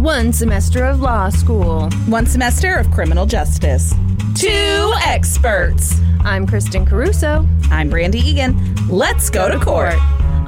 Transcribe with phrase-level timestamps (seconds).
[0.00, 1.90] One semester of law school.
[2.06, 3.92] One semester of criminal justice.
[4.34, 6.00] Two experts.
[6.20, 7.46] I'm Kristen Caruso.
[7.64, 8.74] I'm Brandy Egan.
[8.88, 9.98] Let's go to court.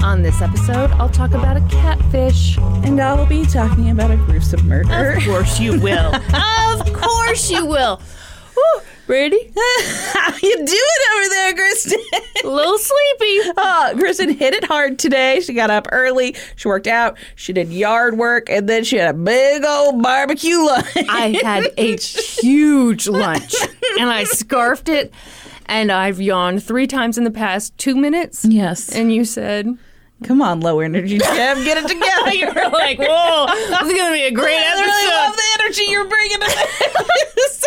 [0.03, 2.57] On this episode, I'll talk about a catfish.
[2.57, 5.19] And I'll be talking about a gruesome murder.
[5.19, 6.15] Of course you will.
[6.35, 8.01] of course you will.
[8.57, 9.53] Woo, Brandy,
[10.13, 10.67] How you doing
[11.17, 12.01] over there, Kristen?
[12.45, 13.53] a little sleepy.
[13.57, 15.41] Oh, Kristen hit it hard today.
[15.41, 16.37] She got up early.
[16.57, 17.19] She worked out.
[17.35, 20.87] She did yard work, and then she had a big old barbecue lunch.
[20.97, 23.55] I had a huge lunch
[23.99, 25.13] and I scarfed it
[25.67, 28.45] and I've yawned three times in the past two minutes.
[28.45, 28.89] yes.
[28.95, 29.67] And you said,
[30.25, 32.33] Come on, low energy Jim, get it together.
[32.33, 35.63] you were like, whoa, this is going to be a great I really love the
[35.63, 36.47] energy you're bringing to
[37.35, 37.65] this.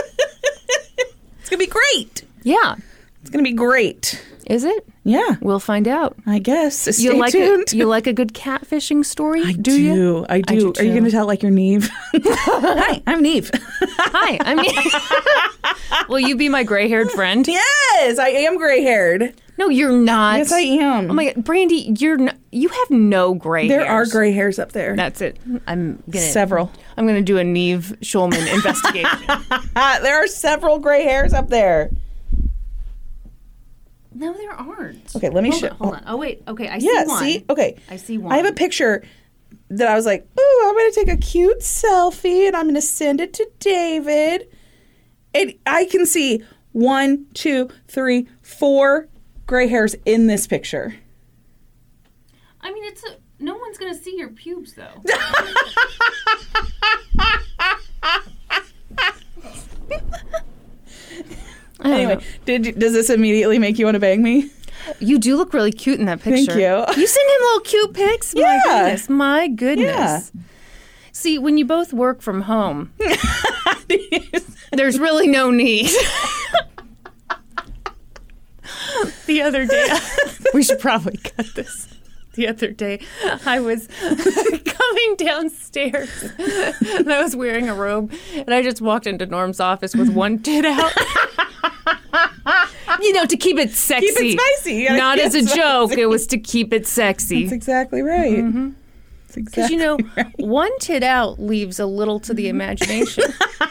[1.46, 2.24] It's gonna be great.
[2.42, 2.78] Yeah.
[3.26, 4.24] It's gonna be great.
[4.46, 4.88] Is it?
[5.04, 6.16] Yeah, We'll find out.
[6.28, 6.78] I guess.
[6.96, 7.74] Stay You like tuned.
[7.74, 9.42] a, you like a good catfishing story?
[9.44, 10.24] I do, you?
[10.30, 10.72] I do.
[10.72, 11.90] do Are you going to tell like your Nev?
[12.14, 13.50] Hi, I'm Nev.
[13.54, 17.48] Hi, I mean, will you be my gray-haired friend?
[17.48, 19.34] yes, I am gray haired.
[19.58, 20.38] No, you're not.
[20.38, 21.10] Yes, I am.
[21.10, 23.68] Oh my god, Brandy, you're n- you have no gray.
[23.68, 24.96] there are gray hairs up there.
[24.96, 25.38] That's it.
[25.66, 26.72] I'm gonna Several.
[26.98, 29.20] I'm gonna do a Nev Schulman investigation.
[29.76, 31.90] There are several gray hairs up there.
[34.16, 35.16] No, there aren't.
[35.16, 36.04] Okay, let me hold show- On, hold on.
[36.08, 36.42] Oh wait.
[36.48, 37.20] Okay, I Yeah, see one.
[37.24, 37.46] see?
[37.50, 37.76] Okay.
[37.90, 38.32] I see one.
[38.34, 39.04] I have a picture
[39.70, 42.76] that I was like, ooh, I'm going to take a cute selfie and I'm going
[42.76, 44.48] to send it to David.
[45.34, 49.08] And I can see one, two, three, four
[49.48, 50.96] gray hairs in this picture.
[52.62, 55.04] I mean, it's a, no one's gonna see your pubes though.
[61.84, 64.50] Anyway, did does this immediately make you want to bang me?
[65.00, 66.54] You do look really cute in that picture.
[66.54, 67.02] Thank you.
[67.02, 68.36] You send him little cute pics.
[68.36, 68.62] My Yeah.
[68.84, 69.10] goodness.
[69.10, 70.32] My goodness.
[71.12, 72.92] See, when you both work from home,
[74.72, 75.90] there's really no need.
[79.26, 79.88] the other day,
[80.54, 81.88] we should probably cut this.
[82.36, 83.00] The other day,
[83.46, 83.88] I was
[84.66, 89.96] coming downstairs and I was wearing a robe, and I just walked into Norm's office
[89.96, 90.92] with one tit out.
[93.02, 94.38] you know, to keep it sexy.
[94.38, 94.76] spicy.
[94.76, 97.44] You gotta Not as a it joke, it was to keep it sexy.
[97.44, 98.38] That's exactly right.
[98.38, 98.70] Mm-hmm.
[99.36, 100.34] That's Because you know, right.
[100.40, 103.24] one tit out leaves a little to the imagination.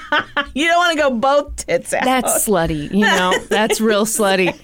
[0.54, 2.04] you don't want to go both tits out.
[2.04, 3.34] That's slutty, you know.
[3.48, 4.54] That's real slutty.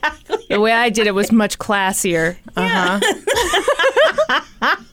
[0.48, 2.36] The way I did it was much classier.
[2.56, 3.00] Uh huh.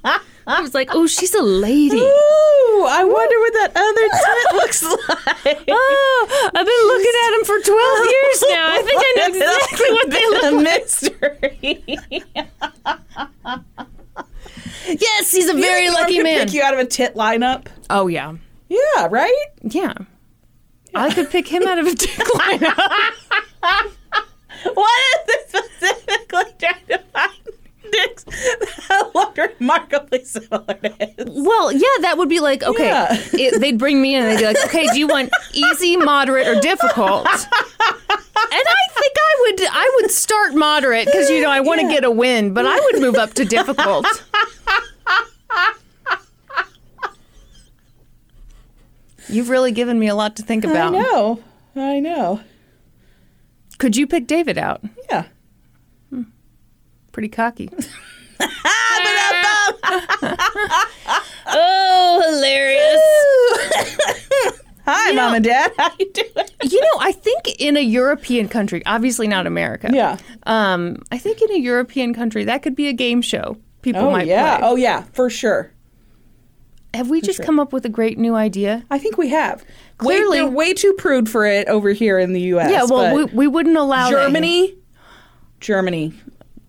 [0.50, 1.98] I was like, oh, she's a lady.
[1.98, 5.66] Ooh, I wonder what that other tit looks like.
[5.70, 8.72] Oh, I've been looking at them for 12 years now.
[8.72, 10.64] I think I know exactly what they look like.
[10.64, 11.98] mystery.
[14.88, 16.46] Yes, he's a very You think lucky could man.
[16.46, 17.68] Pick you out of a tit lineup.
[17.90, 18.34] Oh, yeah.
[18.70, 19.46] Yeah, right.
[19.64, 19.94] Yeah.
[20.96, 22.78] I could pick him out of a dick lineup.
[24.74, 27.32] What is this specifically trying to find
[27.92, 31.26] dicks that look remarkably similar to his?
[31.28, 32.86] Well, yeah, that would be like okay.
[32.88, 33.08] Yeah.
[33.34, 36.48] It, they'd bring me in and they'd be like, okay, do you want easy, moderate,
[36.48, 37.28] or difficult?
[38.50, 41.88] And I think I would I would start moderate because you know I want to
[41.88, 41.94] Yeah.
[41.94, 44.06] get a win, but I would move up to difficult.
[49.30, 50.96] You've really given me a lot to think about.
[50.96, 51.40] I know.
[51.76, 52.40] I know.
[53.78, 54.82] Could you pick David out?
[55.10, 55.26] Yeah.
[57.18, 57.68] Pretty cocky.
[61.48, 63.02] oh, hilarious.
[64.86, 65.72] Hi, You know- mom and dad.
[65.80, 66.30] How you doing?
[66.62, 69.90] You know, I think in a European country, obviously not America.
[69.92, 70.18] Yeah.
[70.44, 73.58] Um, I think in a European country that could be a game show.
[73.82, 74.60] People Oh might yeah.
[74.60, 74.68] play.
[74.68, 75.02] Oh yeah.
[75.14, 75.72] For sure.
[76.94, 77.46] Have we just sure.
[77.48, 78.86] come up with a great new idea?
[78.92, 79.66] I think we have.
[79.98, 82.70] Clearly- way, way too prude for it over here in the U.S.
[82.70, 84.12] yeah, well, we, we wouldn't allow.
[84.12, 84.76] Germany,
[85.60, 86.14] Germany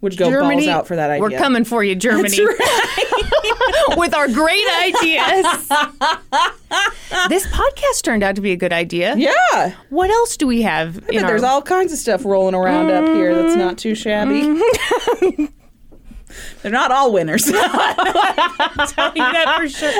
[0.00, 1.22] would go Germany, balls out for that idea.
[1.22, 2.36] We're coming for you, Germany,
[3.96, 5.68] with our great ideas.
[7.28, 9.16] this podcast turned out to be a good idea.
[9.16, 9.74] Yeah.
[9.90, 11.04] What else do we have?
[11.06, 13.94] But in there's our- all kinds of stuff rolling around up here that's not too
[13.94, 14.42] shabby.
[14.42, 15.44] Mm-hmm.
[16.62, 17.44] They're not all winners.
[17.46, 19.92] tell you that for sure.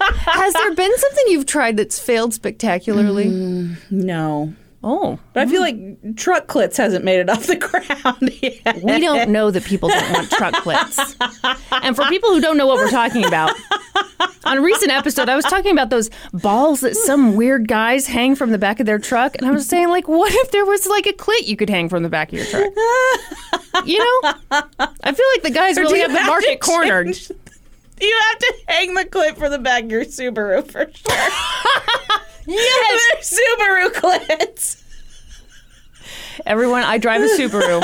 [0.00, 3.28] Has there been something you've tried that's failed spectacularly?
[3.90, 4.52] no.
[4.88, 8.84] Oh, But I feel like truck clits hasn't made it off the ground yet.
[8.84, 11.16] we don't know that people don't want truck clits.
[11.82, 13.50] And for people who don't know what we're talking about,
[14.44, 18.36] on a recent episode, I was talking about those balls that some weird guys hang
[18.36, 20.86] from the back of their truck, and I was saying, like, what if there was
[20.86, 22.72] like a clit you could hang from the back of your truck?
[23.84, 27.06] You know, I feel like the guys really do have the have market cornered.
[27.06, 27.32] change-
[28.00, 31.28] You have to hang the clip for the back of your Subaru for sure.
[32.46, 33.30] Yes.
[33.30, 34.82] They're Subaru clips.
[36.44, 37.82] Everyone, I drive a Subaru.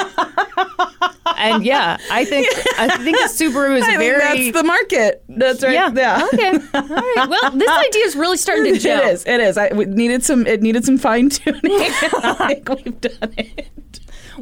[1.38, 2.46] and yeah, I think
[2.78, 5.24] I think a Subaru is I think very that's the market.
[5.28, 5.72] That's right.
[5.72, 5.90] yeah.
[5.92, 6.28] Yeah.
[6.32, 6.50] Okay.
[6.74, 7.28] All right.
[7.28, 9.02] Well, this idea is really starting to It gel.
[9.08, 9.24] is.
[9.26, 9.56] It is.
[9.56, 10.46] I we needed some.
[10.46, 11.60] It needed some fine tuning.
[11.64, 14.00] I think we've done it.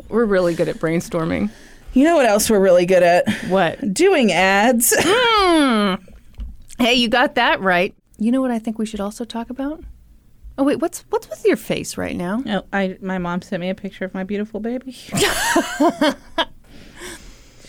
[0.08, 1.50] We're really good at brainstorming.
[1.94, 3.28] You know what else we're really good at?
[3.48, 3.94] What?
[3.94, 4.92] Doing ads.
[4.98, 5.94] Hmm.
[6.78, 7.94] Hey, you got that right.
[8.18, 9.82] You know what I think we should also talk about?
[10.60, 12.42] Oh wait, what's what's with your face right now?
[12.46, 14.92] Oh, I my mom sent me a picture of my beautiful baby.
[14.92, 15.16] she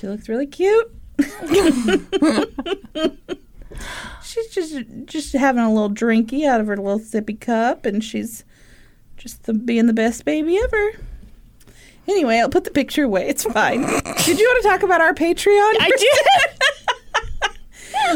[0.03, 0.93] looks really cute.
[4.21, 8.43] she's just just having a little drinky out of her little sippy cup, and she's
[9.15, 10.91] just the, being the best baby ever.
[12.09, 13.25] Anyway, I'll put the picture away.
[13.29, 13.83] It's fine.
[14.25, 15.75] Did you want to talk about our Patreon?
[15.79, 16.97] I did.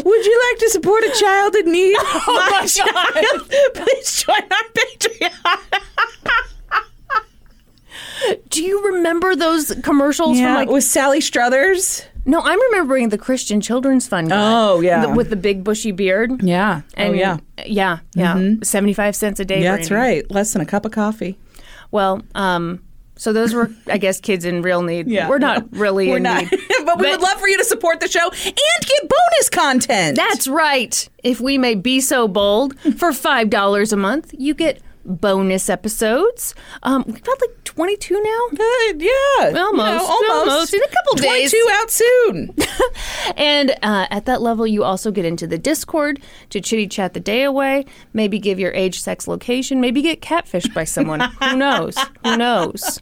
[0.04, 1.98] Would you like to support a child in need?
[2.28, 5.32] Oh my child, please join our Patreon.
[8.50, 12.04] Do you remember those commercials Yeah, from like with Sally Struthers.
[12.26, 14.38] No, I'm remembering the Christian Children's Fund guy.
[14.40, 15.06] Oh, yeah.
[15.06, 16.42] The- with the big bushy beard.
[16.42, 16.82] Yeah.
[16.96, 17.38] And oh yeah.
[17.66, 18.54] Yeah, yeah.
[18.64, 19.62] 75 cents a day.
[19.62, 20.30] Yeah, that's right.
[20.32, 21.38] Less than a cup of coffee.
[21.92, 22.82] Well, um
[23.18, 25.08] so those were I guess kids in real need.
[25.08, 26.42] We're not really We're in not.
[26.44, 26.50] need.
[26.86, 30.16] but we But- would love for you to support the show and get bonus content.
[30.18, 31.08] That's right.
[31.24, 36.56] If we may be so bold, for five dollars a month, you get bonus episodes.
[36.84, 39.02] Um, we've got like twenty-two now, good.
[39.02, 39.12] Yeah.
[39.62, 40.74] Almost, You know, almost.
[40.74, 41.52] In a couple days.
[41.52, 42.56] 22 out soon.
[43.38, 47.20] and uh, at that level, you also get into the Discord to chitty chat the
[47.20, 47.86] day away.
[48.14, 49.80] Maybe give your age, sex, location.
[49.82, 51.20] Maybe get catfished by someone.
[51.20, 51.98] Who knows?
[52.24, 53.02] Who knows?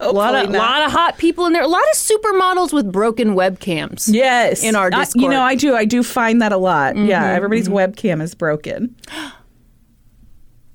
[0.00, 0.58] A lot of not.
[0.58, 1.62] lot of hot people in there.
[1.62, 4.08] A lot of supermodels with broken webcams.
[4.12, 4.62] Yes.
[4.62, 5.22] In our I- Discord.
[5.24, 5.74] you know, I do.
[5.74, 6.96] I do find that a lot.
[6.96, 7.24] Yeah.
[7.32, 8.94] Everybody's webcam is broken.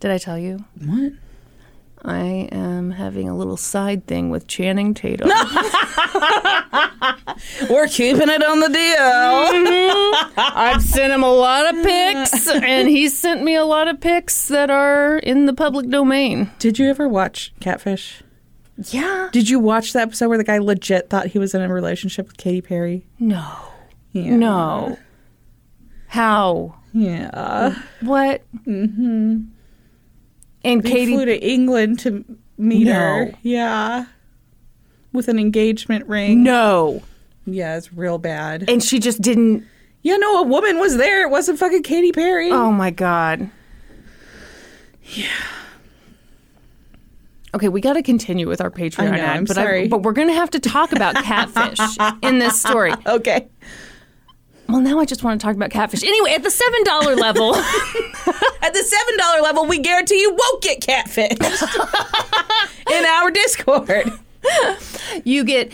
[0.04, 0.66] Did I tell you?
[0.84, 1.14] What?
[2.04, 5.30] I am having a little side thing with Channing Tatum.
[7.70, 10.36] We're keeping it on the deal.
[10.38, 14.50] I've sent him a lot of pics, and he sent me a lot of pics
[14.50, 16.52] that are in the public domain.
[16.60, 18.24] Did you ever watch Catfish?
[18.90, 19.30] Yeah.
[19.32, 22.28] Did you watch the episode where the guy legit thought he was in a relationship
[22.28, 23.08] with Katy Perry?
[23.20, 23.56] No.
[24.12, 24.36] Yeah.
[24.36, 24.98] No.
[26.08, 26.76] How?
[26.92, 27.82] Yeah.
[28.02, 28.44] What?
[28.68, 29.44] Mm-hmm.
[30.64, 31.14] And They Katie.
[31.14, 32.24] flew to England to
[32.58, 32.94] meet No.
[32.94, 33.32] her.
[33.42, 34.06] Yeah.
[35.12, 36.44] With an engagement ring.
[36.44, 37.02] no.
[37.46, 38.70] Yeah, it's real bad.
[38.70, 39.66] And she just didn't.
[40.02, 41.24] Yeah, no, a woman was there.
[41.24, 42.50] It wasn't fucking Katy Perry.
[42.52, 43.50] Oh my God.
[45.14, 45.26] Yeah.
[47.56, 49.88] Okay, we got to continue with our Patreon I know, ad, I'm but sorry.
[49.88, 51.78] but we're going to have to talk about catfish
[52.24, 52.94] in this story.
[53.06, 53.48] Okay.
[54.74, 56.04] Well, now I just want to talk about catfish.
[56.04, 57.54] Anyway, at the seven dollar level,
[58.64, 61.38] At the seven dollar level, we guarantee you won't get catfished
[62.92, 64.12] in our Discord.
[65.24, 65.72] you get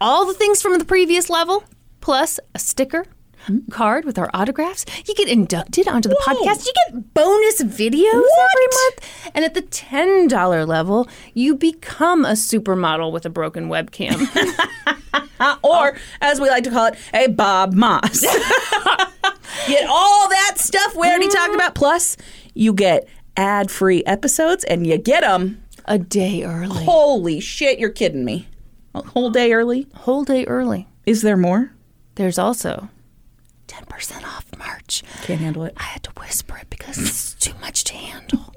[0.00, 1.62] all the things from the previous level,
[2.00, 3.04] plus a sticker.
[3.70, 4.84] Card with our autographs.
[5.06, 6.34] You get inducted onto the Whoa.
[6.34, 6.66] podcast.
[6.66, 9.30] You get bonus videos every month.
[9.34, 14.28] And at the $10 level, you become a supermodel with a broken webcam.
[15.64, 18.20] Or, as we like to call it, a Bob Moss.
[19.66, 21.74] get all that stuff we already talked about.
[21.74, 22.16] Plus,
[22.54, 25.60] you get ad free episodes and you get them.
[25.84, 26.84] a day early.
[26.84, 28.46] Holy shit, you're kidding me.
[28.94, 29.88] A whole day early?
[29.94, 30.86] Whole day early.
[31.06, 31.72] Is there more?
[32.14, 32.88] There's also
[33.68, 35.02] 10% off merch.
[35.22, 35.74] Can't handle it.
[35.76, 38.52] I had to whisper it because it's too much to handle.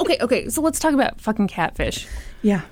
[0.00, 2.06] okay, okay, so let's talk about fucking catfish.
[2.42, 2.62] Yeah.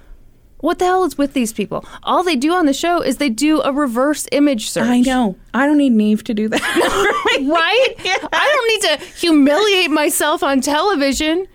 [0.60, 1.84] What the hell is with these people?
[2.02, 4.86] All they do on the show is they do a reverse image search.
[4.88, 5.36] I know.
[5.52, 7.12] I don't need Nev to do that.
[7.36, 7.94] Right?
[8.32, 11.46] I don't need to humiliate myself on television.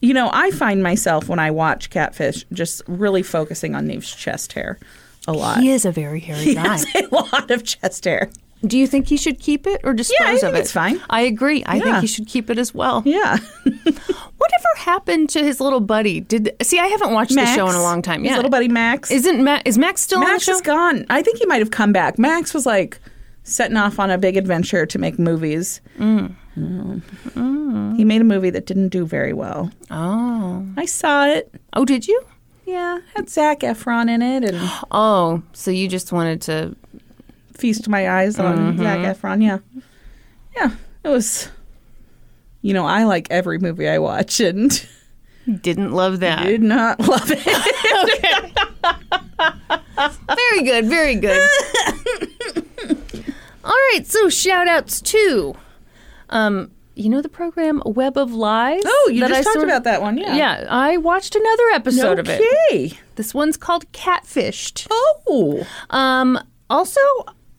[0.00, 4.52] You know, I find myself when I watch Catfish just really focusing on Nev's chest
[4.52, 4.78] hair
[5.26, 5.58] a lot.
[5.58, 6.68] He is a very hairy He guy.
[6.68, 8.30] has a lot of chest hair.
[8.64, 10.58] Do you think he should keep it or dispose Yeah, I of it?
[10.60, 11.00] it's fine.
[11.10, 11.62] I agree.
[11.66, 13.02] I think he should keep it as well.
[13.04, 13.36] Yeah.
[13.64, 16.20] Whatever happened to his little buddy?
[16.20, 16.78] Did see?
[16.78, 18.22] I haven't watched the show in a long time.
[18.22, 19.10] His Yeah, little buddy Max.
[19.10, 19.62] Isn't Max?
[19.66, 20.74] Is Max still Max is the show?
[20.74, 21.06] gone.
[21.10, 22.18] I think he might have come back.
[22.18, 22.98] Max was like
[23.44, 25.80] setting off on a big adventure to make movies.
[25.98, 26.34] Mm.
[27.96, 29.70] He made a movie that didn't do very well.
[29.90, 31.52] Oh, I saw it.
[31.72, 32.22] oh, did you?
[32.66, 34.56] Yeah, had Zac Efron in it and
[34.90, 36.76] Oh, so you just wanted to?
[37.62, 39.40] Feast my eyes on Zac Efron.
[39.40, 39.58] Yeah,
[40.56, 40.72] yeah,
[41.04, 41.48] it was.
[42.60, 44.84] You know, I like every movie I watch and
[45.62, 46.42] Didn't love that.
[46.44, 47.38] did not love it.
[50.36, 50.86] Very good.
[50.86, 51.40] Very good.
[53.64, 55.54] All right, so shout outs to
[56.30, 58.82] um you know the program Web of Lies?
[58.84, 60.34] Oh, you that just I talked sort- about that one, yeah.
[60.36, 62.40] Yeah, I watched another episode of it.
[62.70, 62.98] Okay.
[63.14, 64.88] This one's called Catfished.
[64.90, 65.64] Oh.
[65.90, 66.38] Um,
[66.68, 67.00] also,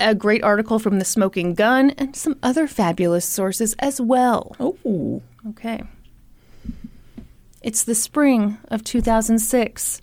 [0.03, 4.55] a great article from The Smoking Gun and some other fabulous sources as well.
[4.60, 5.22] Oh.
[5.50, 5.83] Okay.
[7.62, 10.01] It's the spring of 2006,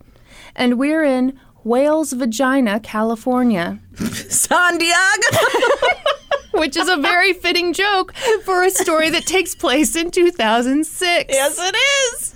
[0.57, 4.97] and we're in Whale's Vagina, California, San Diego.
[6.52, 8.12] which is a very fitting joke
[8.45, 11.33] for a story that takes place in 2006.
[11.33, 12.35] yes, it is.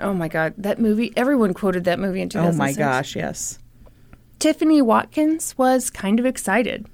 [0.00, 2.56] Oh my God, that movie, everyone quoted that movie in 2006.
[2.56, 3.58] Oh my gosh, yes.
[4.38, 6.86] Tiffany Watkins was kind of excited.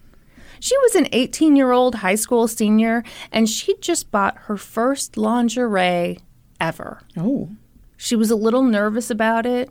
[0.60, 5.16] She was an 18 year old high school senior and she'd just bought her first
[5.16, 6.18] lingerie
[6.60, 7.00] ever.
[7.16, 7.48] Oh.
[7.96, 9.70] She was a little nervous about it,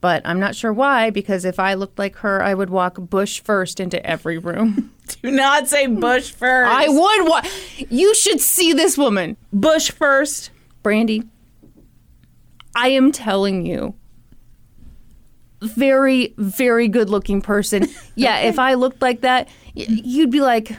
[0.00, 3.40] but I'm not sure why because if I looked like her, I would walk bush
[3.40, 4.92] first into every room.
[5.22, 6.72] Do not say Bush first.
[6.72, 7.42] I would wa
[7.90, 9.36] You should see this woman.
[9.52, 10.50] Bush first.
[10.82, 11.22] Brandy,
[12.74, 13.94] I am telling you,
[15.64, 17.88] very, very good looking person.
[18.16, 20.70] Yeah, if I looked like that, you'd be like,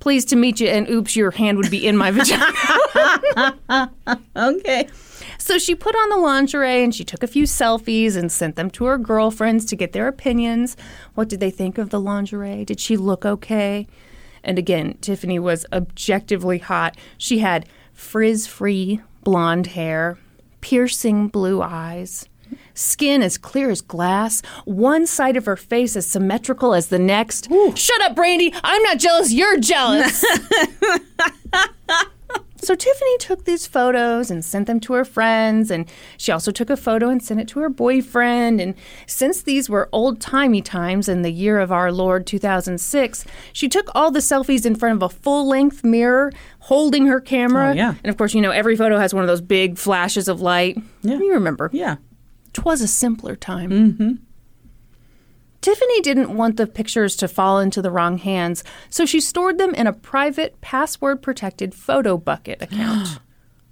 [0.00, 2.46] pleased to meet you, and oops, your hand would be in my vagina.
[4.36, 4.88] Okay.
[5.38, 8.70] so she put on the lingerie and she took a few selfies and sent them
[8.70, 10.76] to her girlfriends to get their opinions.
[11.14, 12.64] What did they think of the lingerie?
[12.64, 13.86] Did she look okay?
[14.42, 16.96] And again, Tiffany was objectively hot.
[17.18, 20.16] She had frizz free blonde hair,
[20.60, 22.28] piercing blue eyes,
[22.78, 27.48] skin as clear as glass, one side of her face as symmetrical as the next.
[27.74, 28.52] Shut up, Brandy.
[28.62, 29.32] I'm not jealous.
[29.32, 30.24] You're jealous.
[32.60, 36.68] So Tiffany took these photos and sent them to her friends, and she also took
[36.68, 38.60] a photo and sent it to her boyfriend.
[38.60, 38.74] And
[39.06, 43.88] since these were old timey times in the year of our Lord 2006, she took
[43.94, 47.70] all the selfies in front of a full length mirror, holding her camera.
[47.70, 47.94] Oh, yeah.
[48.02, 50.76] And of course, you know, every photo has one of those big flashes of light.
[51.02, 51.18] Yeah.
[51.18, 51.70] You remember.
[51.72, 51.96] Yeah.
[52.58, 53.70] Twas a simpler time.
[53.70, 54.12] Mm-hmm.
[55.60, 59.74] Tiffany didn't want the pictures to fall into the wrong hands, so she stored them
[59.74, 63.20] in a private, password protected Photobucket account.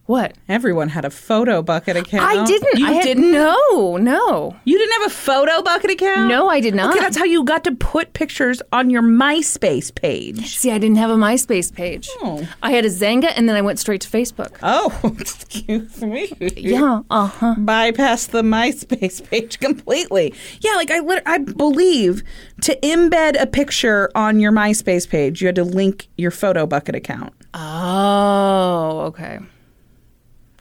[0.07, 0.35] what?
[0.49, 2.25] Everyone had a Photobucket account.
[2.25, 2.79] I didn't.
[2.79, 3.33] You I had, didn't?
[3.33, 4.57] No, no.
[4.65, 6.29] You didn't have a Photobucket account?
[6.29, 6.91] No, I did not.
[6.91, 10.57] Okay, that's how you got to put pictures on your MySpace page.
[10.57, 12.09] See, I didn't have a MySpace page.
[12.23, 12.49] Oh.
[12.63, 14.57] I had a Xanga and then I went straight to Facebook.
[14.63, 16.33] Oh, excuse me.
[16.57, 17.55] Yeah, uh huh.
[17.59, 20.35] bypass the MySpace page completely.
[20.61, 22.23] Yeah, like I lit- I believe
[22.63, 27.33] to embed a picture on your MySpace page, you had to link your Photobucket account.
[27.55, 29.41] Oh, okay.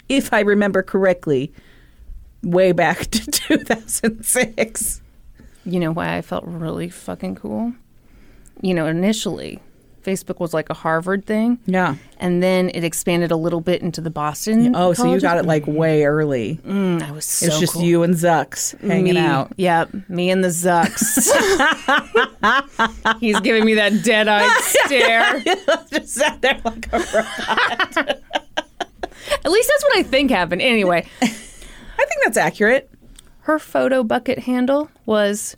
[0.10, 1.52] If I remember correctly,
[2.44, 5.02] way back to 2006.
[5.66, 7.74] You know why I felt really fucking cool?
[8.62, 9.60] You know, initially,
[10.06, 11.60] Facebook was like a Harvard thing.
[11.66, 11.96] Yeah.
[12.20, 14.76] And then it expanded a little bit into the Boston.
[14.76, 16.60] Oh, so you got it like way early.
[16.64, 17.82] Mm, I was so it's just cool.
[17.82, 19.52] you and Zucks hanging me, out.
[19.58, 21.26] Yep, me and the Zucks.
[23.20, 25.42] He's giving me that dead-eyed stare.
[25.90, 28.22] just sat there like a robot.
[29.32, 30.62] At least that's what I think happened.
[30.62, 32.90] Anyway, I think that's accurate.
[33.42, 35.56] her Photobucket handle was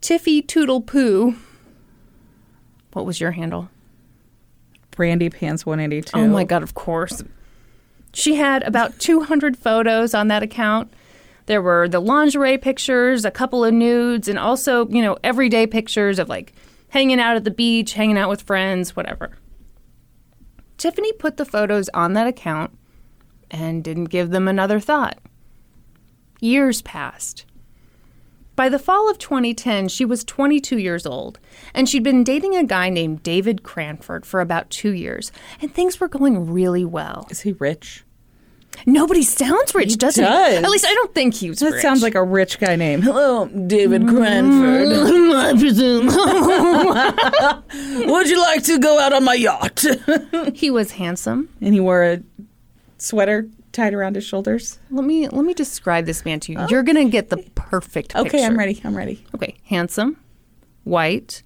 [0.00, 1.36] Tiffy Toodle Poo.
[2.92, 3.68] What was your handle?
[4.92, 6.18] Brandy Pants 182.
[6.18, 7.22] Oh my god, of course.
[8.12, 10.92] She had about 200 photos on that account.
[11.46, 16.18] There were the lingerie pictures, a couple of nudes, and also, you know, everyday pictures
[16.18, 16.52] of like
[16.90, 19.30] hanging out at the beach, hanging out with friends, whatever.
[20.78, 22.70] Tiffany put the photos on that account
[23.50, 25.18] and didn't give them another thought.
[26.40, 27.44] Years passed.
[28.54, 31.38] By the fall of 2010, she was 22 years old,
[31.74, 35.30] and she'd been dating a guy named David Cranford for about two years,
[35.60, 37.26] and things were going really well.
[37.30, 38.04] Is he rich?
[38.86, 40.22] Nobody sounds rich, does he?
[40.22, 40.62] does.
[40.64, 41.82] At least I don't think he was That rich.
[41.82, 43.02] sounds like a rich guy name.
[43.02, 44.88] Hello, David Cranford.
[44.88, 46.06] Mm, I presume.
[48.12, 49.84] Would you like to go out on my yacht?
[50.54, 51.48] he was handsome.
[51.60, 52.22] and he wore a
[52.98, 54.78] sweater tied around his shoulders.
[54.90, 56.58] Let me let me describe this man to you.
[56.58, 56.66] Oh.
[56.68, 58.46] You're gonna get the perfect Okay, picture.
[58.46, 58.80] I'm ready.
[58.84, 59.24] I'm ready.
[59.34, 60.16] Okay, handsome,
[60.84, 61.42] white,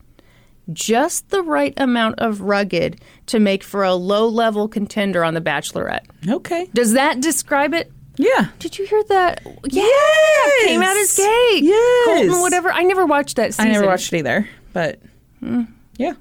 [0.73, 6.05] just the right amount of rugged to make for a low-level contender on The Bachelorette.
[6.29, 6.69] Okay.
[6.75, 7.91] Does that describe it?
[8.17, 8.49] Yeah.
[8.59, 9.41] Did you hear that?
[9.65, 10.67] Yeah, Yes!
[10.67, 11.61] came out as gay.
[11.63, 12.05] Yes.
[12.29, 12.71] Colton, whatever.
[12.71, 13.71] I never watched that season.
[13.71, 15.01] I never watched it either, but
[15.41, 15.63] hmm.
[15.97, 16.13] yeah,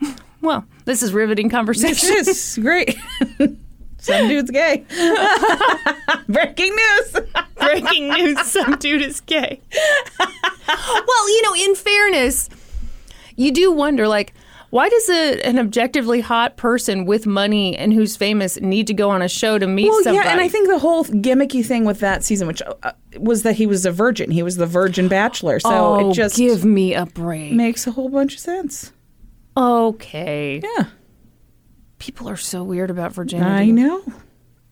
[0.40, 2.10] Well, this is riveting conversation.
[2.10, 2.96] it is great.
[4.00, 4.84] Some dude's gay.
[6.28, 7.16] Breaking news.
[7.56, 9.60] breaking news some dude is gay
[10.68, 12.48] well you know in fairness
[13.38, 14.34] you do wonder like
[14.70, 19.08] Why does a, an objectively hot person with money and who's famous need to go
[19.08, 20.26] on a show to meet Well, somebody?
[20.26, 23.54] yeah, and I think the whole gimmicky thing with that season, which uh, was that
[23.56, 24.30] he was a virgin.
[24.30, 25.58] He was the virgin bachelor.
[25.60, 27.54] So oh, it just give me a break.
[27.54, 28.92] makes a whole bunch of sense.
[29.56, 30.60] okay.
[30.62, 30.84] Yeah,
[31.98, 33.50] People are so weird about virginity.
[33.50, 34.02] I know.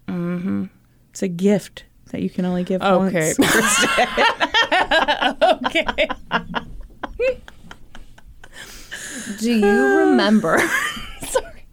[0.07, 0.65] Mm-hmm.
[1.11, 3.33] It's a gift that you can only give Okay.
[3.39, 3.85] once.
[5.67, 6.09] okay.
[9.39, 10.59] Do you remember?
[11.29, 11.67] Sorry.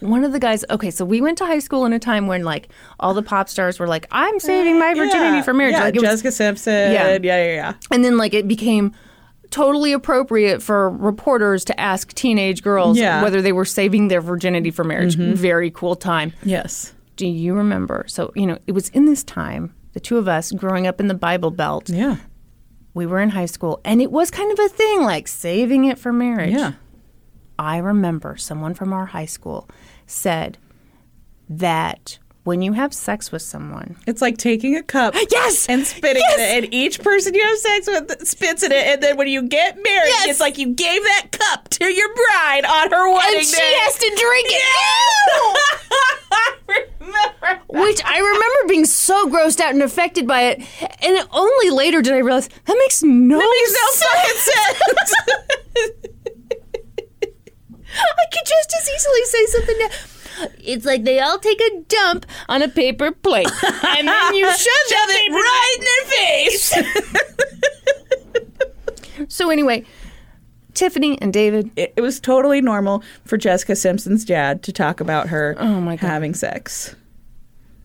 [0.00, 2.42] One of the guys, okay, so we went to high school in a time when
[2.42, 5.74] like all the pop stars were like, I'm saving my virginity for marriage.
[5.74, 6.92] Yeah, Like, it was- Jessica Simpson.
[6.92, 7.10] Yeah.
[7.10, 7.72] Yeah, yeah, yeah.
[7.90, 8.92] and then like it became
[9.50, 13.14] totally appropriate for reporters to ask teenage girls Yeah.
[13.14, 13.22] Mm-hmm.
[13.24, 15.14] whether they were saving their virginity for marriage.
[15.16, 16.32] Very cool time.
[16.42, 16.92] Yes.
[17.14, 18.04] Do you remember?
[18.08, 21.06] So, you know, it was in this time, the two of us growing up in
[21.06, 21.88] the Bible Belt.
[21.88, 22.16] Yeah.
[22.96, 25.98] We were in high school, and it was kind of a thing, like saving it
[25.98, 26.54] for marriage.
[26.54, 26.72] Yeah.
[27.58, 29.68] I remember someone from our high school
[30.06, 30.56] said
[31.46, 35.68] that when you have sex with someone, It's like taking a cup Yes!
[35.68, 36.38] and spitting Yes!
[36.38, 39.42] it, and each person you have sex with spits in it, and then when you
[39.42, 40.28] get married, Yes!
[40.28, 43.94] it's like you gave that cup to your bride on her wedding and she has
[43.98, 44.62] to drink it.
[46.32, 47.58] I.
[47.68, 50.62] Which I remember being so grossed out and affected by it,
[51.02, 54.04] and only later did I realize that makes no, That makes no sense.
[54.12, 54.40] fucking
[55.06, 55.12] sense.
[57.98, 59.76] I could just as easily say something.
[59.78, 59.88] Now.
[60.62, 64.56] It's like they all take a dump on a paper plate, and then you shove,
[64.88, 66.74] Shove it right in their face.
[69.28, 69.84] So anyway,
[70.74, 71.70] Tiffany and David.
[71.74, 75.96] it, it was totally normal for Jessica Simpson's dad to talk about her Oh, my
[75.96, 76.06] God.
[76.06, 76.94] having sex.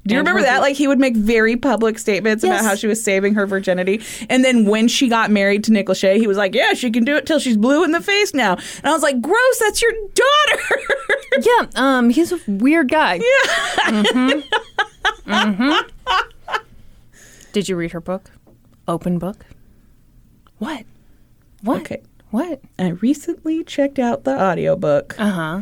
[0.08, 0.62] Do you And remember her- that?
[0.62, 2.60] Like he would make very public statements Yes.
[2.60, 5.88] about how she was saving her virginity, and then when she got married to Nick
[5.88, 8.34] Lachey, he was like, "Yeah, she can do it till she's blue in the face
[8.34, 9.60] now." And I was like, "Gross!
[9.60, 10.82] That's your daughter."
[11.44, 13.16] Yeah, um, he's a weird guy.
[13.16, 13.92] Yeah.
[14.04, 14.40] Mm-hmm.
[15.32, 15.88] Mm-hmm.
[17.54, 18.32] Did you read her book?
[18.88, 19.46] Open book.
[20.58, 20.86] What?
[21.62, 21.82] What?
[21.82, 22.02] Okay.
[22.32, 22.62] What?
[22.80, 25.16] I recently checked out the audiobook.
[25.20, 25.62] Uh huh.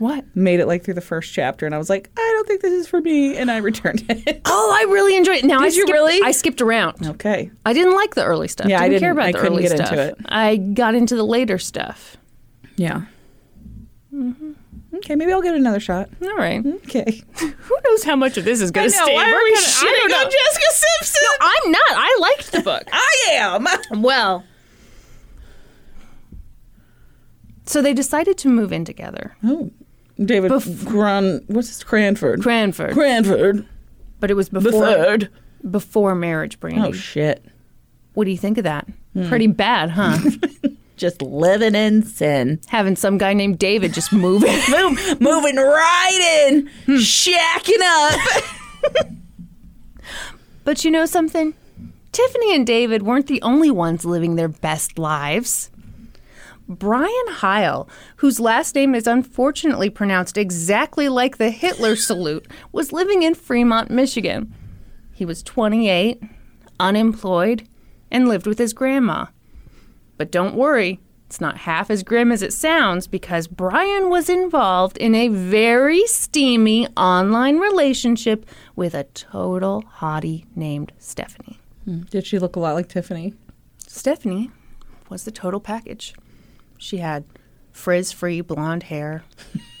[0.00, 0.24] What?
[0.34, 2.72] Made it like through the first chapter, and I was like, "I don't think this
[2.72, 4.40] is for me," and I returned it.
[4.46, 5.44] Oh, I really enjoyed it.
[5.44, 6.20] Now I Did you skipped, really?
[6.22, 7.06] I skipped around.
[7.06, 7.50] okay.
[7.66, 8.66] I didn't like the early stuff.
[8.68, 9.92] Yeah, I didn't care didn't- about I the couldn't early get stuff.
[9.92, 10.16] into it.
[10.26, 12.16] I got into the later stuff.
[12.76, 13.02] Yeah.
[14.94, 16.08] Okay, maybe I'll give it another shot.
[16.22, 16.64] All right.
[16.66, 17.22] Okay.
[17.38, 19.14] Who knows how much of this is going to I stay?
[19.14, 20.24] why are we I shitting on know.
[20.24, 21.22] Jessica Simpson?
[21.24, 21.90] No, I'm not.
[21.90, 22.84] I liked the book.
[22.92, 23.66] I am.
[24.02, 24.44] well,
[27.66, 29.36] so they decided to move in together.
[29.44, 29.70] Oh,
[30.24, 31.42] David Bef- Grun.
[31.46, 32.42] What's his Cranford?
[32.42, 32.92] Cranford.
[32.92, 33.66] Cranford.
[34.20, 35.28] But it was The before third.
[35.70, 36.80] before marriage, Brandy.
[36.88, 37.44] Oh shit.
[38.14, 38.86] what do you think of that?
[39.14, 39.28] Hmm.
[39.28, 40.18] Pretty bad, huh?
[40.96, 42.60] Just living in sin.
[42.68, 44.70] Having some guy named David just moving, in.
[44.70, 46.96] Move, moving right in, hmm.
[46.96, 49.06] shacking up.
[50.64, 51.54] But you know something?
[52.12, 55.70] Tiffany and David weren't the only ones living their best lives.
[56.70, 63.24] Brian Heil, whose last name is unfortunately pronounced exactly like the Hitler salute, was living
[63.24, 64.54] in Fremont, Michigan.
[65.12, 66.22] He was 28,
[66.78, 67.66] unemployed,
[68.08, 69.26] and lived with his grandma.
[70.16, 74.96] But don't worry, it's not half as grim as it sounds because Brian was involved
[74.96, 81.58] in a very steamy online relationship with a total hottie named Stephanie.
[81.84, 82.02] Hmm.
[82.02, 83.34] Did she look a lot like Tiffany?
[83.88, 84.52] Stephanie
[85.08, 86.14] was the total package.
[86.80, 87.24] She had
[87.72, 89.22] frizz free blonde hair,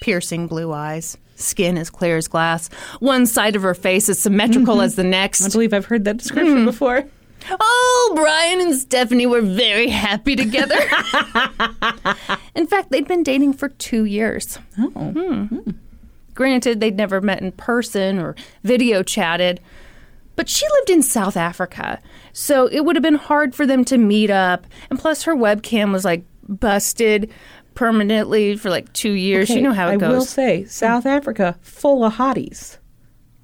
[0.00, 2.68] piercing blue eyes, skin as clear as glass,
[3.00, 4.84] one side of her face as symmetrical mm-hmm.
[4.84, 5.44] as the next.
[5.44, 6.66] I believe I've heard that description mm.
[6.66, 7.06] before.
[7.58, 10.78] Oh, Brian and Stephanie were very happy together.
[12.54, 14.58] in fact, they'd been dating for two years.
[14.78, 14.90] Oh.
[14.90, 15.44] Hmm.
[15.44, 15.70] Hmm.
[16.34, 19.58] Granted, they'd never met in person or video chatted,
[20.36, 21.98] but she lived in South Africa,
[22.34, 24.66] so it would have been hard for them to meet up.
[24.90, 27.30] And plus, her webcam was like busted
[27.74, 29.48] permanently for like two years.
[29.48, 30.10] you know how it goes.
[30.10, 32.76] I will say, South Africa full of hotties.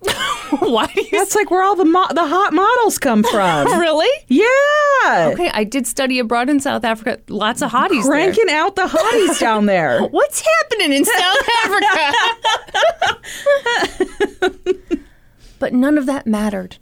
[0.61, 3.67] Why That's like where all the mo- the hot models come from.
[3.81, 4.09] really?
[4.29, 5.31] yeah.
[5.33, 7.19] Okay, I did study abroad in South Africa.
[7.29, 8.11] Lots of hotties there.
[8.13, 10.03] Cranking out the hotties down there.
[10.03, 13.17] What's happening in South Africa?
[15.59, 16.77] but none of that mattered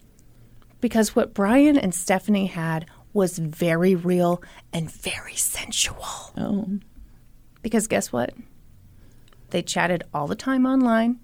[0.81, 6.05] because what Brian and Stephanie had was very real and very sensual.
[6.37, 6.69] Oh.
[7.63, 8.35] Because guess what?
[9.51, 11.21] They chatted all the time online,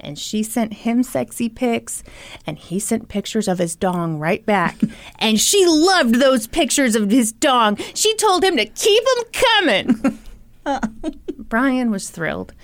[0.00, 2.02] and she sent him sexy pics,
[2.46, 4.80] and he sent pictures of his dong right back.
[5.18, 7.76] and she loved those pictures of his dong.
[7.94, 10.18] She told him to keep them coming.
[11.38, 12.54] Brian was thrilled.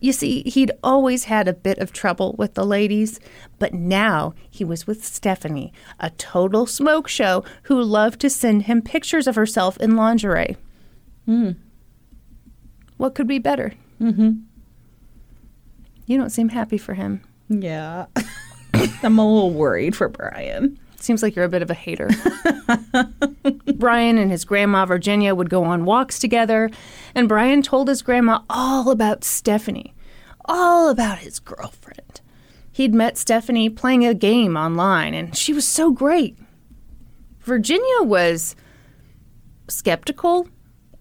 [0.00, 3.18] You see, he'd always had a bit of trouble with the ladies,
[3.58, 8.80] but now he was with Stephanie, a total smoke show who loved to send him
[8.80, 10.56] pictures of herself in lingerie.
[11.26, 11.52] Hmm.
[12.96, 13.72] What could be better?
[14.00, 14.30] Mm-hmm.
[16.06, 17.20] You don't seem happy for him.
[17.48, 18.06] Yeah.
[19.02, 20.78] I'm a little worried for Brian.
[21.08, 22.10] Seems like you're a bit of a hater.
[23.76, 26.70] Brian and his grandma Virginia would go on walks together,
[27.14, 29.94] and Brian told his grandma all about Stephanie,
[30.44, 32.20] all about his girlfriend.
[32.70, 36.36] He'd met Stephanie playing a game online, and she was so great.
[37.40, 38.54] Virginia was
[39.66, 40.46] skeptical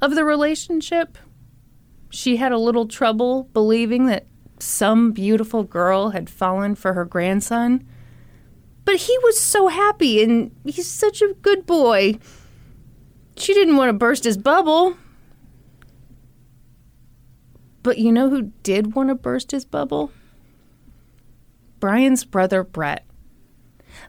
[0.02, 1.18] of the relationship.
[2.12, 4.26] She had a little trouble believing that
[4.60, 7.86] some beautiful girl had fallen for her grandson.
[8.88, 12.20] But he was so happy and he's such a good boy.
[13.36, 14.96] She didn't want to burst his bubble.
[17.84, 20.14] But you know who did want to burst his bubble?
[21.82, 23.06] Brian's brother, Brett.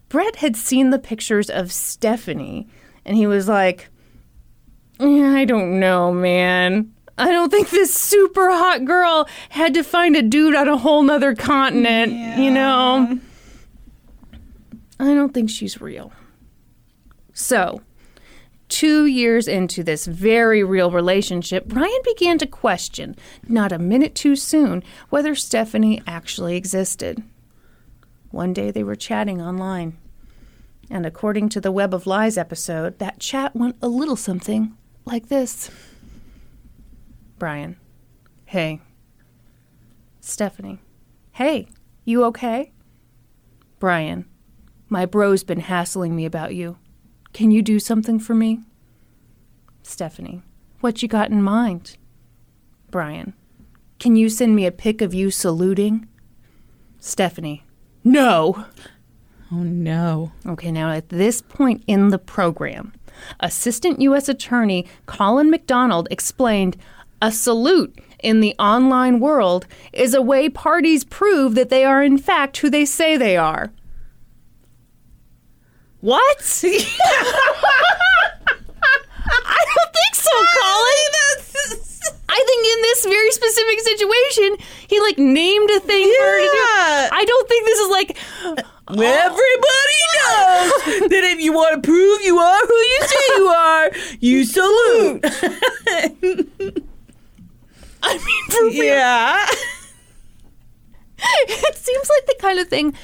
[0.09, 2.69] Brett had seen the pictures of Stephanie
[3.05, 3.89] and he was like,
[5.01, 6.95] "Yeah, I don't know, man.
[7.19, 11.03] I don't think this super hot girl had to find a dude on a whole
[11.03, 13.19] nother continent, you know?
[15.01, 16.13] I don't think she's real.
[17.33, 17.83] So,
[18.69, 23.17] two years into this very real relationship, Brian began to question,
[23.49, 27.23] not a minute too soon, whether Stephanie actually existed.
[28.31, 29.97] One day they were chatting online.
[30.91, 35.29] And according to the Web of Lies episode, that chat went a little something like
[35.29, 35.71] this
[37.39, 37.77] Brian,
[38.47, 38.81] hey.
[40.21, 40.81] Stephanie,
[41.33, 41.69] hey,
[42.05, 42.73] you okay?
[43.79, 44.27] Brian,
[44.89, 46.77] my bro's been hassling me about you.
[47.33, 48.61] Can you do something for me?
[49.83, 50.43] Stephanie,
[50.81, 51.97] what you got in mind?
[52.91, 53.35] Brian,
[53.99, 56.09] can you send me a pic of you saluting?
[56.99, 57.65] Stephanie,
[58.05, 58.67] no.
[59.51, 60.33] Oh no.
[60.47, 62.93] Okay, now at this point in the program,
[63.41, 64.29] Assistant U.S.
[64.29, 66.77] Attorney Colin McDonald explained
[67.21, 72.19] a salute in the online world is a way parties prove that they are in
[72.19, 73.73] fact who they say they are.
[76.01, 76.39] What?
[79.45, 81.15] I don't think so, Colin.
[82.31, 84.57] I think in this very specific situation,
[84.87, 86.57] he like named a thing for her to do.
[86.57, 87.09] Yeah.
[87.13, 88.17] I don't think this is like
[88.91, 90.89] Everybody oh.
[90.89, 94.45] knows that if you want to prove you are who you say you are, you
[94.45, 95.21] salute.
[98.03, 98.85] I mean for real.
[98.85, 99.47] yeah.
[101.19, 102.95] it seems like the kind of thing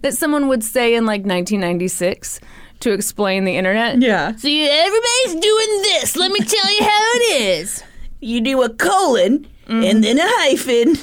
[0.00, 2.40] that someone would say in like 1996
[2.80, 4.00] to explain the internet.
[4.00, 4.34] Yeah.
[4.36, 6.16] See, everybody's doing this.
[6.16, 7.82] Let me tell you how it is.
[8.20, 10.96] You do a colon and then a hyphen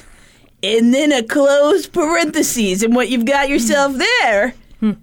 [0.63, 2.83] and then a closed parentheses.
[2.83, 4.53] And what you've got yourself there.
[4.81, 4.95] there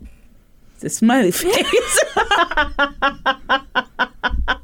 [0.78, 2.00] is a smiley face.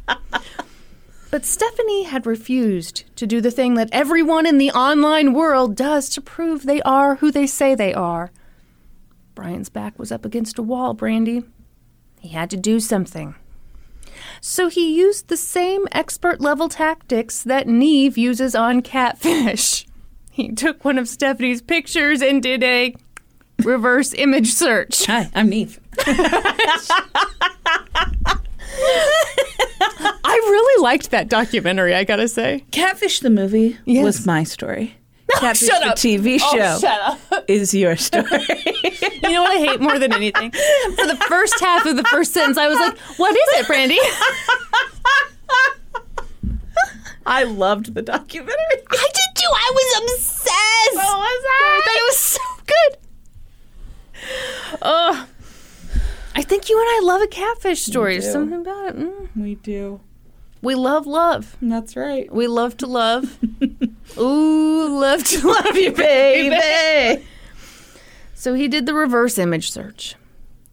[1.35, 6.09] But Stephanie had refused to do the thing that everyone in the online world does
[6.11, 8.31] to prove they are who they say they are.
[9.35, 11.43] Brian's back was up against a wall, Brandy.
[12.21, 13.35] He had to do something.
[14.41, 19.87] So he used the same expert level tactics that Nev uses on catfish.
[20.31, 22.95] He took one of Stephanie's pictures and did a
[23.65, 25.07] reverse image search.
[25.07, 25.81] Hi, I'm Nev.
[30.27, 32.65] I really liked that documentary, I gotta say.
[32.71, 34.05] Catfish the movie Yes.
[34.05, 34.97] was my story.
[35.37, 35.97] Oh, Catfish shut the up.
[35.97, 37.01] TV Oh, show shut
[37.33, 37.45] up.
[37.49, 38.25] is your story.
[38.31, 40.51] You know what I hate more than anything?
[40.53, 43.99] For the first half of the first sentence, I was like, what is it, Brandy?
[47.27, 48.55] I loved the documentary.
[48.91, 49.49] I did too.
[49.51, 50.93] I was obsessed.
[50.93, 51.81] So was I I.
[51.85, 52.99] thought it was so good.
[54.83, 55.27] Oh,
[56.35, 58.21] I think you and I love a catfish story.
[58.21, 58.97] Something about it.
[58.99, 59.29] Mm.
[59.37, 60.01] We do.
[60.63, 61.57] We love love.
[61.63, 62.33] That's right.
[62.33, 63.39] We love to love.
[64.19, 66.51] Ooh, love to love you, baby.
[66.51, 67.25] Baby.
[68.35, 70.17] So he did the reverse image search.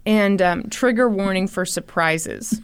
[0.05, 2.59] And um, trigger warning for surprises.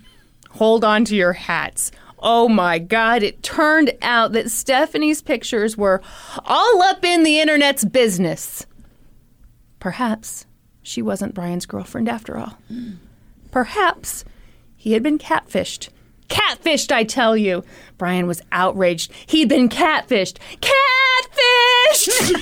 [0.51, 1.91] Hold on to your hats.
[2.19, 6.01] Oh my God, it turned out that Stephanie's pictures were
[6.45, 8.65] all up in the internet's business.
[9.79, 10.46] Perhaps
[10.87, 12.57] she wasn't Brian's girlfriend after all.
[13.51, 14.23] Perhaps
[14.77, 15.89] he had been catfished.
[16.29, 17.65] Catfished, I tell you.
[17.97, 19.11] Brian was outraged.
[19.27, 20.37] He'd been catfished.
[21.91, 22.41] Catfished!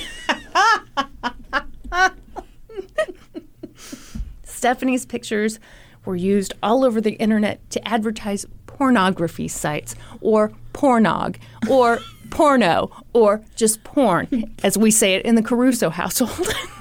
[4.44, 5.58] Stephanie's pictures
[6.04, 11.36] were used all over the internet to advertise pornography sites or pornog
[11.68, 11.98] or
[12.30, 16.54] porno or just porn, as we say it in the Caruso household.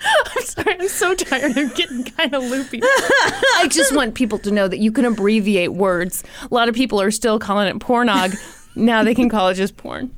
[0.36, 1.56] I'm sorry, I'm so tired.
[1.56, 2.80] I'm getting kind of loopy.
[2.82, 6.22] I just want people to know that you can abbreviate words.
[6.42, 8.38] A lot of people are still calling it pornog.
[8.76, 10.14] Now they can call it just porn.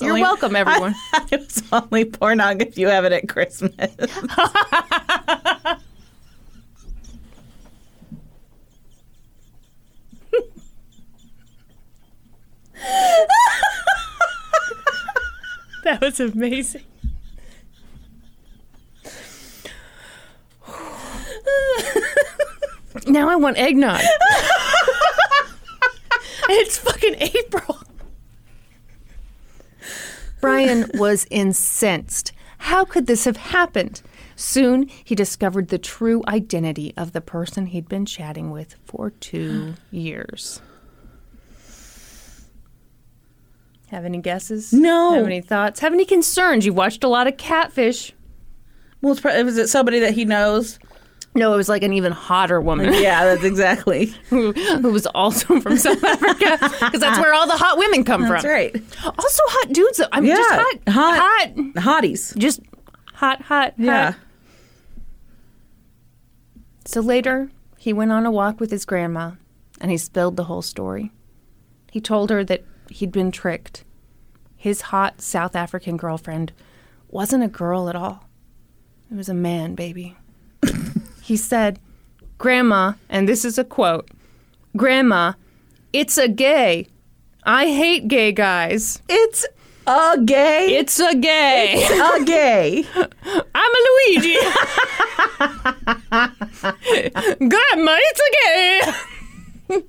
[0.00, 0.94] You're welcome, everyone.
[1.30, 3.72] it's only pornog if you have it at Christmas.
[15.84, 16.82] That was amazing.
[23.06, 24.00] now I want eggnog.
[26.48, 27.78] it's fucking April.
[30.40, 32.32] Brian was incensed.
[32.58, 34.02] How could this have happened?
[34.36, 39.74] Soon he discovered the true identity of the person he'd been chatting with for two
[39.90, 40.60] years.
[43.88, 44.72] Have any guesses?
[44.72, 45.14] No.
[45.14, 45.80] Have any thoughts?
[45.80, 46.66] Have any concerns?
[46.66, 48.12] You've watched a lot of catfish.
[49.00, 50.78] well, it's probably, was it somebody that he knows?
[51.36, 54.06] No, it was like an even hotter woman Yeah, that's exactly.
[54.30, 58.22] who, who was also from South Africa because that's where all the hot women come
[58.22, 58.50] That's from.
[58.50, 58.74] right.
[59.04, 59.98] Also hot dudes.
[59.98, 60.06] though.
[60.12, 61.18] I mean, Yeah, just hot, hot.
[61.20, 62.36] hot, Hotties.
[62.38, 62.60] just
[63.14, 64.12] hot, hot, Yeah.
[64.12, 64.20] hot.
[66.84, 69.32] So later, he went on a walk with his grandma,
[69.80, 71.10] and he spilled the whole story.
[71.90, 73.84] He told her that he'd been tricked.
[74.56, 76.52] His hot South African girlfriend
[77.08, 78.28] wasn't a girl at all.
[79.10, 80.16] It was a man, baby.
[81.26, 81.80] He said,
[82.38, 84.08] Grandma, and this is a quote
[84.76, 85.32] Grandma,
[85.92, 86.86] it's a gay.
[87.42, 89.02] I hate gay guys.
[89.08, 89.44] It's
[89.88, 90.76] a gay.
[90.78, 91.84] It's a gay.
[91.84, 92.84] a gay.
[92.94, 94.36] I'm a Luigi.
[97.48, 98.80] Grandma, it's a gay.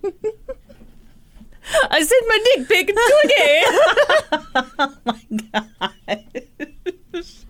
[1.92, 3.64] I sent my dick pic to a gay.
[7.14, 7.47] Oh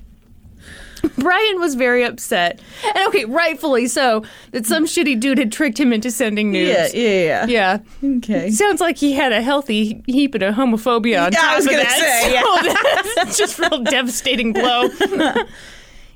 [1.24, 2.60] Brian was very upset.
[2.96, 6.94] And okay, rightfully so, that some shitty dude had tricked him into sending news.
[6.94, 7.80] Yeah, yeah, yeah.
[8.04, 8.18] Yeah.
[8.18, 8.52] Okay.
[8.52, 11.72] Sounds like he had a healthy heap of homophobia on Yeah, I top was of
[11.72, 12.64] gonna that.
[12.70, 14.90] say, So that's just real devastating blow.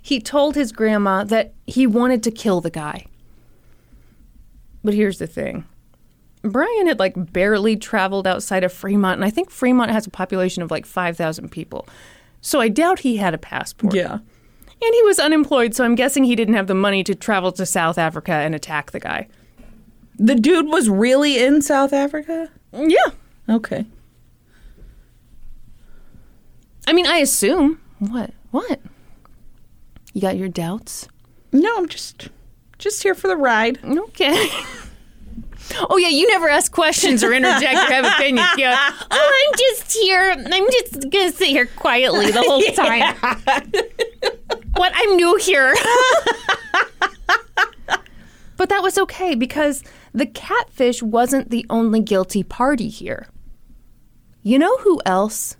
[0.02, 3.06] he told his grandma that he wanted to kill the guy.
[4.84, 5.66] But here's the thing.
[6.44, 10.64] Brian had like barely traveled outside of Fremont, and I think Fremont has a population
[10.64, 11.88] of like 5,000 people.
[12.42, 13.94] So I doubt he had a passport.
[13.94, 14.20] Yeah.
[14.84, 17.66] And he was unemployed, so I'm guessing he didn't have the money to travel to
[17.66, 19.28] South Africa and attack the guy.
[20.18, 22.50] The dude was really in South Africa?
[22.74, 22.98] Yeah.
[23.50, 23.86] Okay.
[26.88, 27.80] I mean, I assume.
[28.00, 28.32] What?
[28.52, 28.80] What?
[30.14, 31.08] You got your doubts?
[31.52, 32.30] No, I'm just
[32.80, 33.80] just here for the ride.
[33.84, 34.50] Okay.
[35.90, 38.50] Oh yeah, you never ask questions or interject or have opinions.
[38.58, 38.78] Yeah.
[39.14, 40.32] Oh, I'm just here.
[40.38, 43.16] I'm just gonna sit here quietly the whole time.
[44.76, 44.92] what?
[44.96, 45.76] I'm new here.
[48.58, 53.28] but that was okay because the catfish wasn't the only guilty party here.
[54.44, 55.56] You know who else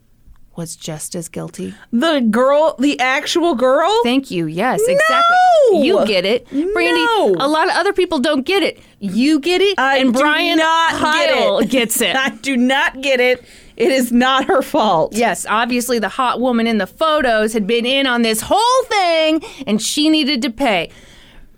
[0.56, 1.74] was just as guilty?
[1.92, 3.92] The girl, the actual girl?
[4.04, 4.48] Thank you.
[4.48, 5.38] Yes, exactly.
[5.72, 5.84] No!
[5.84, 6.48] You get it.
[6.50, 7.36] Brandy, No!
[7.40, 8.80] a lot of other people don't get it.
[9.00, 12.16] You get it, I and Brian not get gets it.
[12.18, 13.44] I do not get it.
[13.82, 15.14] It is not her fault.
[15.16, 19.42] yes, obviously the hot woman in the photos had been in on this whole thing,
[19.68, 20.90] and she needed to pay.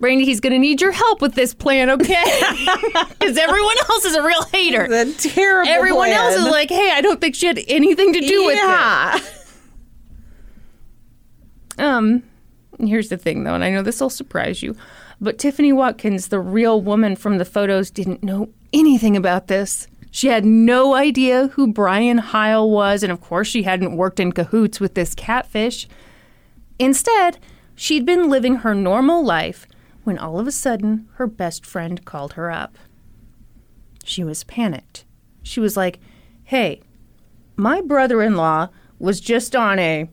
[0.00, 2.24] Brandy, he's going to need your help with this plan, okay?
[3.18, 4.86] Because everyone else is a real hater.
[4.88, 6.20] The terrible Everyone plan.
[6.20, 9.22] else is like, hey, I don't think she had anything to do with it.
[11.78, 12.22] Um,
[12.78, 14.76] here's the thing, though, and I know this will surprise you,
[15.20, 19.86] but Tiffany Watkins, the real woman from the photos, didn't know anything about this.
[20.14, 24.30] She had no idea who Brian Heil was, and of course, she hadn't worked in
[24.30, 25.88] cahoots with this catfish.
[26.78, 27.40] Instead,
[27.74, 29.66] she'd been living her normal life
[30.04, 32.78] when all of a sudden her best friend called her up.
[34.04, 35.04] She was panicked.
[35.42, 35.98] She was like,
[36.44, 36.80] Hey,
[37.56, 38.68] my brother in law
[39.00, 40.08] was just on a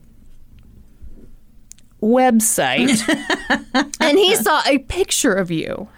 [2.02, 2.98] website
[4.00, 5.88] and he saw a picture of you.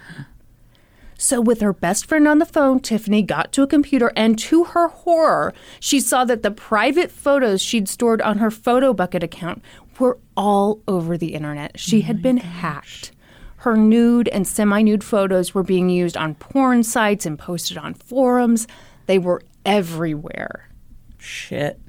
[1.25, 4.65] So, with her best friend on the phone, Tiffany got to a computer, and to
[4.65, 9.63] her horror, she saw that the private photos she'd stored on her Photobucket account
[9.97, 11.79] were all over the internet.
[11.79, 13.11] She had been hacked.
[13.57, 17.95] Her nude and semi nude photos were being used on porn sites and posted on
[17.95, 18.67] forums.
[19.07, 20.69] They were everywhere.
[21.17, 21.81] Shit.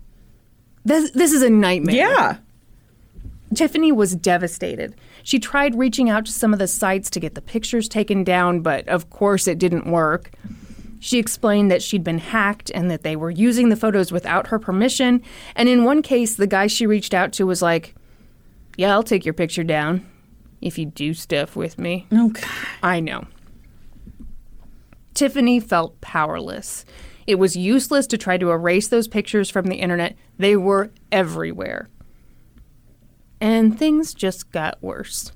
[0.86, 1.94] This, this is a nightmare.
[1.94, 2.38] Yeah.
[3.54, 4.94] Tiffany was devastated.
[5.26, 8.60] She tried reaching out to some of the sites to get the pictures taken down,
[8.60, 10.30] but of course it didn't work.
[11.00, 14.60] She explained that she'd been hacked and that they were using the photos without her
[14.60, 15.20] permission.
[15.56, 17.96] And in one case, the guy she reached out to was like,
[18.76, 20.06] Yeah, I'll take your picture down
[20.62, 22.06] if you do stuff with me.
[22.12, 22.46] Okay.
[22.84, 23.26] I know.
[25.12, 26.84] Tiffany felt powerless.
[27.26, 30.14] It was useless to try to erase those pictures from the internet.
[30.38, 31.88] They were everywhere.
[33.40, 35.32] And things just got worse.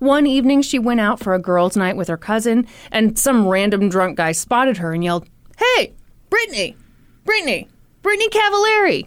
[0.00, 3.88] One evening, she went out for a girls' night with her cousin, and some random
[3.88, 5.94] drunk guy spotted her and yelled, Hey,
[6.28, 6.76] Brittany!
[7.24, 7.68] Brittany!
[8.02, 9.06] Brittany Cavallari!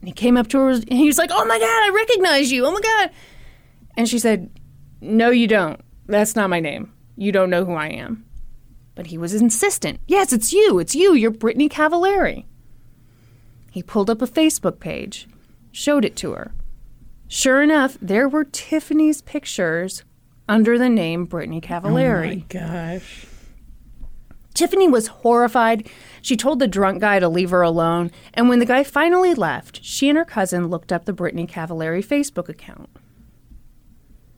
[0.00, 2.52] And he came up to her and he was like, Oh my God, I recognize
[2.52, 2.64] you!
[2.64, 3.10] Oh my God!
[3.96, 4.50] And she said,
[5.00, 5.80] No, you don't.
[6.06, 6.92] That's not my name.
[7.16, 8.24] You don't know who I am.
[8.94, 10.00] But he was insistent.
[10.06, 10.78] Yes, it's you.
[10.78, 11.14] It's you.
[11.14, 12.44] You're Brittany Cavallari.
[13.70, 15.28] He pulled up a Facebook page,
[15.70, 16.52] showed it to her.
[17.28, 20.04] Sure enough, there were Tiffany's pictures
[20.48, 22.26] under the name Brittany Cavallari.
[22.26, 23.26] Oh my gosh.
[24.54, 25.88] Tiffany was horrified.
[26.22, 29.84] She told the drunk guy to leave her alone, and when the guy finally left,
[29.84, 32.88] she and her cousin looked up the Brittany Cavallari Facebook account.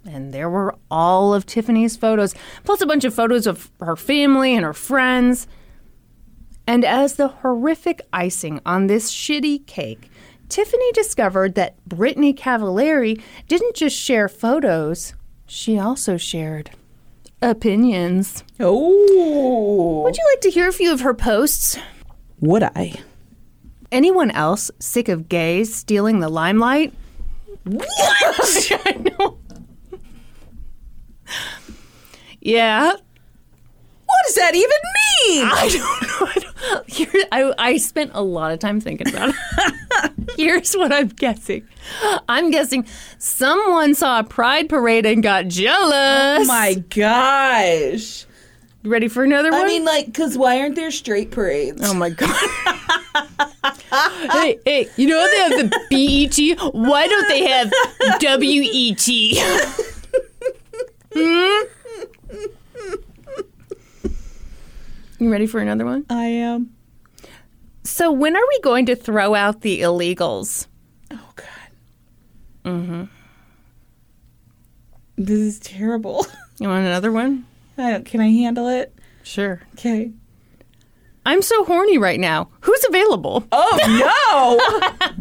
[0.04, 4.56] And there were all of Tiffany's photos, plus a bunch of photos of her family
[4.56, 5.46] and her friends.
[6.66, 10.07] And as the horrific icing on this shitty cake,
[10.48, 15.14] Tiffany discovered that Brittany Cavallari didn't just share photos,
[15.46, 16.70] she also shared
[17.42, 18.44] opinions.
[18.58, 20.02] Oh.
[20.02, 21.78] Would you like to hear a few of her posts?
[22.40, 22.94] Would I?
[23.90, 26.92] Anyone else sick of gays stealing the limelight?
[27.64, 27.88] What?
[28.86, 29.38] I know.
[32.40, 32.92] Yeah.
[32.92, 34.70] What does that even
[35.26, 35.48] mean?
[35.52, 36.26] I don't know.
[36.26, 39.74] I, don't, I, I spent a lot of time thinking about it.
[40.38, 41.66] Here's what I'm guessing.
[42.28, 42.86] I'm guessing
[43.18, 45.88] someone saw a pride parade and got jealous.
[45.92, 48.24] Oh my gosh.
[48.84, 49.62] You ready for another one?
[49.62, 51.82] I mean, like, because why aren't there straight parades?
[51.84, 52.32] Oh my god.
[54.30, 56.72] hey, hey, you know what they have the BET?
[56.72, 57.72] Why don't they have
[58.22, 59.08] WET?
[61.14, 61.64] hmm?
[65.18, 66.06] You ready for another one?
[66.08, 66.77] I am.
[67.88, 70.66] So when are we going to throw out the illegals?
[71.10, 71.46] Oh, God.
[72.66, 73.04] Mm-hmm.
[75.16, 76.26] This is terrible.
[76.60, 77.46] You want another one?
[77.76, 78.92] I don't, can I handle it?
[79.22, 79.62] Sure.
[79.74, 80.10] Okay.
[81.24, 82.48] I'm so horny right now.
[82.62, 83.46] Who's available?
[83.52, 85.08] Oh, no.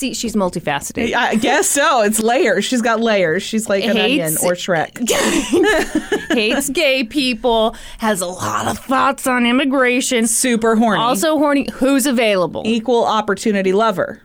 [0.00, 1.12] See, she's multifaceted.
[1.12, 2.00] I guess so.
[2.00, 2.64] It's layers.
[2.64, 3.42] She's got layers.
[3.42, 4.96] She's like an onion or Shrek.
[6.32, 10.26] Hates gay people, has a lot of thoughts on immigration.
[10.26, 10.98] Super horny.
[10.98, 11.68] Also horny.
[11.74, 12.62] Who's available?
[12.64, 14.22] equal opportunity lover.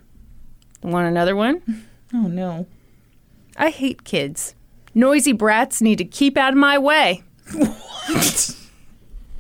[0.82, 1.62] Want another one?
[2.14, 2.68] Oh, no.
[3.58, 4.56] I hate kids.
[4.94, 7.22] Noisy brats need to keep out of my way.
[7.54, 8.56] What?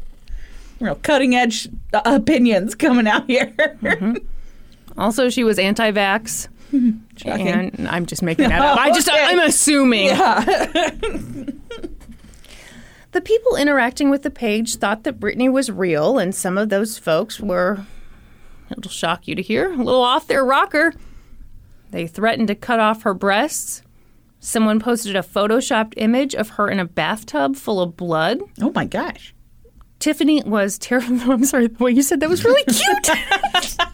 [0.81, 3.55] Real cutting edge uh, opinions coming out here.
[4.97, 6.47] Also, she was anti-vax.
[7.17, 7.47] Shocking.
[7.47, 8.77] And I'm just making that up.
[8.79, 9.17] I just Okay.
[9.23, 10.07] I'm assuming.
[10.07, 10.43] Yeah.
[13.11, 16.97] the people interacting with the page thought that Brittany was real, and some of those
[16.97, 17.85] folks were
[18.71, 20.93] it'll shock you to hear, a little off their rocker.
[21.91, 23.83] They threatened to cut off her breasts.
[24.39, 28.41] Someone posted a photoshopped image of her in a bathtub full of blood.
[28.59, 29.34] oh, my gosh.
[30.05, 31.31] Tiffany was terrible.
[31.31, 33.09] I'm sorry, the way you said that was really cute.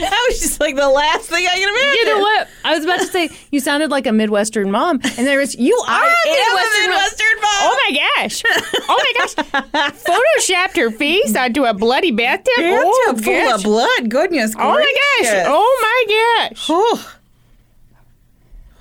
[0.00, 1.94] That was just like the last thing I can imagine.
[1.94, 2.48] You know what?
[2.64, 5.74] I was about to say you sounded like a Midwestern mom, and there was you
[5.88, 7.62] are I a a Midwestern mom.
[7.62, 8.42] Oh my gosh!
[8.88, 9.94] Oh my gosh!
[9.94, 12.52] Photoshopped her face onto a bloody bathtub.
[12.58, 13.54] oh Bathtub full gosh.
[13.54, 14.10] of blood.
[14.10, 14.92] Goodness Oh my
[15.22, 15.44] gosh!
[15.46, 16.66] Oh my gosh!
[16.68, 17.16] Oh.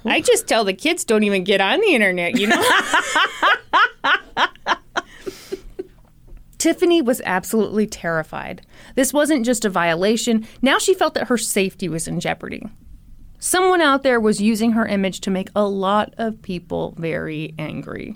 [0.06, 2.38] I just tell the kids don't even get on the internet.
[2.38, 2.64] You know.
[6.66, 8.66] Tiffany was absolutely terrified.
[8.96, 10.48] This wasn't just a violation.
[10.64, 12.68] Now she felt that her safety was in jeopardy.
[13.38, 18.16] Someone out there was using her image to make a lot of people very angry.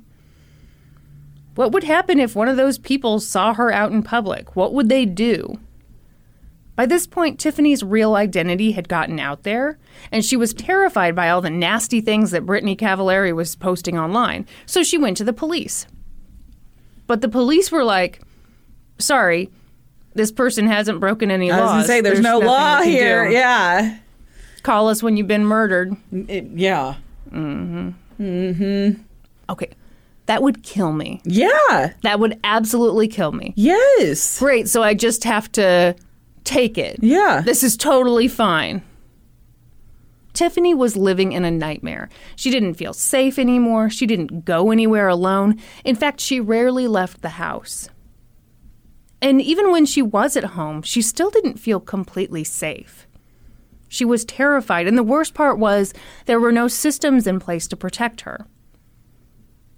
[1.53, 4.55] What would happen if one of those people saw her out in public?
[4.55, 5.59] What would they do?
[6.75, 9.77] By this point, Tiffany's real identity had gotten out there,
[10.11, 14.47] and she was terrified by all the nasty things that Brittany Cavallari was posting online,
[14.65, 15.85] so she went to the police.
[17.05, 18.21] But the police were like,
[18.99, 19.49] sorry,
[20.13, 21.71] this person hasn't broken any I was laws.
[21.71, 23.27] going to say, there's, no law here.
[23.27, 23.33] do.
[23.33, 23.97] Yeah.
[24.63, 25.93] Call us when you've been murdered.
[26.11, 26.95] It- yeah.
[27.31, 28.23] Mm hmm.
[28.23, 28.55] Mm
[28.95, 29.01] hmm.
[29.49, 29.69] Okay,
[30.25, 31.21] that would kill me.
[31.23, 31.93] Yeah.
[32.03, 33.53] That would absolutely kill me.
[33.55, 34.37] Yes.
[34.39, 35.95] Great, so I just have to
[36.43, 36.97] take it.
[37.01, 37.41] Yeah.
[37.45, 38.81] This is totally fine.
[40.33, 42.09] Tiffany was living in a nightmare.
[42.35, 43.89] She didn't feel safe anymore.
[43.89, 45.59] She didn't go anywhere alone.
[45.83, 47.89] In fact, she rarely left the house.
[49.21, 53.05] And even when she was at home, she still didn't feel completely safe.
[53.87, 55.93] She was terrified, and the worst part was
[56.25, 58.45] there were no systems in place to protect her.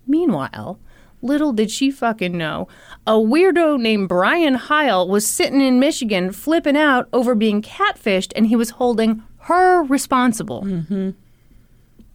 [0.06, 0.80] Meanwhile,
[1.22, 2.68] little did she fucking know,
[3.08, 8.48] a weirdo named Brian Heil was sitting in Michigan flipping out over being catfished, and
[8.48, 10.64] he was holding her responsible.
[10.64, 11.12] Mm-hmm.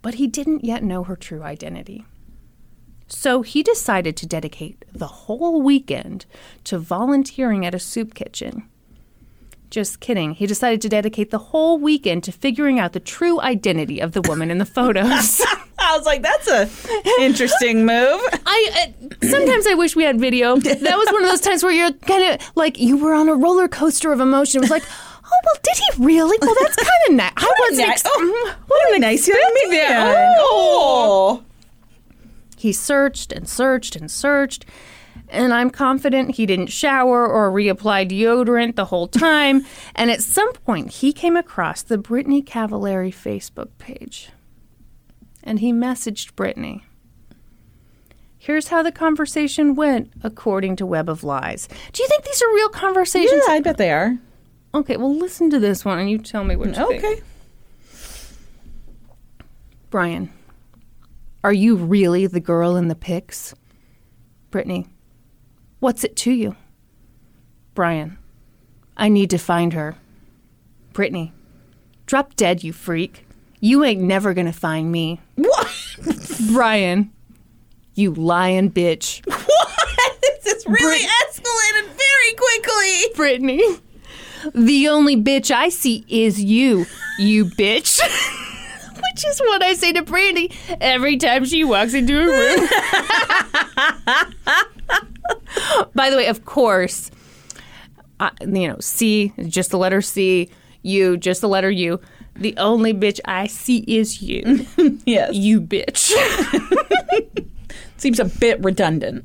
[0.03, 2.05] But he didn't yet know her true identity.
[3.09, 6.27] So he decided to dedicate the whole weekend
[6.65, 8.69] to volunteering at a soup kitchen.
[9.71, 10.33] Just kidding.
[10.33, 14.23] He decided to dedicate the whole weekend to figuring out the true identity of the
[14.23, 15.41] woman in the photos.
[15.79, 16.69] I was like, that's a
[17.21, 18.21] interesting move.
[18.47, 20.57] I uh, sometimes I wish we had video.
[20.57, 23.35] That was one of those times where you're kind of like you were on a
[23.35, 24.59] roller coaster of emotion.
[24.59, 26.39] It was like, oh well, did he really?
[26.41, 27.33] Well, that's kind of nice.
[27.37, 27.89] I wasn't.
[27.89, 28.55] nice- ex- oh, Mhm.
[28.69, 29.39] What a nice young
[29.69, 30.35] man.
[30.41, 31.43] Oh.
[32.57, 34.65] He searched and searched and searched,
[35.29, 39.65] and I'm confident he didn't shower or reapply deodorant the whole time.
[39.95, 44.31] and at some point, he came across the Brittany Cavallari Facebook page,
[45.43, 46.85] and he messaged Brittany.
[48.39, 51.69] Here's how the conversation went, according to Web of Lies.
[51.93, 53.43] Do you think these are real conversations?
[53.49, 54.17] Yeah, I bet they are.
[54.73, 57.05] Okay, well, listen to this one and you tell me what you think.
[57.05, 57.23] Okay.
[59.91, 60.31] Brian,
[61.47, 63.55] are you really the girl in the pics?
[64.51, 64.89] Brittany,
[65.79, 66.57] what's it to you?
[67.73, 68.19] Brian,
[68.97, 69.95] I need to find her.
[70.93, 71.33] Brittany,
[72.05, 73.29] drop dead, you freak.
[73.61, 75.21] You ain't never gonna find me.
[75.37, 75.73] What?
[76.53, 77.13] Brian,
[77.95, 79.25] you lying bitch.
[79.27, 80.21] what?
[80.21, 83.15] This is really Brit- escalated very quickly.
[83.15, 83.77] Brittany,
[84.53, 86.87] the only bitch I see is you,
[87.21, 88.01] you bitch.
[89.17, 92.69] Which is what I say to Brandy every time she walks into a room.
[95.95, 97.11] By the way, of course,
[98.21, 100.51] uh, you know, C, just the letter C,
[100.83, 101.99] U, just the letter U.
[102.35, 104.67] The only bitch I see is you,
[105.07, 105.35] Yes.
[105.35, 106.13] you bitch.
[107.97, 109.25] Seems a bit redundant.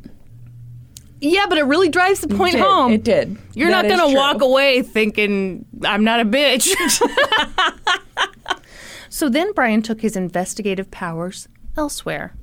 [1.20, 2.66] yeah, but it really drives the point It did.
[2.66, 2.94] home.
[2.94, 3.38] It did.
[3.56, 6.70] You're That not going to walk away thinking, I'm not a bitch.
[9.12, 12.34] So then Brian took his investigative powers elsewhere.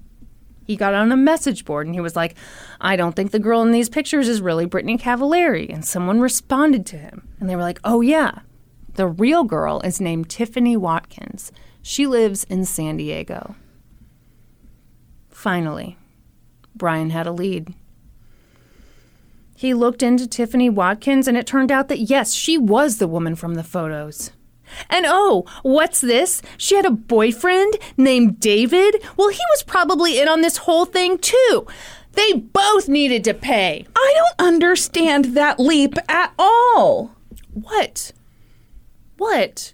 [0.67, 2.37] He got on a message board and he was like,
[2.79, 5.73] I don't think the girl in these pictures is really Brittany Cavallari.
[5.73, 7.27] And someone responded to him.
[7.41, 8.41] And they were like, oh, yeah.
[8.97, 11.53] The real girl is named Tiffany Watkins.
[11.81, 13.57] She lives in San Diego.
[15.31, 15.97] Finally,
[16.75, 17.73] Brian had a lead.
[19.57, 23.37] He looked into Tiffany Watkins, and it turned out that yes, she was the woman
[23.37, 24.33] from the photos.
[24.89, 26.43] And oh, what's this?
[26.57, 29.03] She had a boyfriend named David?
[29.17, 31.67] Well, he was probably in on this whole thing too.
[32.13, 33.87] They both needed to pay.
[33.97, 37.15] I don't understand that leap at all.
[37.53, 38.13] What?
[39.17, 39.73] What?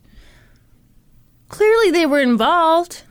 [1.49, 3.03] Clearly they were involved.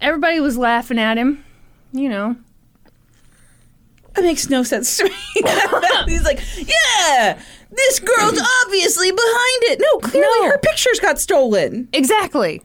[0.00, 1.44] Everybody was laughing at him.
[1.92, 2.36] You know.
[4.14, 5.10] That makes no sense to me.
[6.06, 7.38] He's like, yeah,
[7.76, 9.80] this girl's obviously behind it.
[9.80, 10.50] No, clearly No.
[10.50, 11.88] her pictures got stolen.
[11.92, 12.62] Exactly.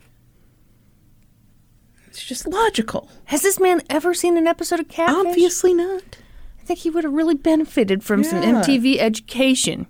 [2.08, 3.10] It's just logical.
[3.26, 5.16] Has this man ever seen an episode of Catfish?
[5.28, 6.18] Obviously not.
[6.60, 8.62] I think he would have really benefited from some Yeah.
[8.62, 9.88] MTV education.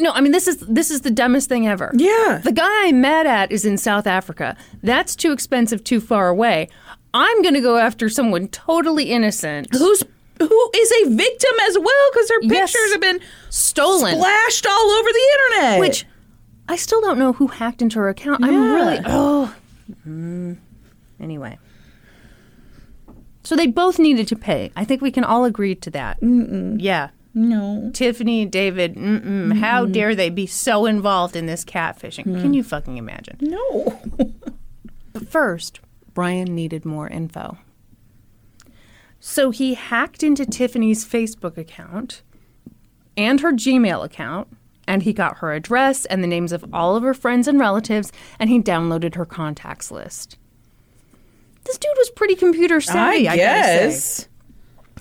[0.00, 1.90] No, I mean this is this is the dumbest thing ever.
[1.94, 2.40] Yeah.
[2.44, 4.56] The guy I'm mad at is in South Africa.
[4.82, 6.68] That's too expensive, too far away.
[7.14, 10.02] I'm going to go after someone totally innocent, Who's
[10.40, 12.72] who is a victim as well because her Yes.
[12.72, 13.20] pictures have been
[13.50, 14.14] stolen.
[14.16, 15.26] splashed all over the
[15.56, 15.80] internet.
[15.80, 16.06] Which
[16.68, 18.44] I still don't know who hacked into her account.
[18.44, 19.54] I'm really oh.
[20.06, 20.58] Mm.
[21.20, 21.58] Anyway.
[23.44, 24.70] So they both needed to pay.
[24.76, 26.20] I think we can all agree to that.
[26.20, 26.76] Mm-mm.
[26.78, 27.08] Yeah.
[27.32, 27.90] no.
[27.94, 32.24] Tiffany and David, mm-mm, how dare they be so involved in this catfishing?
[32.24, 33.36] Can you fucking imagine?
[33.40, 34.00] No.
[35.14, 35.80] But first,
[36.12, 37.56] Brian needed more info.
[39.20, 42.22] So he hacked into Tiffany's Facebook account
[43.16, 44.48] and her Gmail account,
[44.86, 48.12] and he got her address and the names of all of her friends and relatives,
[48.38, 50.38] and he downloaded her contacts list.
[51.64, 54.28] This dude was pretty computer savvy, I, I guess.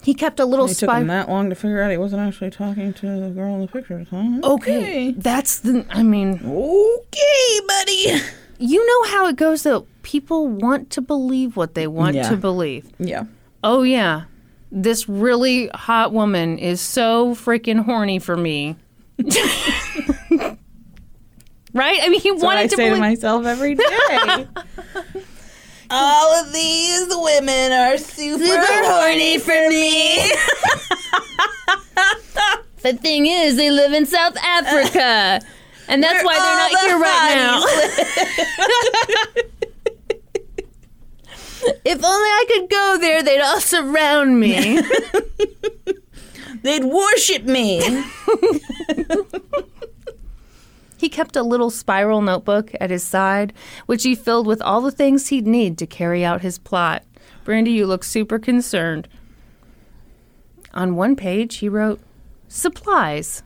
[0.03, 0.99] He kept a little It took spy.
[1.01, 3.68] him that long to figure out he wasn't actually talking to the girl in the
[3.68, 4.39] pictures, huh?
[4.43, 5.86] okay, that's the.
[5.89, 8.22] I mean, Okay, buddy.
[8.57, 9.86] you know how it goes though.
[10.03, 12.30] People want to believe what they want Yeah.
[12.30, 12.86] to believe.
[12.99, 13.26] Yeah.
[13.70, 14.24] Oh yeah,
[14.72, 18.78] this really hot woman is so freaking horny for me.
[21.74, 21.99] right?
[22.01, 24.47] I mean, he That's what I wanted to say to myself every day.
[25.89, 30.15] All of these women are super, horny for me.
[32.84, 35.41] the thing is, they live in South Africa,
[35.89, 37.36] and that's why they're not here right
[39.43, 39.51] now.
[41.86, 44.82] if only I could go there, they'd all surround me.
[46.64, 48.03] They'd worship me.
[50.97, 53.53] He kept a little spiral notebook at his side,
[53.86, 57.03] which he filled with all the things he'd need to carry out his plot.
[57.43, 59.08] Brandy, you look super concerned.
[60.74, 61.99] On one page, he wrote
[62.47, 63.43] supplies,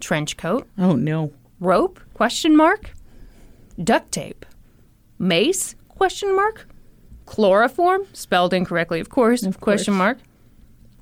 [0.00, 1.32] trench coat, Oh no.
[1.60, 2.92] rope question mark,
[3.82, 4.46] duct tape,
[5.18, 6.67] mace question mark,
[7.28, 9.98] chloroform spelled incorrectly, of course, question course.
[9.98, 10.18] mark,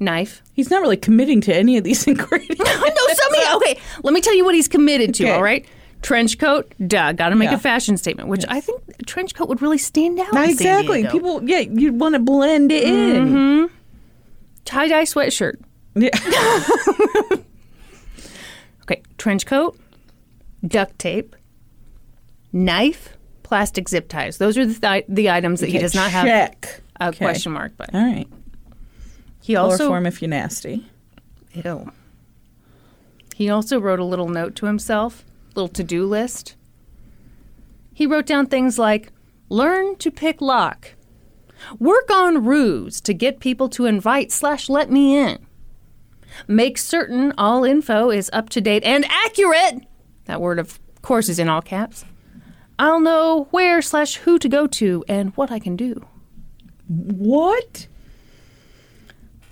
[0.01, 0.43] knife.
[0.55, 2.59] He's not really committing to any of these ingredients.
[2.64, 3.57] no, somebody.
[3.57, 5.24] Okay, let me tell you what he's committed to.
[5.24, 5.33] Okay.
[5.33, 5.64] All right,
[6.03, 6.72] trench coat.
[6.87, 7.57] Duh, got to make Yeah.
[7.57, 10.33] a fashion statement, which I think a trench coat would really stand out.
[10.33, 11.07] San exactly.
[11.07, 13.27] People, yeah, you'd want to blend it in.
[13.29, 13.74] Mm-hmm.
[14.64, 15.57] tie dye sweatshirt.
[15.95, 16.11] Yeah.
[18.83, 19.77] Okay, trench coat,
[20.64, 21.35] duct tape,
[22.53, 23.16] knife,
[23.47, 24.39] plastic zip ties.
[24.39, 26.81] Those are the th- the items that he does not have Check.
[27.01, 27.25] a Okay.
[27.25, 27.73] question mark.
[27.77, 28.27] But All right.
[29.41, 30.85] he also Chloroform if you're nasty.
[31.53, 31.93] Ew.
[33.37, 35.25] He also wrote a little note to himself,
[35.55, 36.57] little to-do list.
[37.95, 39.13] He wrote down things like
[39.49, 40.95] learn to pick lock,
[41.79, 45.39] work on ruse to get people to invite slash let me in,
[46.49, 49.85] make certain all info is up to date and accurate.
[50.25, 52.05] That word, of course, is in all caps.
[52.79, 56.07] I'll know where slash who to go to and what I can do.
[56.89, 57.87] What?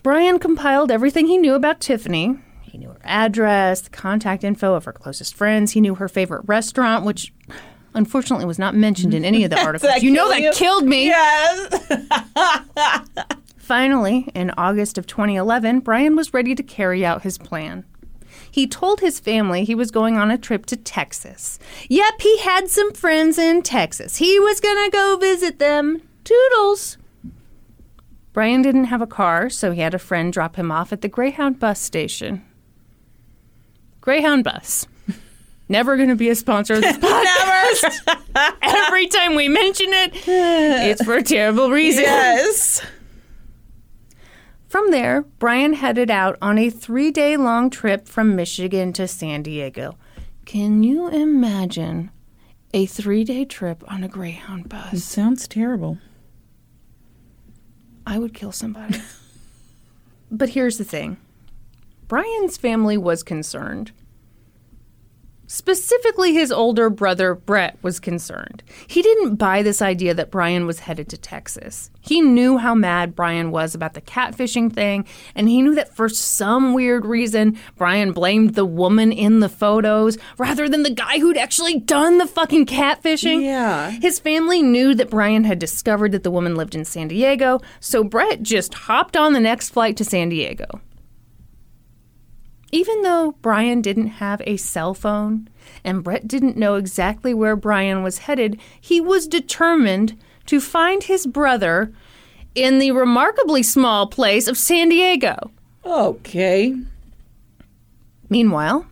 [0.02, 2.38] Brian compiled everything he knew about Tiffany.
[2.62, 5.72] He knew her address, the contact info of her closest friends.
[5.72, 7.32] He knew her favorite restaurant, which
[7.94, 10.02] unfortunately was not mentioned in any of the articles.
[10.02, 10.52] You know that you?
[10.52, 11.06] killed me.
[11.06, 11.84] Yes.
[13.56, 17.84] Finally, in August of 2011, Brian was ready to carry out his plan.
[18.54, 21.58] He told his family he was going on a trip to Texas.
[21.88, 24.18] Yep, he had some friends in Texas.
[24.18, 26.02] He was going to go visit them.
[26.22, 26.96] Toodles.
[28.32, 31.08] Brian didn't have a car, so he had a friend drop him off at the
[31.08, 32.44] Greyhound bus station.
[34.00, 34.86] Greyhound bus.
[35.68, 38.54] Never going to be a sponsor of this podcast.
[38.62, 42.04] Every time we mention it, it's for a terrible reason.
[42.04, 42.86] yes.
[44.74, 49.44] From there, Brian headed out on a three day long trip from Michigan to San
[49.44, 49.96] Diego.
[50.46, 52.10] Can you imagine
[52.72, 54.92] a three day trip on a Greyhound bus?
[54.92, 55.98] It sounds terrible.
[58.04, 59.00] I would kill somebody.
[60.32, 61.18] but here's the thing
[62.08, 63.92] Brian's family was concerned.
[65.46, 68.62] Specifically, his older brother Brett was concerned.
[68.86, 71.90] He didn't buy this idea that Brian was headed to Texas.
[72.00, 76.08] He knew how mad Brian was about the catfishing thing, and he knew that for
[76.08, 81.36] some weird reason, Brian blamed the woman in the photos rather than the guy who'd
[81.36, 83.42] actually done the fucking catfishing.
[83.42, 83.90] Yeah.
[83.90, 88.02] His family knew that Brian had discovered that the woman lived in San Diego, so
[88.02, 90.80] Brett just hopped on the next flight to San Diego.
[92.74, 95.48] Even though Brian didn't have a cell phone
[95.84, 101.24] and Brett didn't know exactly where Brian was headed, he was determined to find his
[101.24, 101.92] brother
[102.52, 105.52] in the remarkably small place of San Diego.
[105.84, 106.76] Okay.
[108.28, 108.86] Meanwhile,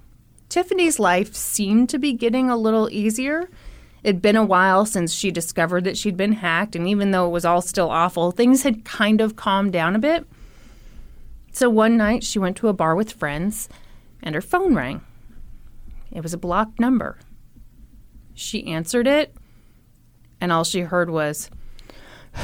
[0.48, 3.50] Tiffany's life seemed to be getting a little easier.
[4.04, 7.32] It'd been a while since she discovered that she'd been hacked, and even though it
[7.32, 10.24] was all still awful, things had kind of calmed down a bit.
[11.52, 13.68] So one night she went to a bar with friends,
[14.22, 15.02] and her phone rang.
[16.10, 17.18] It was a blocked number.
[18.34, 19.34] She answered it,
[20.40, 21.50] and all she heard was,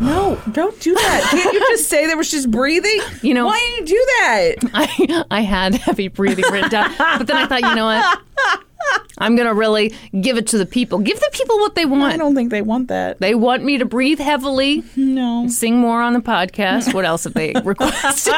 [0.00, 1.28] No, don't do that.
[1.30, 3.00] Can't you just say that was just breathing?
[3.22, 4.54] You know- why did you do that?
[4.74, 8.62] I, I had heavy breathing written down, but then I thought, you know what?
[9.18, 10.98] I'm going to really give it to the people.
[11.00, 12.12] Give the people what they want.
[12.14, 13.18] I don't think they want that.
[13.20, 15.46] They want me to breathe heavily, No.
[15.48, 16.94] sing more on the podcast.
[16.94, 18.34] What else have they requested?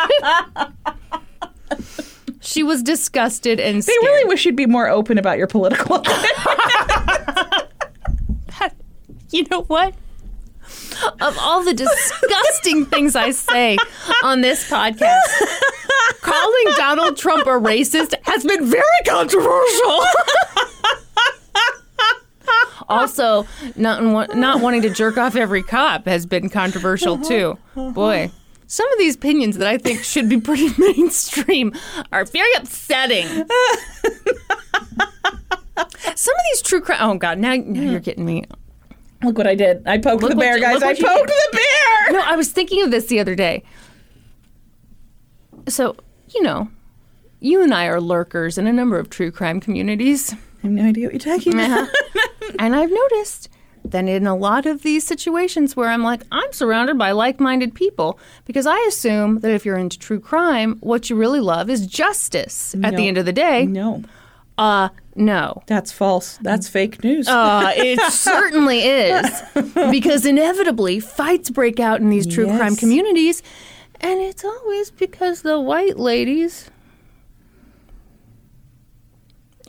[2.41, 4.03] she was disgusted and They scared.
[4.03, 6.03] really wish you'd be more open about your political.
[9.31, 9.95] you know what?
[11.21, 13.77] Of all the disgusting things I say
[14.23, 15.21] on this podcast,
[16.21, 20.01] calling Donald Trump a racist has been very controversial.
[22.89, 23.47] also,
[23.77, 24.03] not
[24.37, 27.57] not wanting to jerk off every cop has been controversial too.
[27.75, 28.31] Boy,
[28.67, 31.73] some of these opinions that I think should be pretty mainstream
[32.13, 33.27] are very upsetting.
[36.15, 36.99] Some of these true crime.
[37.01, 37.39] Oh God!
[37.39, 38.45] Now, now you're getting me.
[39.23, 39.87] Look what I did.
[39.87, 40.83] I poked Look the bear, you- guys.
[40.83, 42.13] I poked the bear.
[42.13, 43.63] No, I was thinking of this the other day.
[45.69, 45.97] So
[46.35, 46.69] you know,
[47.41, 50.33] you and I are lurkers in a number of true crime communities.
[50.33, 51.87] I have no idea what you're talking uh-huh.
[51.87, 52.57] about.
[52.59, 53.49] and I've noticed
[53.85, 57.75] that in a lot of these situations where I'm like, I'm surrounded by like minded
[57.75, 61.87] people, because I assume that if you're into true crime, what you really love is
[61.87, 63.67] justice at the end of the day.
[63.67, 64.03] No,
[64.61, 65.63] Uh, no.
[65.67, 66.39] that's false.
[66.43, 67.27] That's fake news.
[67.27, 69.43] Uh, it certainly is.
[69.91, 73.43] Because inevitably, fights break out in these true crime communities,
[74.03, 76.71] and it's always because the white ladies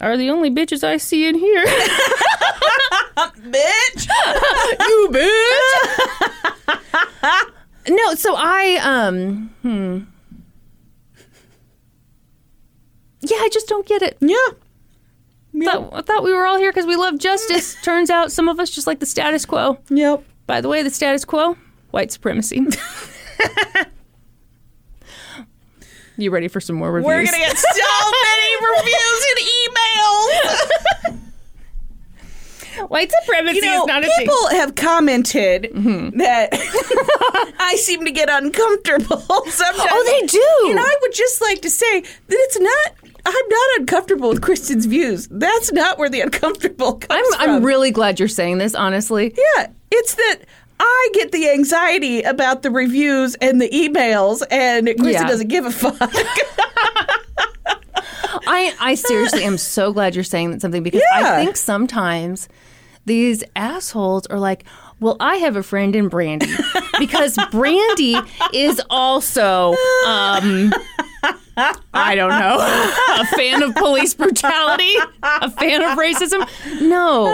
[0.02, 1.64] are the only bitches I see in here.
[3.16, 4.08] bitch.
[4.80, 6.78] you bitch.
[7.88, 10.00] no, so I um hmm.
[13.22, 14.18] Yeah, I just don't get it.
[14.20, 14.36] Yeah.
[15.60, 17.76] Thought, I thought we were all here because we love justice.
[17.84, 19.78] Turns out some of us just like the status quo.
[19.90, 20.24] Yep.
[20.48, 21.58] By the way, the status quo,
[21.92, 22.62] white supremacy.
[26.18, 27.08] you ready for some more reviews?
[27.08, 29.40] We're gonna get so many reviews and
[31.16, 31.21] emails.
[32.88, 34.16] White supremacy You know, is not a thing.
[34.20, 36.18] people have commented mm-hmm.
[36.18, 36.50] that
[37.60, 39.18] I seem to get uncomfortable
[39.48, 39.90] sometimes.
[39.92, 40.70] Oh, they do.
[40.72, 43.12] And I would just like to say that it's not.
[43.24, 45.28] I'm not uncomfortable with Kristen's views.
[45.30, 47.56] That's not where the uncomfortable comes I'm, from.
[47.58, 49.36] I'm really glad you're saying this, honestly.
[49.56, 50.40] Yeah, it's that
[50.80, 55.28] I get the anxiety about the reviews and the emails, and Kristen Yeah.
[55.28, 55.96] doesn't give a fuck.
[58.48, 61.34] I, I seriously am so glad you're saying that something because Yeah.
[61.36, 62.50] I think sometimes
[63.06, 64.66] these assholes are like,
[65.00, 66.48] well, I have a friend in Brandy
[67.00, 68.16] because Brandy
[68.54, 69.72] is also,
[70.06, 70.72] um,
[71.94, 72.58] I don't know,
[73.20, 74.94] a fan of police brutality,
[75.24, 76.48] a fan of racism.
[76.82, 77.34] No,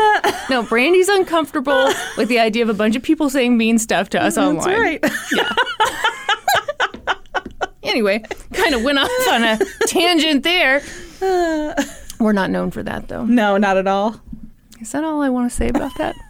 [0.49, 4.21] no, Brandy's uncomfortable with the idea of a bunch of people saying mean stuff to
[4.23, 4.99] us online.
[5.01, 5.27] That's right.
[5.33, 5.53] Yeah.
[7.83, 8.21] Anyway,
[8.53, 9.57] kind of went off on a
[9.87, 10.81] tangent there.
[12.19, 13.25] We're not known for that, though.
[13.25, 14.19] No, not at all.
[14.79, 16.15] Is that all I want to say about that?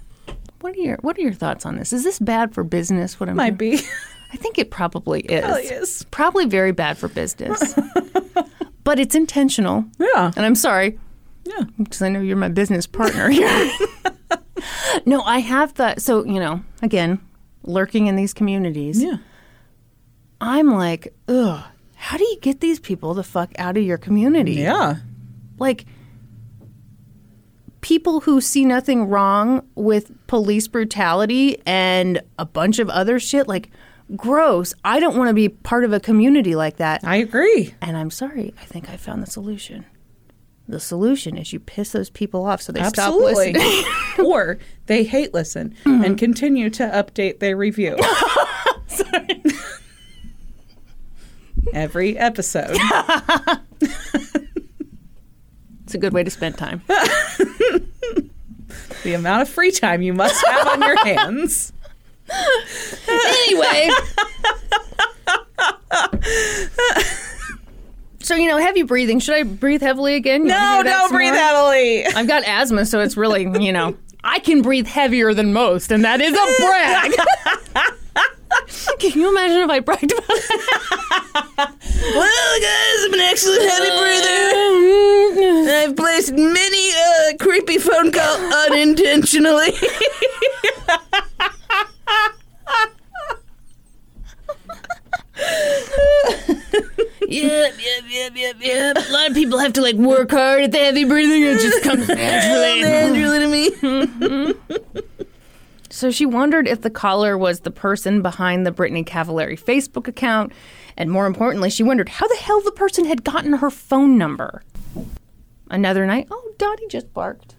[0.61, 1.93] What are your What are your thoughts on this?
[1.93, 3.19] Is this bad for business?
[3.19, 3.75] What I'm Might be.
[4.33, 5.41] I think it probably is.
[5.43, 6.05] Probably is.
[6.09, 7.75] Probably very bad for business.
[8.83, 10.31] but it's intentional, Yeah.
[10.35, 10.97] and I'm sorry
[11.45, 11.63] Yeah.
[11.77, 13.71] because I know you're my business partner here.
[15.05, 16.01] no, I have that.
[16.01, 17.19] So you know, again,
[17.63, 19.01] lurking in these communities.
[19.01, 19.17] Yeah.
[20.41, 21.63] I'm like, ugh.
[21.95, 24.53] How do you get these people the fuck out of your community?
[24.53, 24.95] Yeah.
[25.59, 25.85] like
[27.81, 33.69] people who see nothing wrong with police brutality and a bunch of other shit like
[34.15, 37.73] gross i don't want to be part of a community like that I agree.
[37.81, 39.85] and i'm sorry i think i found the solution
[40.67, 43.53] the solution is you piss those people off so they stop Absolutely.
[43.53, 43.85] listening
[44.25, 44.57] or
[44.87, 46.03] they hate listen mm-hmm.
[46.03, 47.97] and continue to update their review.
[51.73, 52.77] Every episode.
[55.87, 57.81] It's a good way to spend time the
[59.15, 61.71] amount of free time you must have on your hands.
[63.07, 63.89] anyway
[68.19, 72.05] so you know heavy breathing should i breathe heavily again You No, don't breathe heavily.
[72.05, 76.03] I've got asthma, so it's really, you know, I can breathe heavier than most, and
[76.03, 77.13] that is a brag.
[78.99, 80.61] can you imagine if I bragged about it?
[81.99, 85.71] Well, guys, I'm an excellent heavy breather.
[85.77, 88.37] I've placed many uh, creepy phone call
[88.71, 89.71] unintentionally.
[97.29, 98.97] Yep, yep, yep, yep, yep.
[98.97, 101.43] A lot of people have to like work hard at the heavy breathing.
[101.43, 102.81] It just comes naturally.
[102.81, 103.39] Naturally
[103.73, 105.07] to me.
[105.97, 110.53] So she wondered if the caller was the person behind the Brittany Cavallari Facebook account.
[110.95, 114.61] And more importantly, she wondered how the hell the person had gotten her phone number.
[115.71, 117.55] Another night, oh, Dottie just barked.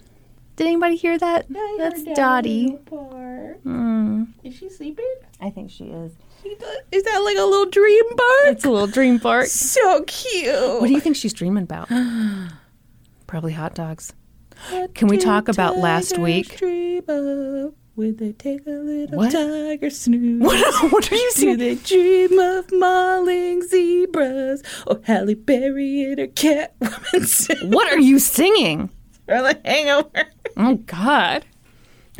[0.54, 1.46] Did anybody hear that?
[1.78, 2.68] That's Dottie.
[3.64, 4.26] Hmm.
[4.44, 5.14] Is she sleeping?
[5.40, 6.12] I think she is.
[6.92, 8.46] Is that like a little dream bark?
[8.46, 9.46] It's a little dream bark.
[9.48, 10.80] so cute.
[10.80, 11.88] What do you think she's dreaming about?
[13.26, 14.12] Probably hot dogs.
[14.94, 16.56] Can we talk about last week?
[17.98, 19.32] When they take a little What?
[19.32, 20.40] tiger snooze.
[20.40, 21.56] What, what are you saying?
[21.58, 28.20] Do they dream of mauling zebras or Halle Berry in her Catwoman What are you
[28.20, 28.88] singing?
[29.26, 30.26] or the Hangover?
[30.56, 31.44] Oh God.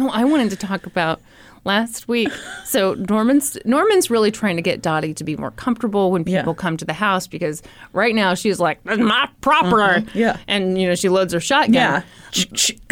[0.00, 1.20] No, I wanted to talk about
[1.64, 2.30] last week.
[2.64, 6.60] So Norman's Norman's really trying to get Dottie to be more comfortable when people Yeah.
[6.60, 7.62] come to the house because
[7.92, 10.06] right now she's like, "This is my property.
[10.06, 10.18] Mm-hmm.
[10.18, 10.38] Yeah.
[10.48, 11.72] And you know, she loads her shotgun.
[11.74, 12.02] Yeah.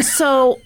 [0.01, 0.57] So,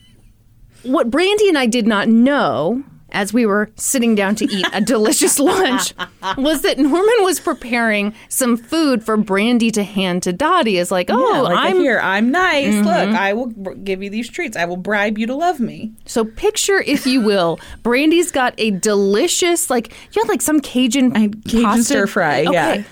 [0.83, 4.79] what Brandy and I did not know as we were sitting down to eat a
[4.93, 5.93] delicious lunch
[6.37, 10.77] was that Norman was preparing some food for Brandy to hand to Dottie.
[10.77, 11.81] Is like, oh, Yeah, like I'm Mm-hmm.
[11.81, 11.99] here.
[12.01, 12.73] I'm nice.
[12.85, 14.55] Look, I will give you these treats.
[14.55, 15.91] I will bribe you to love me.
[16.05, 21.11] so picture, if you will, Brandy's got a delicious, like you had like some Cajun
[21.17, 22.83] I- Cajun stir fry, yeah.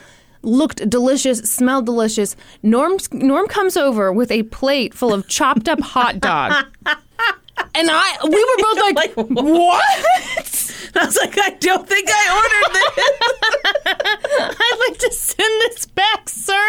[0.42, 2.36] Looked delicious, smelled delicious.
[2.62, 6.66] Norm Norm comes over with a plate full of chopped up hot dog.
[7.76, 10.06] And I we were both like, Like, what?
[10.96, 14.56] I was like, I don't think I ordered this.
[14.60, 16.68] I'd like to send this back, sir.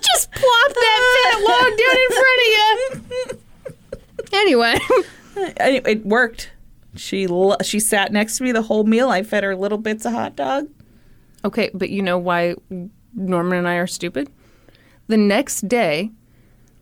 [0.00, 4.38] Just plop that fat log down in front of you.
[4.38, 4.78] Anyway,
[5.58, 6.50] Anyway, it worked.
[6.96, 9.08] She lo- she sat next to me the whole meal.
[9.10, 10.68] I fed her little bits of hot dog.
[11.44, 12.54] okay, but you know why
[13.14, 14.30] Norman and I are stupid?
[15.08, 16.10] The next day,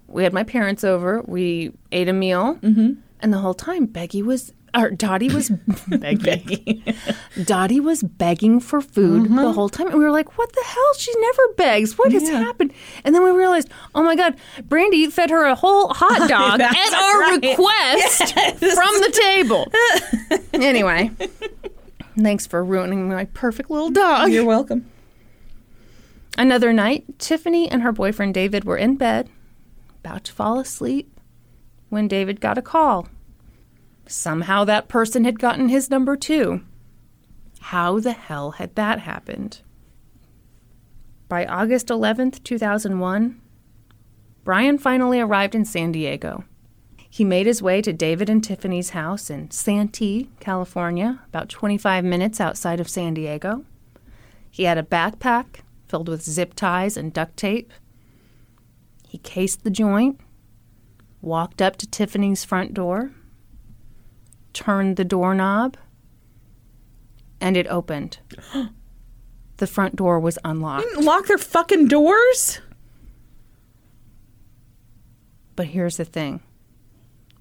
[0.08, 1.22] we had my parents over.
[1.26, 2.94] We ate a meal, mm-hmm.
[3.20, 4.52] and the whole time, Beggy was.
[4.74, 5.48] Or Dottie was
[5.88, 6.82] begging.
[7.44, 9.36] Dottie was begging for food mm-hmm.
[9.36, 10.94] the whole time, and we were like, "What the hell?
[10.98, 11.96] She never begs.
[11.96, 15.94] What has happened?" And then we realized, "Oh my God, Brandy fed her a whole
[15.94, 17.42] hot dog at our right.
[17.42, 19.72] request from the table."
[20.52, 21.10] anyway,
[22.20, 24.30] thanks for ruining my perfect little dog.
[24.30, 24.84] You're welcome.
[26.36, 29.30] Another night, Tiffany and her boyfriend David were in bed,
[30.06, 31.20] about to fall asleep,
[31.88, 33.08] when David got a call.
[34.06, 36.62] Somehow that person had gotten his number too.
[37.60, 39.62] How the hell had that happened?
[41.28, 43.40] By August 11th, 2001,
[44.44, 46.44] Brian finally arrived in San Diego.
[47.10, 52.40] He made his way to David and Tiffany's house in Santee, California, about 25 minutes
[52.40, 53.64] outside of San Diego.
[54.52, 57.72] He had a backpack filled with zip ties and duct tape.
[59.16, 60.20] He cased the joint,
[61.22, 63.12] walked up to Tiffany's front door,
[64.52, 65.78] turned the doorknob,
[67.40, 68.18] and it opened.
[69.56, 70.98] the front door was unlocked.
[70.98, 72.60] Lock their fucking doors.
[75.54, 76.42] But here's the thing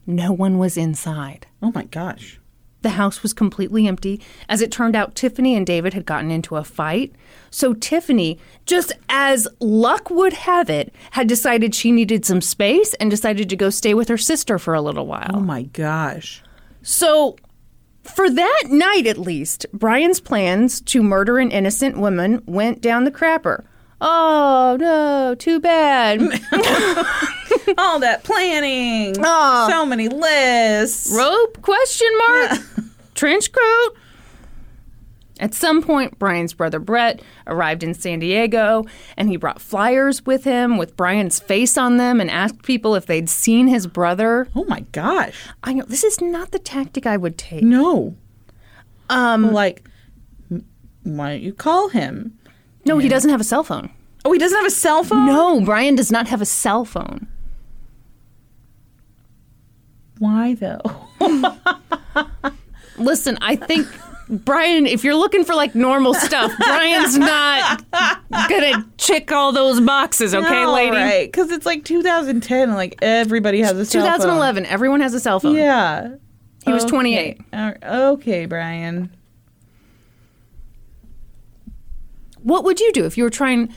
[0.07, 1.47] no one was inside.
[1.61, 2.39] Oh my gosh.
[2.86, 4.22] The house was completely empty.
[4.48, 7.16] As it turned out, Tiffany and David had gotten into a fight.
[7.50, 13.10] So Tiffany, just as luck would have it, had decided she needed some space and
[13.10, 15.32] decided to go stay with her sister for a little while.
[15.34, 16.44] Oh my gosh.
[16.84, 17.38] So,
[18.04, 23.12] for that night at least, Brian's plans to murder an innocent woman went down the
[23.12, 23.64] crapper.
[24.00, 26.22] Oh, no, too bad.
[27.80, 29.16] All that planning.
[29.20, 29.68] Oh.
[29.70, 31.12] So many lists.
[31.18, 31.62] Rope?
[31.62, 32.60] Question mark?
[33.16, 33.97] Trench coat?
[35.39, 38.86] At some point, Brian's brother Brett arrived in San Diego
[39.18, 43.05] and he brought flyers with him with Brian's face on them and asked people if
[43.05, 44.47] they'd seen his brother.
[44.55, 45.36] oh my gosh.
[45.63, 47.63] I know this is not the tactic I would take.
[47.63, 48.16] No.
[49.09, 49.51] Um.
[49.51, 49.88] Like,
[51.03, 52.38] why don't you call him?
[52.86, 53.91] No, he doesn't have a cell phone.
[54.24, 55.26] Oh, he doesn't have a cell phone.
[55.26, 57.28] No, Brian does not have a cell phone.
[60.18, 60.82] Why though?
[62.98, 63.88] Listen, I think
[64.30, 67.84] Brian, if you're looking for like normal stuff, Brian's not
[68.32, 70.96] gonna check all those boxes, okay, No, lady?
[70.98, 74.12] Right, because it's like 2010, and like everybody has a cell phone.
[74.14, 75.56] 2011, everyone has a cell phone.
[75.56, 76.16] Yeah.
[76.66, 77.39] He was 28.
[77.54, 79.12] Uh, Okay, Brian.
[82.41, 83.74] What would you do if you were trying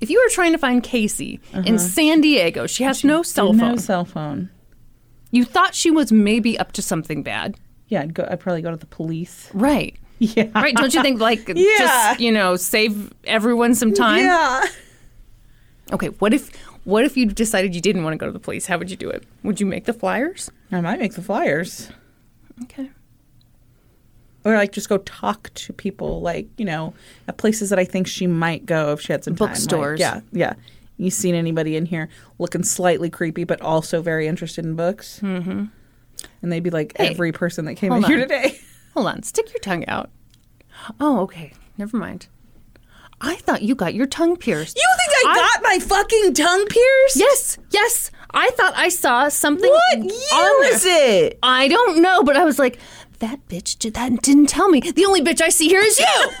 [0.00, 2.66] if you were trying to find Casey in San Diego?
[2.66, 3.56] She has no cell phone.
[3.58, 4.50] No cell phone.
[5.30, 7.56] you thought she was maybe up to something bad.
[7.88, 8.26] Yeah, I'd go.
[8.30, 9.50] I'd probably go to the police.
[9.54, 9.96] Right.
[10.20, 10.48] Yeah.
[10.54, 11.64] Right, don't you think like Yeah.
[11.78, 14.24] just, you know, save everyone some time?
[14.24, 14.64] Yeah.
[15.92, 16.50] Okay, what if
[16.84, 18.66] what if you decided you didn't want to go to the police?
[18.66, 19.22] How would you do it?
[19.44, 20.50] Would you make the flyers?
[20.72, 21.90] I might make the flyers,
[22.64, 22.90] Okay.
[24.44, 26.94] or like just go talk to people, like you know,
[27.28, 29.48] at places that I think she might go if she had some time.
[29.48, 30.00] Like, Bookstores.
[30.00, 30.54] yeah, yeah.
[30.96, 32.08] You seen anybody in here
[32.40, 35.20] looking slightly creepy, but also very interested in books?
[35.22, 35.66] Mm-hmm.
[36.42, 38.58] And they'd be like Hey, every person that came in here today.
[38.94, 40.10] Hold on, stick your tongue out.
[41.00, 41.52] Oh, okay.
[41.76, 42.26] Never mind.
[43.20, 44.76] I thought you got your tongue pierced.
[44.76, 47.16] You think I, I- got my fucking tongue pierced?
[47.16, 48.10] Yes, yes.
[48.30, 49.70] I thought I saw something.
[49.70, 51.38] What on year is it?
[51.42, 52.78] I don't know, but I was like,
[53.20, 54.80] that bitch did that and didn't tell me.
[54.80, 56.06] The only bitch I see here is you.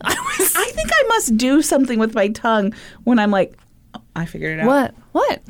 [0.00, 2.72] I was I think I must do something with my tongue
[3.04, 3.56] when I'm like,
[3.94, 4.66] oh, I figured it out.
[4.66, 4.94] what?
[5.12, 5.42] What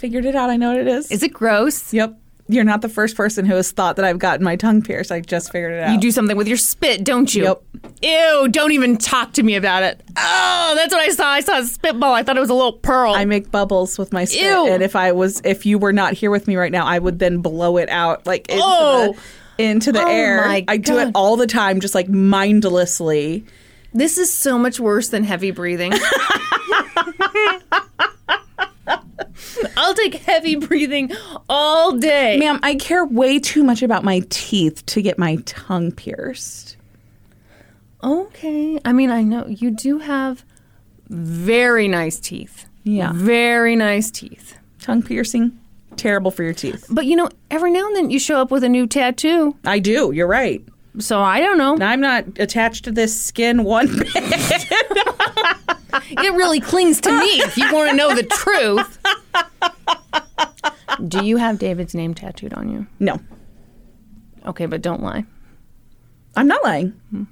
[0.00, 0.50] figured it out.
[0.50, 1.10] I know what it is.
[1.10, 1.32] is it?
[1.32, 1.92] Gross.
[1.94, 2.16] Yep.
[2.48, 5.12] You're not the first person who has thought that I've gotten my tongue pierced.
[5.12, 5.92] I just figured it out.
[5.92, 7.44] You do something with your spit, don't you?
[7.44, 7.62] Yep.
[8.02, 10.02] Ew, don't even talk to me about it.
[10.16, 11.28] Oh, that's what I saw.
[11.28, 12.12] I saw a spitball.
[12.12, 13.14] I thought it was a little pearl.
[13.14, 14.66] I make bubbles with my spit, Ew.
[14.66, 17.20] and if I was, if you were not here with me right now, I would
[17.20, 19.14] then blow it out like into Oh.
[19.56, 20.44] the, into the Oh air.
[20.44, 23.44] I do it all the time, just like mindlessly.
[23.94, 25.92] this is so much worse than heavy breathing.
[29.76, 31.10] I'll take heavy breathing
[31.48, 32.38] all day.
[32.38, 36.76] Ma'am, I care way too much about my teeth to get my tongue pierced.
[38.02, 38.78] Okay.
[38.84, 40.44] I mean, I know you do have
[41.08, 42.66] very nice teeth.
[42.84, 43.12] Yeah.
[43.14, 44.56] Very nice teeth.
[44.80, 45.58] Tongue piercing,
[45.96, 46.86] terrible for your teeth.
[46.88, 49.56] But you know, every now and then you show up with a new tattoo.
[49.64, 50.12] I do.
[50.12, 50.64] You're right.
[50.98, 51.78] So I don't know.
[51.84, 54.66] I'm not attached to this skin one bit.
[56.12, 58.98] It really clings to me if you want to know the truth.
[61.08, 62.86] Do you have David's name tattooed on you?
[62.98, 63.18] no,
[64.46, 65.24] Okay, but don't lie.
[66.36, 66.90] I'm not lying.
[67.10, 67.24] Hmm.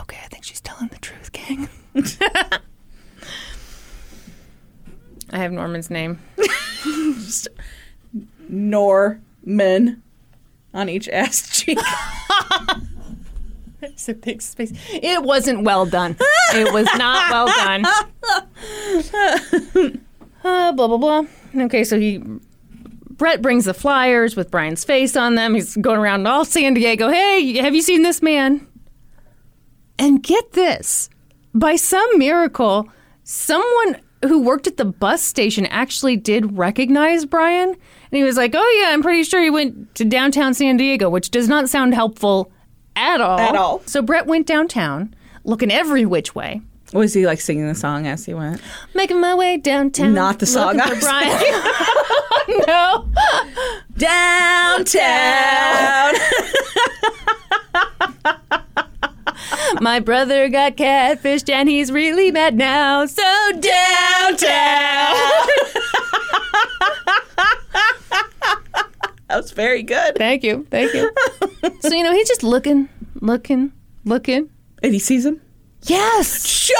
[0.00, 1.68] Okay, I think she's telling the truth, gang.
[5.30, 6.18] I have Norman's name.
[8.48, 10.02] Norman
[10.74, 11.78] on each ass cheek.
[13.92, 14.72] It's a big space.
[14.92, 16.16] It wasn't well done.
[16.54, 17.84] It was not well done.
[20.44, 21.24] Uh, blah blah blah.
[21.64, 22.22] Okay, so he
[23.10, 25.54] Brett brings the flyers with Brian's face on them.
[25.54, 27.08] He's going around all San Diego.
[27.08, 28.66] Hey, have you seen this man?
[29.98, 31.10] And get this.
[31.52, 32.88] By some miracle,
[33.24, 37.70] someone who worked at the bus station actually did recognize Brian.
[37.70, 37.76] And
[38.10, 41.30] he was like, Oh, yeah, I'm pretty sure he went to downtown San Diego, which
[41.30, 42.52] does not sound helpful
[42.96, 43.38] at all.
[43.38, 43.82] At all.
[43.86, 45.14] So Brett went downtown,
[45.44, 46.60] looking every which way,
[46.92, 48.60] Was he like singing the song as he went?
[48.94, 50.14] making my way downtown.
[50.14, 51.38] Not the song I was Brian.
[52.66, 53.06] no.
[53.96, 56.14] Downtown.
[59.80, 63.06] My brother got catfished and he's really mad now.
[63.06, 63.22] So
[63.58, 64.38] downtown.
[69.32, 70.16] That was very good.
[70.16, 70.66] Thank you.
[70.70, 71.10] Thank you.
[71.80, 73.72] so, you know, he's just looking, looking,
[74.04, 74.50] looking.
[74.82, 75.40] And he sees him.
[75.84, 76.46] Yes.
[76.46, 76.76] Shut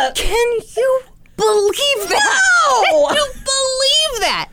[0.00, 0.16] up!
[0.16, 1.00] Can you
[1.36, 2.40] believe that?
[2.68, 3.06] No!
[3.06, 4.48] Can you believe that?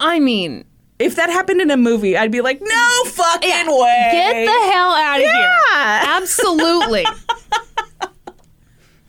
[0.00, 0.64] I mean,
[0.98, 4.08] If that happened in a movie, I'd be like, no fucking way.
[4.10, 5.30] get the hell out of here.
[5.30, 6.16] Yeah.
[6.16, 7.04] Absolutely.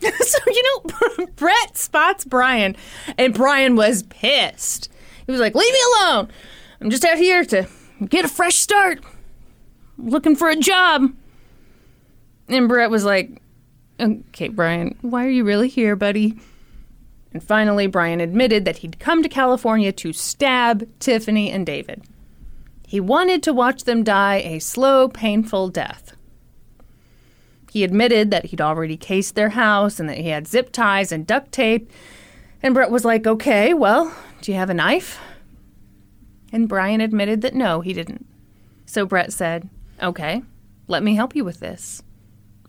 [0.20, 2.76] so, you know, Brett spots Brian,
[3.18, 4.90] and Brian was pissed.
[5.26, 6.28] He was like, Leave me alone.
[6.80, 7.66] I'm just out here to
[8.08, 9.00] get a fresh start,
[9.98, 11.12] looking for a job.
[12.48, 13.40] And Brett was like,
[14.00, 16.38] Okay, Brian, why are you really here, buddy?
[17.32, 22.02] And finally, Brian admitted that he'd come to California to stab Tiffany and David.
[22.86, 26.14] He wanted to watch them die a slow, painful death.
[27.72, 31.26] He admitted that he'd already cased their house and that he had zip ties and
[31.26, 31.90] duct tape.
[32.62, 34.14] And Brett was like, okay, well,
[34.44, 35.18] do you have a knife?
[36.52, 38.26] And Brian admitted that no, he didn't.
[38.86, 39.68] So Brett said,
[40.02, 40.42] okay,
[40.86, 42.02] let me help you with this.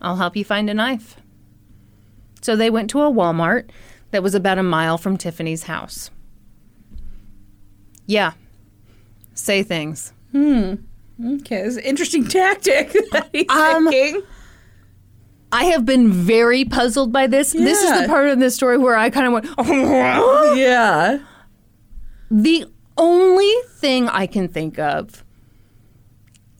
[0.00, 1.16] I'll help you find a knife.
[2.40, 3.68] So they went to a Walmart
[4.10, 6.10] that was about a mile from Tiffany's house.
[8.06, 8.32] Yeah.
[9.34, 10.12] Say things.
[10.32, 10.74] Hmm.
[11.22, 14.22] Okay, it's an interesting tactic that he's Um, taking.
[15.52, 17.52] I have been very puzzled by this.
[17.52, 21.18] This is the part of this story where I kind of went, "Oh, Yeah.
[22.30, 22.66] The
[22.96, 25.22] only thing I can think of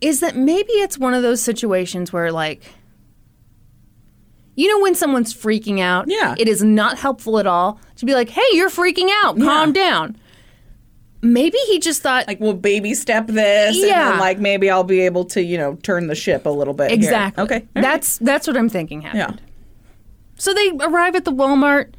[0.00, 2.62] is that maybe it's one of those situations where, like,
[4.54, 6.34] you know, when someone's freaking out, Yeah.
[6.38, 10.16] it is not helpful at all to be like, hey, you're freaking out, calm down.
[11.22, 13.76] Maybe he just thought, Like, we'll baby step this.
[13.76, 14.10] And Yeah.
[14.10, 16.90] then, like, maybe I'll be able to, you know, turn the ship a little bit.
[16.90, 16.96] here.
[16.96, 17.42] exactly.
[17.44, 17.54] Okay.
[17.56, 17.82] all right.
[17.82, 19.40] That's that's what I'm thinking happened.
[19.40, 19.46] Yeah.
[20.38, 21.92] So they arrive at the Walmart,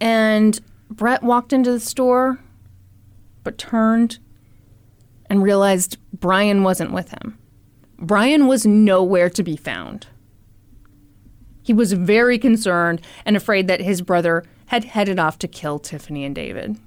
[0.00, 0.60] and
[0.92, 2.38] Brett walked into the store,
[3.44, 4.18] but turned
[5.30, 7.38] and realized Brian wasn't with him.
[7.98, 10.08] Brian was nowhere to be found.
[11.62, 16.24] He was very concerned and afraid that his brother had headed off to kill Tiffany
[16.24, 16.78] and David.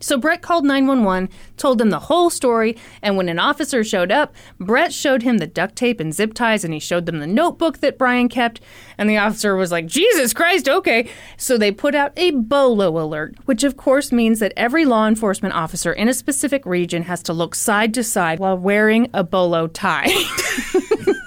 [0.00, 4.34] So Brett called 911, told them the whole story, and when an officer showed up,
[4.58, 7.78] Brett showed him the duct tape and zip ties and he showed them the notebook
[7.78, 8.60] that Brian kept,
[8.96, 13.36] and the officer was like, "Jesus Christ, okay." So they put out a bolo alert,
[13.44, 17.32] which of course means that every law enforcement officer in a specific region has to
[17.32, 20.10] look side to side while wearing a bolo tie.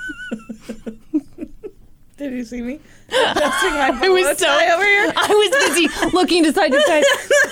[2.24, 2.80] Did you see me?
[3.12, 5.14] I was so over here.
[5.16, 7.04] I was busy looking to side to side,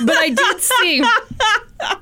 [0.05, 1.01] but I did see.
[1.01, 1.97] By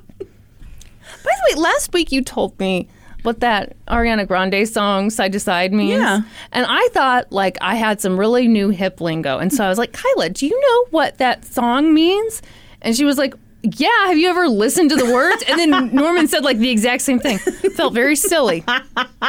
[1.24, 2.88] the way, last week you told me
[3.24, 6.22] what that Ariana Grande song "Side to Side" means, Yeah.
[6.52, 9.78] and I thought like I had some really new hip lingo, and so I was
[9.80, 12.42] like, Kyla, do you know what that song means?
[12.84, 13.34] And she was like.
[13.62, 15.44] Yeah, have you ever listened to the words?
[15.50, 17.40] And then Norman said like the exact same thing.
[17.40, 18.64] Felt very silly.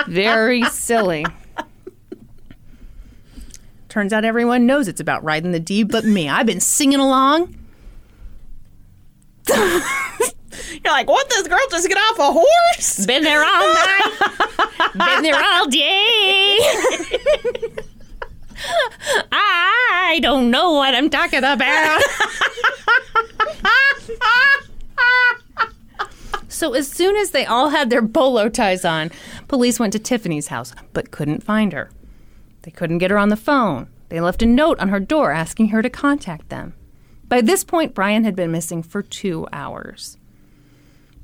[0.07, 1.27] Very silly.
[3.91, 6.29] Turns out everyone knows it's about riding the D, but me.
[6.29, 7.57] I've been singing along.
[9.53, 11.29] You're like, what?
[11.29, 13.05] This girl just get off a horse?
[13.05, 14.03] Been there all night.
[14.95, 16.59] Been there all day.
[19.33, 22.01] I don't know what I'm talking about.
[26.49, 29.11] so, as soon as they all had their bolo ties on,
[29.49, 31.91] police went to Tiffany's house but couldn't find her.
[32.63, 33.89] They couldn't get her on the phone.
[34.09, 36.75] They left a note on her door asking her to contact them.
[37.29, 40.19] By this point, Brian had been missing for two hours.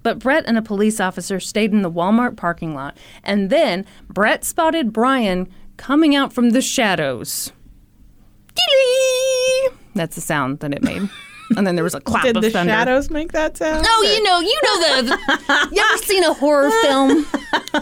[0.02, 4.44] But Brett and a police officer stayed in the Walmart parking lot, and then Brett
[4.44, 7.52] spotted Brian coming out from the shadows.
[8.54, 9.70] Dee-lee!
[9.94, 11.10] That's the sound that it made.
[11.56, 12.72] And then there was a clap Did of the thunder.
[12.72, 13.86] shadows make that sound?
[13.88, 15.68] Oh, you know, you know the.
[15.72, 17.24] you ever seen a horror film,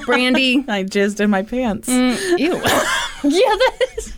[0.04, 0.64] Brandy?
[0.68, 1.88] I jizzed in my pants.
[1.88, 2.54] Mm, ew.
[2.56, 2.60] yeah,
[3.22, 4.12] that is.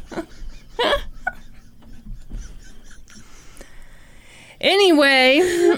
[4.61, 5.37] anyway,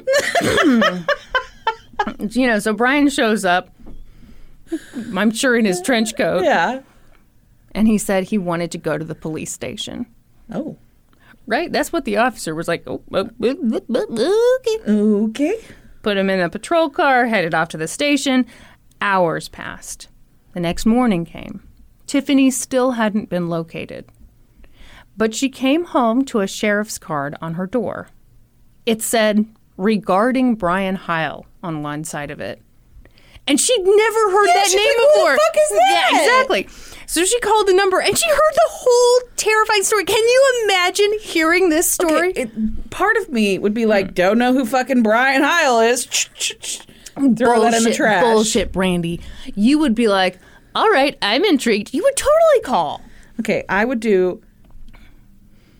[2.30, 3.70] you know, so Brian shows up.
[5.16, 6.80] I'm sure in his trench coat, Yeah.
[7.72, 10.06] and he said he wanted to go to the police station.
[10.52, 10.76] Oh.
[11.48, 11.72] Right?
[11.72, 12.84] That's what the officer was like.
[12.86, 14.92] Oh, oh, oh, oh, okay.
[14.92, 15.60] Okay.
[16.02, 18.44] Put him in a patrol car, headed off to the station.
[19.00, 20.08] Hours passed.
[20.52, 21.66] The next morning came.
[22.06, 24.04] Tiffany still hadn't been located.
[25.16, 28.10] But she came home to a sheriff's card on her door.
[28.84, 29.46] It said,
[29.78, 32.60] regarding Brian Heil on one side of it.
[33.48, 35.36] And she'd never heard Yeah, that name like, "Who the before.
[35.36, 36.68] fuck is that?" Yeah, exactly.
[37.06, 40.04] So she called the number and she heard the whole terrifying story.
[40.04, 42.30] Can you imagine hearing this story?
[42.32, 46.04] Okay, it, part of me would be like, don't know who fucking Brian Heil is.
[46.04, 48.22] Throw that in the trash.
[48.22, 49.20] Bullshit, Brandy.
[49.54, 50.38] You would be like,
[50.74, 51.94] all right, I'm intrigued.
[51.94, 53.00] You would totally call.
[53.40, 54.42] Okay, I would do.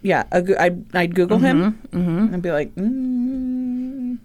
[0.01, 4.16] Yeah, a, I'd, I'd Google him Mm-hmm, and be like, mm,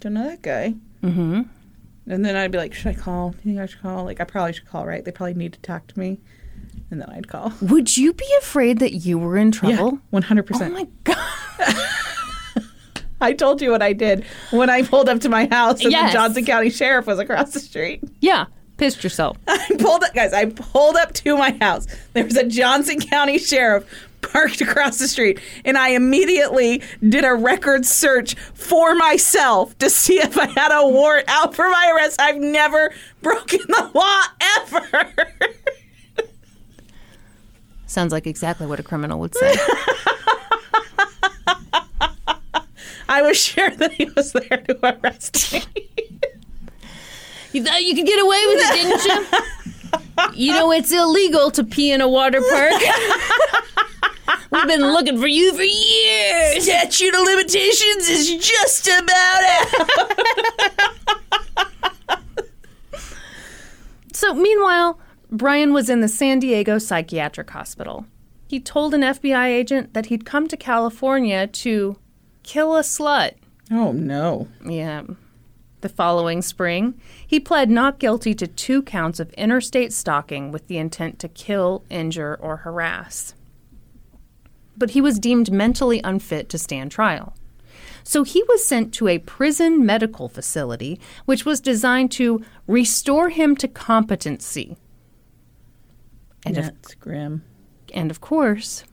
[0.00, 0.74] don't know that guy.
[1.02, 1.42] Mm-hmm.
[2.06, 3.30] And then I'd be like, should I call?
[3.30, 4.04] Do you think I should call?
[4.04, 5.04] Like, I probably should call, right?
[5.04, 6.18] They probably need to talk to me.
[6.90, 7.52] And then I'd call.
[7.62, 10.00] Would you be afraid that you were in trouble?
[10.12, 10.66] Yeah, 100%.
[10.66, 11.18] Oh my god.
[13.20, 16.10] I told you what I did when I pulled up to my house and Yes.
[16.12, 18.02] the Johnson County Sheriff was across the street.
[18.20, 18.46] Yeah.
[18.78, 19.36] Pissed yourself.
[19.46, 20.32] I pulled up, guys.
[20.32, 21.86] I pulled up to my house.
[22.14, 23.84] There was a Johnson County sheriff
[24.22, 30.18] parked across the street, and I immediately did a record search for myself to see
[30.18, 32.20] if I had a warrant out for my arrest.
[32.20, 34.22] I've never broken the law
[34.58, 35.12] ever.
[37.86, 39.54] Sounds like exactly what a criminal would say.
[43.08, 45.62] I was sure that he was there to arrest me.
[47.52, 49.26] you thought you could get away with it, didn't you?
[50.34, 52.72] You know it's illegal to pee in a water park.
[54.50, 56.64] We've been looking for you for years.
[56.64, 60.12] Statute of limitations is just about out.
[64.12, 68.06] So, meanwhile, Brian was in the San Diego Psychiatric Hospital.
[68.46, 71.96] He told an FBI agent that he'd come to California to
[72.42, 73.32] kill a slut.
[73.70, 74.46] Oh no.
[74.64, 75.02] Yeah.
[75.82, 76.94] The following spring,
[77.26, 81.84] he pled not guilty to two counts of interstate stalking with the intent to kill,
[81.90, 83.34] injure, or harass.
[84.76, 87.34] But he was deemed mentally unfit to stand trial.
[88.04, 93.56] So he was sent to a prison medical facility, which was designed to restore him
[93.56, 94.76] to competency.
[96.46, 97.42] And, of, grim.
[97.92, 98.84] and of course,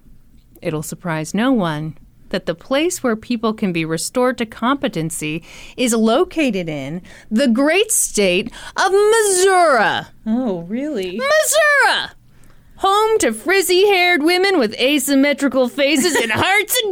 [0.60, 1.98] it'll surprise no one
[2.30, 5.44] that the place where people can be restored to competency
[5.78, 10.06] is located in the great state of Missouri.
[10.26, 11.18] Oh, really?
[11.18, 12.10] Missouri!
[12.78, 16.92] Home to frizzy haired women with asymmetrical faces and hearts of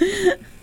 [0.00, 0.38] gold.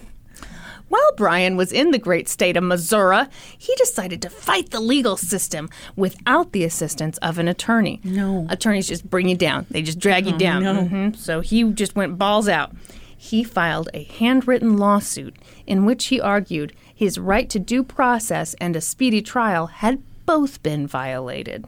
[0.95, 3.25] While Brian was in the great state of Missouri,
[3.57, 7.99] he decided to fight the legal system without the assistance of an attorney.
[8.05, 8.47] No.
[8.49, 10.63] Attorneys just bring you down, they just drag you down.
[10.63, 10.73] no.
[10.85, 11.17] Mhm.
[11.17, 12.71] So he just went balls out.
[13.17, 15.35] He filed a handwritten lawsuit
[15.67, 20.63] in which he argued his right to due process and a speedy trial had both
[20.63, 21.65] been violated.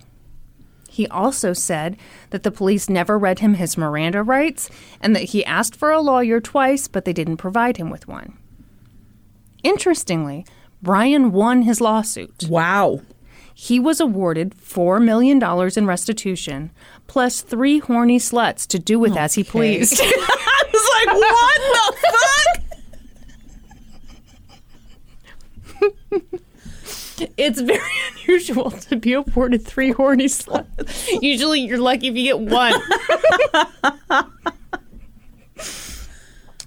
[0.90, 1.98] He also said
[2.30, 4.70] that the police never read him his Miranda rights
[5.02, 8.38] and that he asked for a lawyer twice, but they didn't provide him with one.
[9.68, 10.46] Interestingly,
[10.82, 12.46] Brian won his lawsuit.
[12.48, 13.02] Wow.
[13.54, 15.44] He was awarded $4 million
[15.76, 16.72] in restitution,
[17.08, 20.00] plus three horny sluts to do with as he pleased.
[20.02, 21.98] I was like, what the
[26.22, 26.42] fuck?
[27.36, 27.82] It's very
[28.14, 31.10] unusual to be awarded three horny sluts.
[31.22, 32.74] Usually you're lucky if you get one.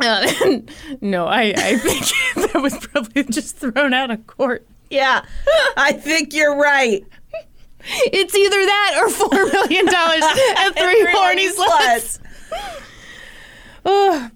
[0.01, 0.61] Uh,
[1.01, 2.07] no, I, I think
[2.53, 4.67] that was probably just thrown out of court.
[4.91, 5.25] Yeah,
[5.77, 7.05] I think you're right.
[7.83, 10.25] It's either that or four million dollars
[10.59, 12.19] and three Three horny horny sluts.
[13.85, 14.31] Ugh.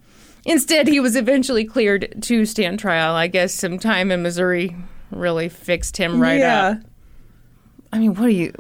[0.47, 3.15] Instead, he was eventually cleared to stand trial.
[3.15, 4.77] I guess some time in Missouri
[5.11, 6.67] really fixed him right yeah.
[6.69, 6.79] up.
[7.93, 8.53] I mean, what do you?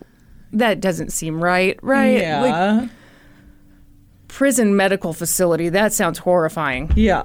[0.52, 2.14] That doesn't seem right, right?
[2.14, 2.88] Like, Yeah.
[4.34, 5.68] Prison medical facility.
[5.68, 6.90] That sounds horrifying.
[6.96, 7.22] yeah.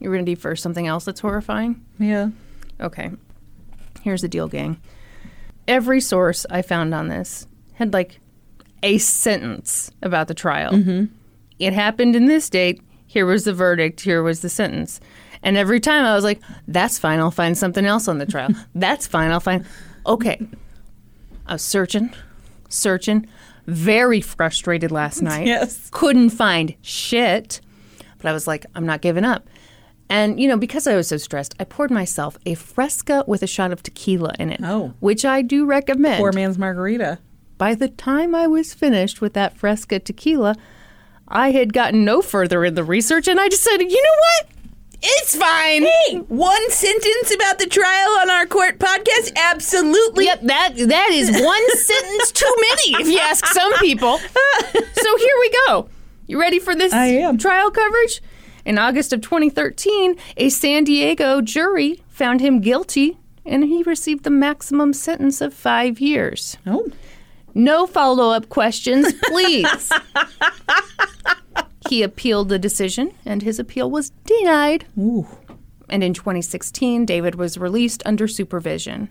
[0.00, 1.84] You ready for something else that's horrifying?
[1.98, 2.30] Yeah.
[2.80, 3.10] Okay.
[4.00, 4.80] Here's the deal, gang.
[5.68, 8.20] Every source I found on this had like
[8.82, 10.72] a sentence about the trial.
[10.72, 11.06] Mm-hmm.
[11.58, 12.80] It happened in this date.
[13.06, 14.00] Here was the verdict.
[14.00, 14.98] Here was the sentence.
[15.42, 17.18] And every time I was like, that's fine.
[17.18, 18.50] I'll find something else on the trial.
[18.74, 19.30] that's fine.
[19.30, 19.66] I'll find.
[20.06, 20.40] Okay.
[21.46, 22.14] I was searching,
[22.68, 23.26] searching,
[23.66, 25.46] very frustrated last night.
[25.46, 25.88] Yes.
[25.92, 27.60] Couldn't find shit.
[28.18, 29.48] But I was like, I'm not giving up.
[30.08, 33.46] And, you know, because I was so stressed, I poured myself a fresca with a
[33.46, 34.60] shot of tequila in it.
[34.62, 34.94] Oh.
[35.00, 36.18] Which I do recommend.
[36.18, 37.18] Poor man's margarita.
[37.58, 40.54] By the time I was finished with that fresca tequila,
[41.26, 44.55] I had gotten no further in the research and I decided, you know what?
[45.02, 45.82] It's fine.
[45.84, 49.34] Hey, one sentence about the trial on our court podcast?
[49.36, 50.24] Absolutely.
[50.26, 54.18] Yep, that that is one sentence too many, if you ask some people.
[54.18, 55.88] So here we go.
[56.26, 57.38] You ready for this I am.
[57.38, 58.20] trial coverage?
[58.64, 64.30] In August of 2013, a San Diego jury found him guilty and he received the
[64.30, 66.56] maximum sentence of five years.
[66.66, 66.88] Oh.
[67.54, 69.92] No follow up questions, please.
[71.88, 74.86] he appealed the decision and his appeal was denied.
[74.98, 75.26] Ooh.
[75.88, 79.08] And in 2016, David was released under supervision.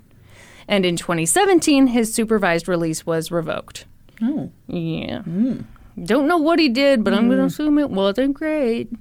[0.67, 3.86] And in 2017, his supervised release was revoked.
[4.21, 4.51] Oh.
[4.67, 5.21] Yeah.
[5.21, 5.61] Hmm.
[6.03, 7.47] Don't know what he did, but I'm going to hmm.
[7.47, 8.91] assume it wasn't great.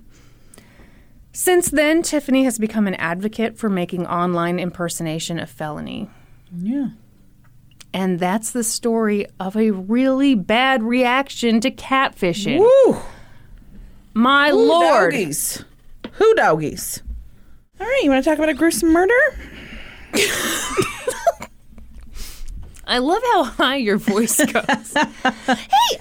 [1.33, 6.09] Since then, Tiffany has become an advocate for making online impersonation a felony.
[6.57, 6.91] Yeah.
[7.93, 12.61] And that's the story of a really bad reaction to catfishing.
[12.61, 12.99] Woo.
[14.15, 15.13] My Who lord.
[15.13, 15.65] Doggies.
[16.13, 17.03] Who doggies?
[17.81, 19.13] All right, you want to talk about a gruesome murder?
[22.87, 24.47] I love how high your voice goes.
[24.47, 25.99] hey, hey,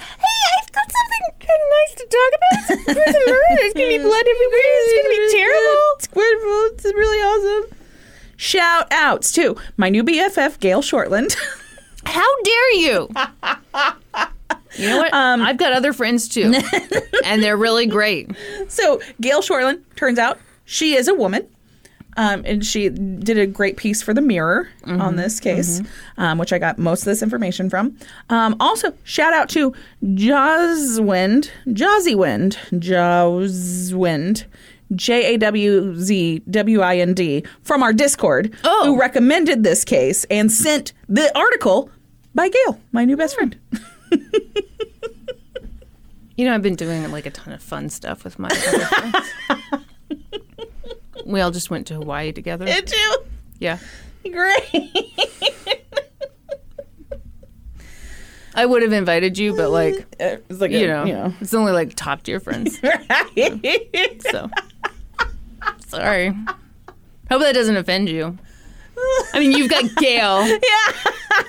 [0.60, 2.96] I've got something kind of nice to talk about.
[2.96, 3.56] There's a murder.
[3.56, 4.62] There's going to be blood everywhere.
[4.62, 5.82] It's going to be terrible.
[5.96, 6.76] It's wonderful.
[6.76, 7.78] It's really awesome.
[8.36, 11.36] Shout outs to my new BFF, Gail Shortland.
[12.06, 13.10] How dare you?
[14.78, 15.14] You know what?
[15.14, 16.54] I've got other friends too,
[17.26, 18.32] and they're really great.
[18.68, 21.48] so, Gail Shortland, turns out she is a woman.
[22.16, 25.82] Um, and she did a great piece for the Mirror on this case,
[26.20, 27.98] um, which I got most of this information from.
[28.30, 34.44] Um, also, shout out to Jawzwind, Jawzwind, Jawzwind,
[34.96, 38.86] J A W Z W I N D from our Discord, Oh.
[38.86, 41.90] who recommended this case and sent the article
[42.36, 43.58] by Gail, my new best friend.
[46.36, 49.86] You know, I've been doing like a ton of fun stuff with my other friends.
[51.28, 52.66] we all just went to Hawaii together.
[52.66, 53.18] Did you?
[53.60, 53.78] yeah,
[54.24, 54.66] Great.
[58.56, 61.34] I would have invited you, but like, uh, It's like you a- know, you know.
[61.40, 62.80] it's only like top tier friends.
[64.32, 64.50] So
[65.88, 66.30] sorry.
[67.30, 68.38] Hope that doesn't offend you.
[69.34, 70.46] I mean, you've got Gail.
[70.48, 70.60] yeah.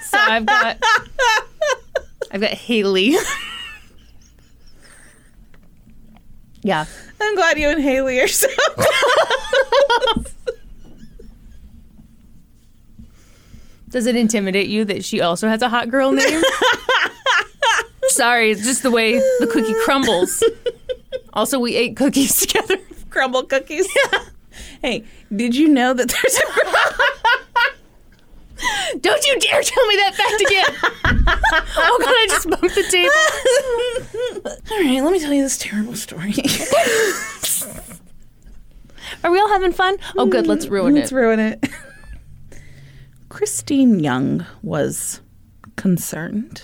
[0.02, 0.78] So I've got
[2.34, 3.10] I've got Haley.
[6.62, 6.84] yeah.
[7.20, 8.48] I'm glad you and Haley are so
[13.88, 16.42] Does it intimidate you that she also has a hot girl name?
[18.08, 20.42] Sorry, it's just the way the cookie crumbles.
[21.34, 22.78] Also, we ate cookies together.
[23.10, 23.86] crumble cookies.
[24.82, 25.04] Hey,
[25.34, 26.40] did you know that there's a
[29.00, 30.64] Don't you dare tell me that fact again.
[31.76, 34.50] oh god, I just bumped the table.
[34.70, 36.34] All right, let me tell you this terrible story.
[39.22, 39.96] Are we all having fun?
[40.16, 41.00] Oh good, let's ruin it.
[41.00, 41.14] Let's it.
[41.14, 41.64] ruin it.
[43.28, 45.20] Christine Young was
[45.76, 46.62] concerned.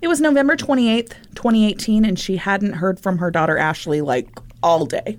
[0.00, 4.28] It was November 28th, 2018, and she hadn't heard from her daughter Ashley like
[4.62, 5.18] all day.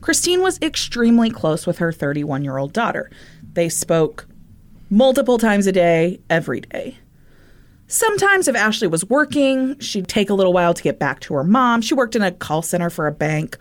[0.00, 3.10] Christine was extremely close with her 31 year old daughter.
[3.54, 4.26] They spoke
[4.90, 6.98] multiple times a day, every day.
[7.86, 11.44] Sometimes, if Ashley was working, she'd take a little while to get back to her
[11.44, 11.82] mom.
[11.82, 13.58] She worked in a call center for a bank,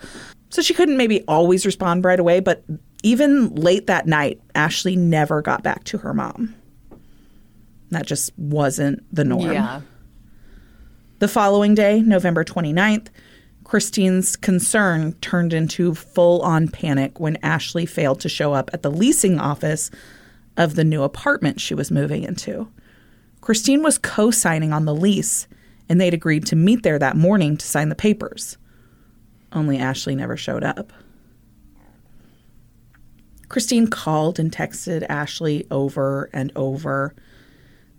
[0.50, 2.64] so she couldn't maybe always respond right away, but
[3.04, 6.56] even late that night, Ashley never got back to her mom.
[7.90, 9.52] That just wasn't the norm.
[9.52, 9.82] Yeah.
[11.20, 13.08] The following day, November 29th,
[13.72, 18.92] Christine's concern turned into full on panic when Ashley failed to show up at the
[18.92, 19.90] leasing office
[20.58, 22.68] of the new apartment she was moving into.
[23.40, 25.48] Christine was co signing on the lease,
[25.88, 28.58] and they'd agreed to meet there that morning to sign the papers.
[29.54, 30.92] Only Ashley never showed up.
[33.48, 37.16] Christine called and texted Ashley over and over.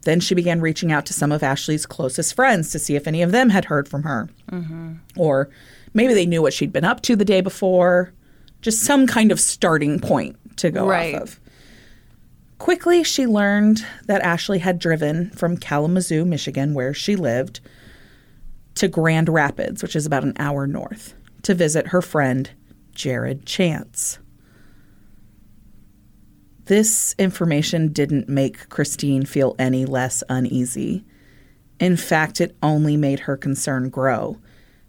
[0.05, 3.23] Then she began reaching out to some of Ashley's closest friends to see if any
[3.23, 4.29] of them had heard from her.
[4.51, 4.95] Mm-hmm.
[5.17, 5.49] Or
[5.95, 8.13] maybe they knew what she'd been up to the day before.
[8.63, 11.15] Just some kind of starting point to go Right.
[11.15, 11.41] off of.
[12.59, 17.59] Quickly, she learned that Ashley had driven from Kalamazoo, Michigan, where she lived,
[18.77, 22.51] to Grand Rapids, which is about an hour north, to visit her friend,
[22.95, 24.19] Jared Chance.
[26.67, 31.05] This information didn't make Christine feel any less uneasy.
[31.81, 34.39] In fact, it only made her concern grow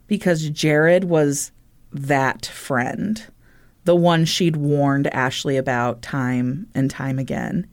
[0.08, 1.52] because Jared was
[1.92, 3.26] that friend,
[3.86, 7.68] the one she'd warned Ashley about time and time again.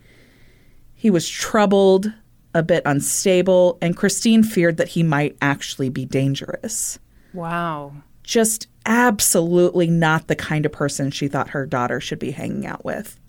[0.94, 2.12] He was troubled,
[2.55, 6.98] a bit unstable, and Christine feared that he might actually be dangerous
[7.35, 7.93] Wow.
[8.22, 12.85] just absolutely not the kind of person she thought her daughter should be hanging out
[12.85, 13.19] with.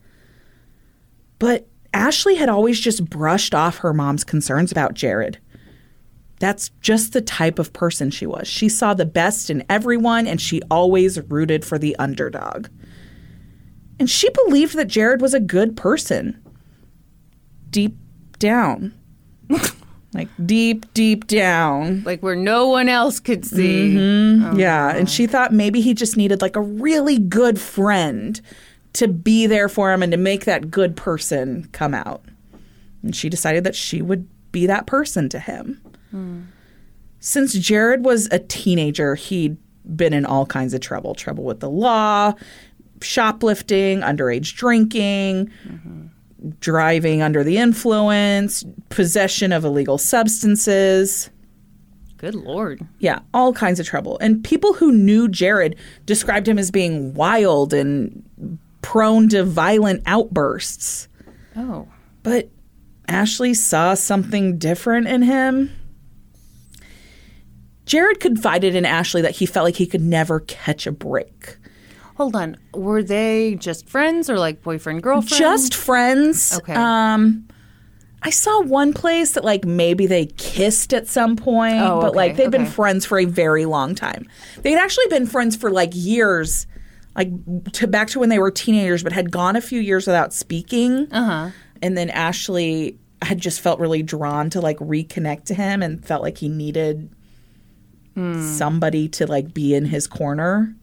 [1.41, 5.39] But Ashley had always just brushed off her mom's concerns about Jared.
[6.37, 8.47] That's just the type of person she was.
[8.47, 12.67] She saw the best in everyone and she always rooted for the underdog.
[13.99, 16.39] And she believed that Jared was a good person.
[17.71, 17.97] Deep
[18.37, 18.93] down.
[20.13, 22.03] like deep, deep down.
[22.03, 23.95] Like where no one else could see.
[23.95, 24.45] Mm-hmm.
[24.45, 28.39] Oh, yeah, and she thought maybe he just needed like a really good friend
[28.93, 32.23] to be there for him and to make that good person come out.
[33.03, 35.81] And she decided that she would be that person to him.
[37.19, 39.57] Since Jared was a teenager, he'd
[39.95, 42.33] been in all kinds of trouble trouble with the law,
[43.01, 45.51] shoplifting, underage drinking,
[46.59, 51.29] driving under the influence, possession of illegal substances.
[52.17, 52.85] Good lord.
[52.99, 54.19] Yeah, all kinds of trouble.
[54.19, 58.23] And people who knew Jared described him as being wild and
[58.81, 61.07] prone to violent outbursts.
[61.55, 61.87] Oh.
[62.23, 62.49] But
[63.07, 65.71] Ashley saw something different in him.
[67.85, 71.57] Jared confided in Ashley that he felt like he could never catch a break.
[72.15, 72.57] Hold on.
[72.73, 75.39] Were they just friends or like boyfriend girlfriend?
[75.39, 76.57] Just friends.
[76.57, 76.73] Okay.
[76.73, 77.47] Um
[78.23, 82.17] I saw one place that like maybe they kissed at some point, Oh, but okay,
[82.17, 84.27] like they'd been friends for a very long time.
[84.61, 86.67] They'd actually been friends for like years,
[87.15, 87.29] like
[87.73, 91.07] to back to when they were teenagers, but had gone a few years without speaking.
[91.11, 91.49] Uh-huh.
[91.81, 96.21] And then Ashley had just felt really drawn to like reconnect to him and felt
[96.23, 97.09] like he needed
[98.15, 98.41] Hmm.
[98.41, 100.75] somebody to like be in his corner.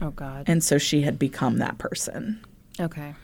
[0.00, 0.44] Oh god.
[0.46, 2.42] And so she had become that person.
[2.78, 3.14] Okay.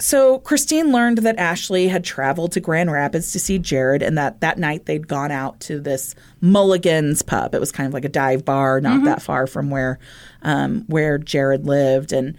[0.00, 4.40] So Christine learned that Ashley had traveled to Grand Rapids to see Jared, and that
[4.40, 7.54] that night they'd gone out to this Mulligan's pub.
[7.54, 9.98] It was kind of like a dive bar, not that far from where
[10.42, 12.36] um, where Jared lived, and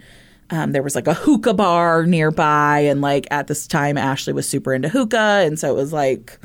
[0.48, 2.80] um, there was like a hookah bar nearby.
[2.80, 6.40] And like at this time, Ashley was super into hookah, and so it was like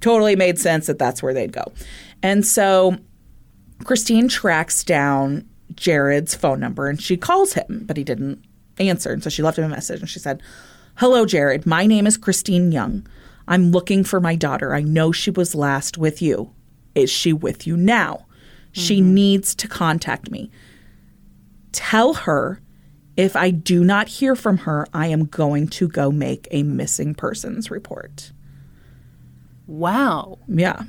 [0.00, 1.72] totally made sense that that's where they'd go.
[2.22, 2.96] And so
[3.84, 8.44] Christine tracks down Jared's phone number and she calls him, but he didn't
[8.80, 9.12] answer.
[9.12, 10.42] And so she left him a message and she said,
[10.96, 11.66] Hello, Jared.
[11.66, 13.06] My name is Christine Young.
[13.48, 14.74] I'm looking for my daughter.
[14.74, 16.52] I know she was last with you.
[16.94, 18.26] Is she with you now?
[18.72, 19.14] She mm-hmm.
[19.14, 20.50] needs to contact me.
[21.72, 22.60] Tell her
[23.16, 27.14] if I do not hear from her, I am going to go make a missing
[27.14, 28.32] persons report.
[29.66, 30.38] Wow.
[30.48, 30.84] Yeah,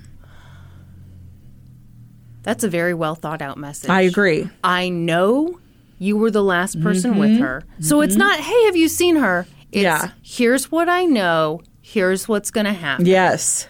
[2.43, 3.89] That's a very well thought out message.
[3.89, 4.49] I agree.
[4.63, 5.59] I know
[6.01, 7.43] you were the last person with mm-hmm.
[7.43, 7.63] her.
[7.79, 8.27] So it's mm-hmm.
[8.27, 9.45] not, hey, have you seen her?
[9.71, 10.09] It's, Yeah.
[10.23, 11.61] here's what I know.
[11.79, 13.05] Here's what's going to happen.
[13.05, 13.67] Yes.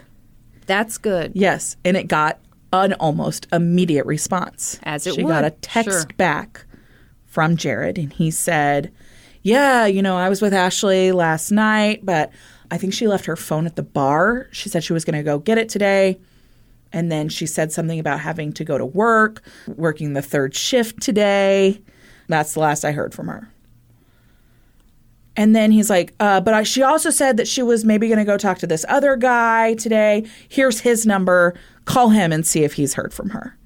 [0.65, 1.33] That's good.
[1.35, 2.39] Yes, and it got
[2.71, 4.79] an almost immediate response.
[4.83, 6.05] As it she got a text sure.
[6.15, 6.65] back
[7.25, 8.93] from Jared, and he said,
[9.41, 12.31] yeah, you know, I was with Ashley last night, but
[12.69, 14.47] I think she left her phone at the bar.
[14.51, 16.17] She said she was going to go get it today.
[16.93, 21.01] And then she said something about having to go to work, working the third shift
[21.01, 21.81] today.
[22.31, 23.47] That's the last I heard from her.
[25.37, 28.19] And then he's like, uh, but I, she also said that she was maybe going
[28.19, 30.25] to go talk to this other guy today.
[30.49, 31.53] Here's his number.
[31.85, 33.57] Call him and see if he's heard from her.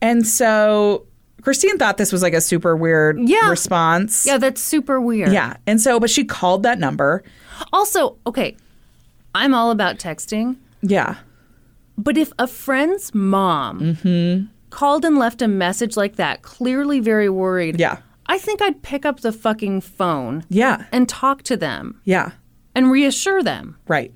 [0.00, 1.06] And so
[1.42, 3.50] Christine thought this was like a super weird Yeah.
[3.50, 4.24] response.
[4.24, 5.32] Yeah, that's super weird.
[5.32, 5.56] Yeah.
[5.66, 7.24] And so, but she called that number.
[7.72, 8.56] Also, okay,
[9.34, 11.16] I'm all about texting, Yeah.
[11.98, 14.46] but if a friend's mom Mm-hmm.
[14.72, 17.98] Called and left a message like that, clearly very worried, Yeah.
[18.26, 20.84] I think I'd pick up the fucking phone Yeah.
[20.90, 22.30] and talk to them Yeah.
[22.74, 24.12] and reassure them, Right.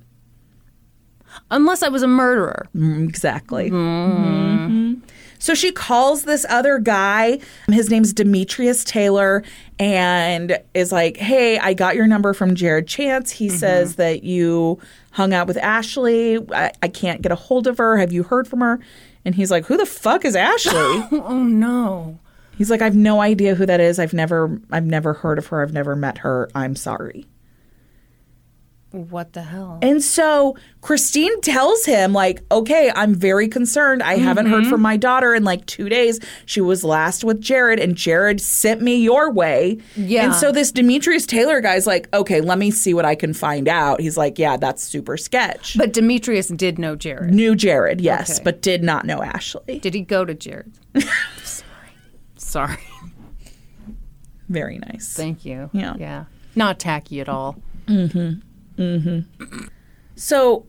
[1.51, 2.67] unless I was a murderer.
[2.75, 3.69] Mm, Exactly.
[3.69, 5.01] Mhm.
[5.39, 7.37] So she calls this other guy.
[7.69, 9.43] His name's Demetrius Taylor,
[9.77, 13.31] and is like, "Hey, I got your number from Jared Chance.
[13.33, 14.79] He says that you
[15.11, 16.39] hung out with Ashley.
[16.51, 17.97] I, I can't get a hold of her.
[17.97, 18.79] Have you heard from her?"
[19.27, 20.71] And he's like, "Who the fuck is Ashley?"
[21.11, 22.17] Oh no.
[22.57, 23.99] he's like, "I've no idea who that is.
[23.99, 25.61] I've never, I've never heard of her.
[25.61, 26.49] I've never met her.
[26.55, 27.25] I'm sorry."
[28.97, 29.79] What the hell?
[29.81, 34.03] And so Christine tells him, like, okay, I'm very concerned.
[34.03, 34.69] I haven't heard Mm-hmm.
[34.71, 36.19] from my daughter in like two days.
[36.45, 39.77] She was last with Jared, and Jared sent me your way.
[39.95, 40.25] Yeah.
[40.25, 43.67] And so this Demetrius Taylor guy's like, okay, let me see what I can find
[43.67, 44.01] out.
[44.01, 45.77] He's like, yeah, that's super sketch.
[45.77, 47.33] But Demetrius did know Jared.
[47.33, 48.43] Knew Jared, yes, Okay.
[48.43, 49.79] but did not know Ashley.
[49.79, 50.71] Did he go to Jared?
[51.43, 51.63] Sorry.
[52.35, 52.77] Sorry.
[54.49, 55.13] Very nice.
[55.13, 55.69] Thank you.
[55.73, 55.95] Yeah.
[55.99, 56.25] Yeah.
[56.55, 57.57] Not tacky at all.
[60.15, 60.65] So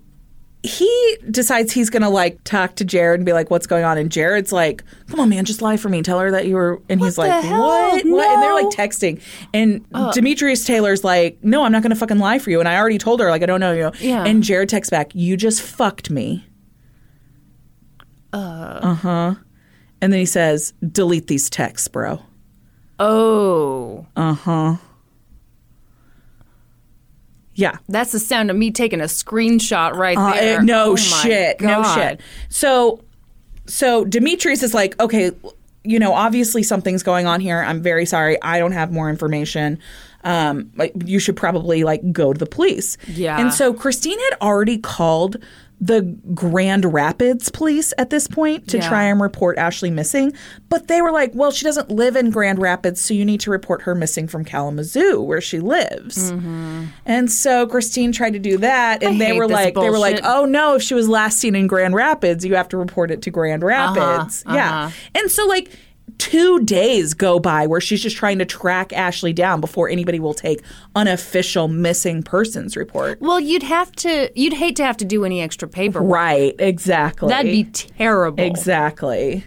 [0.64, 4.10] he decides he's gonna like talk to Jared and be like, "What's going on?" And
[4.10, 6.02] Jared's like, "Come on, man, just lie for me.
[6.02, 7.60] Tell her that you were." And he's like, hell?
[7.62, 8.04] "What?
[8.04, 9.20] What?" And they're like texting.
[9.54, 12.98] And Demetrius Taylor's like, "No, I'm not gonna fucking lie for you." And I already
[12.98, 13.92] told her like I don't know you.
[14.00, 14.24] Yeah.
[14.24, 16.44] And Jared texts back, "You just fucked me."
[18.32, 19.34] Uh huh.
[20.02, 22.20] And then he says, "Delete these texts, bro."
[22.98, 24.06] Oh.
[24.16, 24.76] Uh huh.
[27.58, 27.76] Yeah.
[27.88, 30.60] That's the sound of me taking a screenshot right Uh, there.
[30.60, 31.60] eh, no Oh my shit.
[31.60, 31.94] No God.
[31.98, 32.20] shit.
[32.48, 33.02] So,
[33.66, 35.32] so Demetrius is like, okay,
[35.82, 37.58] you know, obviously something's going on here.
[37.60, 38.40] I'm very sorry.
[38.42, 39.80] I don't have more information.
[40.24, 42.96] Um, like, you should probably like go to the police.
[43.08, 43.40] Yeah.
[43.40, 45.36] And so Christine had already called
[45.80, 46.02] the
[46.34, 48.88] Grand Rapids police at this point to Yeah.
[48.88, 50.32] try and report Ashley missing,
[50.68, 53.50] but they were like, "Well, she doesn't live in Grand Rapids, so you need to
[53.52, 56.32] report her missing from Kalamazoo, where she lives."
[57.06, 59.22] And so Christine tried to do that, and Mm-hmm.
[59.22, 61.66] I they were like, "They were like, oh no, if she was last seen in
[61.66, 64.90] Grand Rapids, you have to report it to Grand Rapids." Yeah, uh-huh.
[65.14, 65.70] and so like.
[66.16, 70.34] Two days go by where she's just trying to track Ashley down before anybody will
[70.34, 70.62] take
[70.94, 73.20] unofficial missing persons report.
[73.20, 74.30] Well, you'd have to.
[74.34, 76.12] You'd hate to have to do any extra paperwork.
[76.12, 77.28] Right, exactly.
[77.28, 78.42] That'd be terrible.
[78.42, 79.44] Exactly.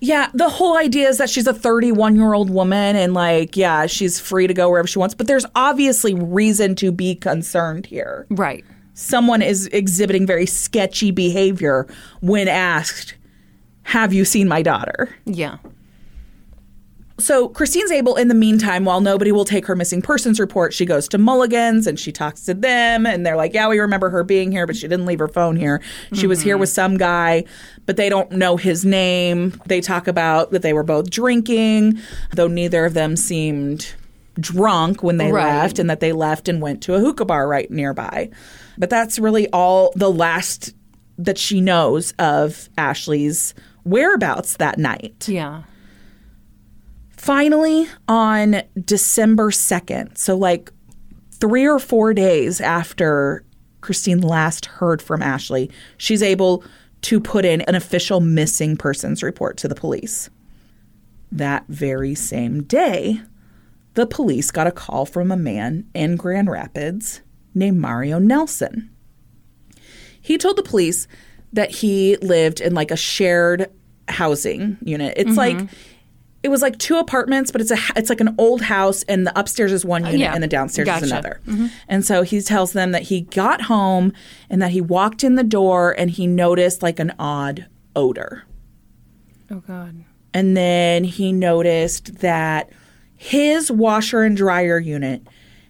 [0.00, 3.86] Yeah, the whole idea is that she's a 31 year old woman and, like, yeah,
[3.86, 8.26] she's free to go wherever she wants, but there's obviously reason to be concerned here.
[8.28, 8.64] Right.
[8.94, 11.86] Someone is exhibiting very sketchy behavior
[12.20, 13.14] when asked,
[13.84, 15.14] Have you seen my daughter?
[15.24, 15.58] Yeah.
[17.22, 20.84] So Christine's able, in the meantime, while nobody will take her missing persons report, she
[20.84, 24.24] goes to Mulligan's and she talks to them, and they're like, "Yeah, we remember her
[24.24, 25.80] being here, but she didn't leave her phone here.
[26.12, 26.60] She was here mm-hmm.
[26.60, 27.44] with some guy,
[27.86, 29.60] but they don't know his name.
[29.66, 32.00] They talk about that they were both drinking,
[32.32, 33.94] though neither of them seemed
[34.40, 35.44] drunk when they Right.
[35.44, 38.30] left, and that they left and went to a hookah bar right nearby.
[38.78, 40.74] But that's really all the last
[41.18, 43.54] that she knows of Ashley's
[43.84, 45.28] whereabouts that night.
[45.28, 45.62] Yeah.
[47.22, 50.72] Finally, on December 2nd, so like
[51.30, 53.44] three or four days after
[53.80, 56.64] Christine last heard from Ashley, she's able
[57.02, 60.30] to put in an official missing persons report to the police.
[61.30, 63.20] That very same day,
[63.94, 67.20] the police got a call from a man in Grand Rapids
[67.54, 68.90] named Mario Nelson.
[70.20, 71.06] He told the police
[71.52, 73.70] that he lived in like a shared
[74.08, 75.14] housing unit.
[75.16, 75.74] It's like mm-hmm.
[76.42, 79.38] It was like two apartments, but it's a it's like an old house, and the
[79.38, 80.34] upstairs is one uh, unit, yeah.
[80.34, 81.06] and the downstairs is Gotcha.
[81.06, 81.40] another.
[81.46, 81.66] Mm-hmm.
[81.88, 84.12] And so he tells them that he got home
[84.50, 88.44] and that he walked in the door and he noticed like an odd odor.
[89.50, 90.04] Oh God.
[90.34, 92.70] And then he noticed that
[93.16, 95.22] his washer and dryer unit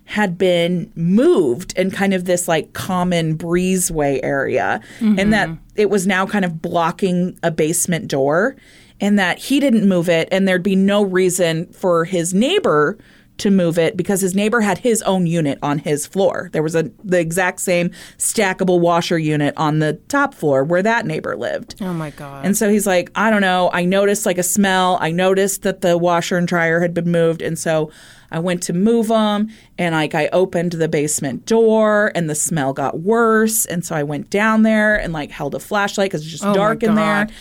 [0.05, 5.63] had been moved in kind of this like common breezeway area and that mm-hmm.
[5.77, 8.57] it was now kind of blocking a basement door
[9.03, 12.97] and that he didn't move it and there'd be no reason for his neighbor
[13.39, 16.49] to move it because his neighbor had his own unit on his floor.
[16.53, 21.07] There was a the exact same stackable washer unit on the top floor where that
[21.07, 21.77] neighbor lived.
[21.81, 22.45] Oh my god.
[22.45, 23.71] And so he's like, I don't know.
[23.73, 24.99] I noticed like a smell.
[25.01, 27.43] I noticed that the washer and dryer had been moved.
[27.43, 27.91] And so
[28.31, 29.49] I went to move them
[29.79, 33.67] and like I opened the basement door and the smell got worse.
[33.67, 36.55] And so I went down there and like held a flashlight because it's just Oh
[36.55, 37.25] dark in there.
[37.27, 37.33] God.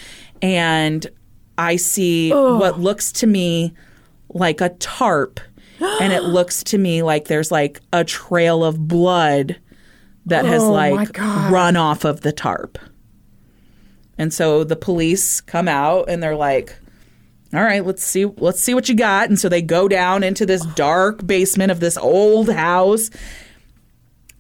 [0.42, 1.08] And
[1.58, 3.74] I see what looks to me
[4.30, 5.40] like a tarp.
[5.80, 9.60] and it looks to me like there's like a trail of blood
[10.26, 11.18] that has Oh, my like
[11.52, 12.78] run off of the tarp.
[14.18, 16.76] And so the police come out and they're like,
[17.54, 20.46] "All right, let's see let's see what you got." And so they go down into
[20.46, 23.10] this dark basement of this old house.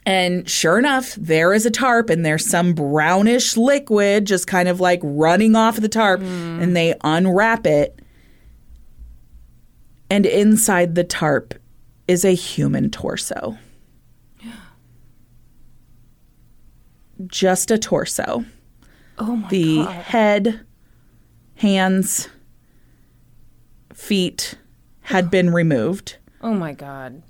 [0.05, 4.79] And sure enough, there is a tarp and there's some brownish liquid just kind of
[4.79, 6.59] like running off the tarp hmm.
[6.59, 7.99] and they unwrap it.
[10.09, 11.53] And inside the tarp
[12.07, 13.57] is a human torso.
[17.27, 18.43] Just a torso
[19.21, 19.91] oh my the god.
[19.91, 20.65] head,
[21.55, 22.27] hands,
[23.93, 24.55] feet
[25.01, 26.17] had been removed.
[26.41, 27.21] Oh my god.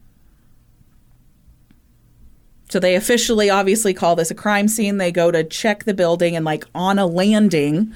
[2.72, 4.98] So they officially obviously call this a crime scene.
[4.98, 7.94] They go to check the building and like on a landing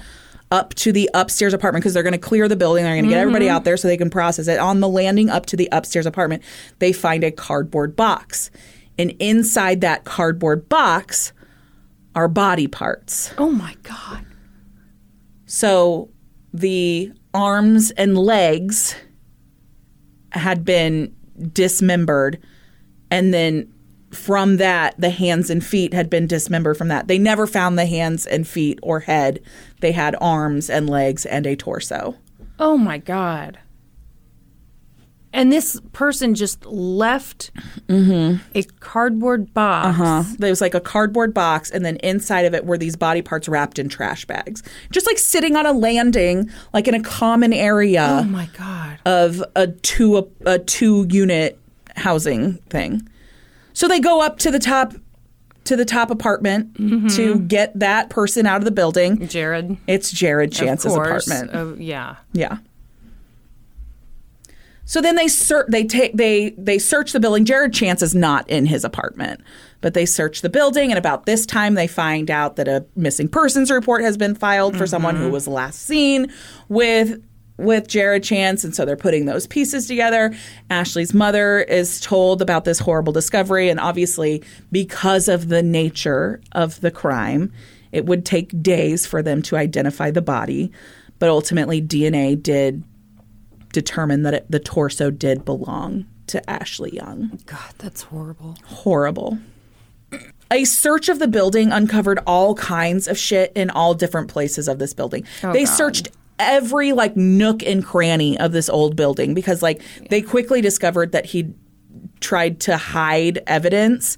[0.50, 2.84] up to the upstairs apartment because they're going to clear the building.
[2.84, 3.56] They're going to get everybody mm-hmm.
[3.56, 4.58] out there so they can process it.
[4.58, 6.42] On the landing up to the upstairs apartment,
[6.78, 8.50] they find a cardboard box.
[8.98, 11.32] And inside that cardboard box
[12.14, 13.32] are body parts.
[13.38, 14.26] Oh my god.
[15.46, 16.10] So
[16.52, 18.94] the arms and legs
[20.32, 21.16] had been
[21.52, 22.38] dismembered,
[23.10, 23.72] and then
[24.16, 27.08] from that, the hands and feet had been dismembered from that.
[27.08, 29.40] They never found the hands and feet or head.
[29.80, 32.16] They had arms and legs and a torso.
[32.58, 33.58] Oh my god.
[35.32, 37.50] And this person just left
[37.88, 38.42] mm-hmm.
[38.54, 39.88] a cardboard box.
[39.88, 40.22] Uh-huh.
[40.38, 43.46] There was like a cardboard box, and then inside of it were these body parts
[43.46, 48.20] wrapped in trash bags, just like sitting on a landing, like in a common area.
[48.22, 48.98] Oh my god.
[49.04, 51.60] of a two a, a two unit
[51.96, 53.06] housing thing.
[53.76, 54.94] So they go up to the top
[55.64, 57.08] to the top apartment Mm-hmm.
[57.08, 59.28] to get that person out of the building.
[59.28, 59.76] Jared.
[59.86, 61.50] It's Jared Chance's apartment.
[61.52, 62.16] Oh, yeah.
[62.32, 62.56] Yeah.
[64.86, 65.66] So then they search.
[65.68, 67.44] They take they they search the building.
[67.44, 69.42] Jared Chance is not in his apartment,
[69.82, 70.90] but they search the building.
[70.90, 74.74] And about this time, they find out that a missing persons report has been filed
[74.76, 76.32] for someone who was last seen
[76.70, 77.20] with
[77.58, 78.64] with Jared Chance.
[78.64, 80.34] And so they're putting those pieces together.
[80.70, 86.80] Ashley's mother is told about this horrible discovery, and obviously, because of the nature of
[86.80, 87.52] the crime,
[87.92, 90.70] it would take days for them to identify the body.
[91.18, 92.82] But ultimately, DNA did
[93.72, 97.38] determine that it, the torso did belong to Ashley Young.
[97.46, 98.56] God, that's horrible.
[98.64, 99.38] Horrible.
[100.50, 104.78] A search of the building uncovered all kinds of shit in all different places of
[104.78, 105.24] this building.
[105.42, 105.72] Oh, they God.
[105.72, 106.08] searched
[106.38, 109.80] every like nook and cranny of this old building because like
[110.10, 111.54] they quickly discovered that he
[112.20, 114.16] tried to hide evidence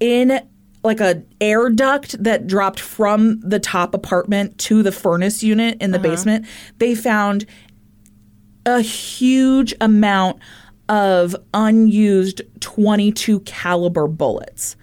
[0.00, 0.40] in
[0.84, 5.90] like a air duct that dropped from the top apartment to the furnace unit in
[5.90, 6.08] the uh-huh.
[6.08, 6.46] basement.
[6.78, 7.46] They found
[8.64, 10.38] a huge amount
[10.88, 14.76] of unused 22 caliber bullets.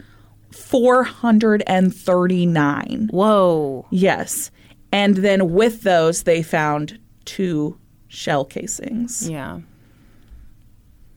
[0.52, 3.10] 439.
[3.12, 3.88] Whoa.
[3.92, 4.52] Yes.
[4.96, 7.78] And then with those they found two
[8.08, 9.30] shell casings.
[9.30, 9.60] Yeah.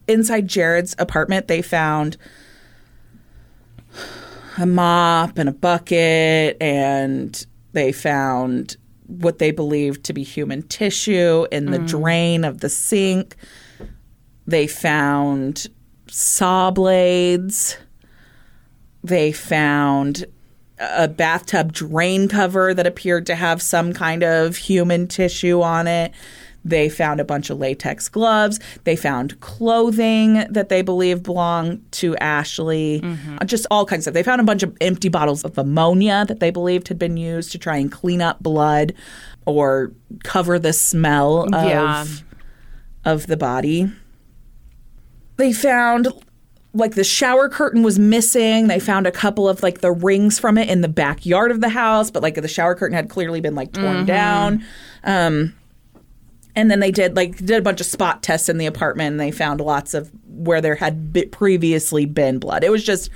[0.09, 2.16] Inside Jared's apartment they found
[4.59, 8.76] a mop and a bucket and they found
[9.06, 11.86] what they believed to be human tissue in the mm.
[11.86, 13.36] drain of the sink.
[14.44, 15.68] They found
[16.09, 17.76] saw blades.
[19.05, 20.24] They found
[20.80, 26.12] a bathtub drain cover that appeared to have some kind of human tissue on it.
[26.64, 28.60] They found a bunch of latex gloves.
[28.84, 33.02] They found clothing that they believe belonged to Ashley.
[33.40, 34.14] Uh, Just all kinds of stuff.
[34.14, 37.52] They found a bunch of empty bottles of ammonia that they believed had been used
[37.52, 38.92] to try and clean up blood
[39.46, 39.92] or
[40.24, 42.05] cover the smell of Yeah.
[43.05, 43.90] of the body.
[45.36, 46.09] They found
[46.74, 48.69] like the shower curtain was missing.
[48.69, 51.70] They found a couple of like the rings from it in the backyard of the
[51.70, 54.62] house, but like the shower curtain had clearly been like torn down.
[55.05, 55.55] Um,
[56.55, 59.20] and then they did like did a bunch of spot tests in the apartment, and
[59.20, 62.62] they found lots of where there had be- previously been blood.
[62.65, 63.11] It was just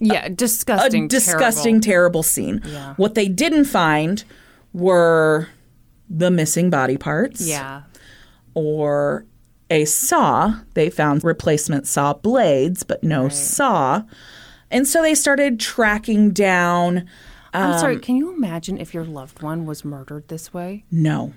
[0.00, 0.26] Yeah.
[0.26, 1.04] a Disgusting.
[1.04, 2.60] A disgusting, terrible scene.
[2.96, 4.22] What they didn't find
[4.72, 5.48] were
[6.10, 7.46] the missing body parts.
[7.46, 7.82] Yeah.
[8.54, 9.24] or
[9.70, 10.54] a saw.
[10.74, 14.02] They found replacement saw blades, but no saw.
[14.70, 17.08] And so they started tracking down.
[17.54, 17.98] I'm Um, sorry.
[17.98, 20.84] Can you imagine if your loved one was murdered this way?
[20.90, 21.32] No.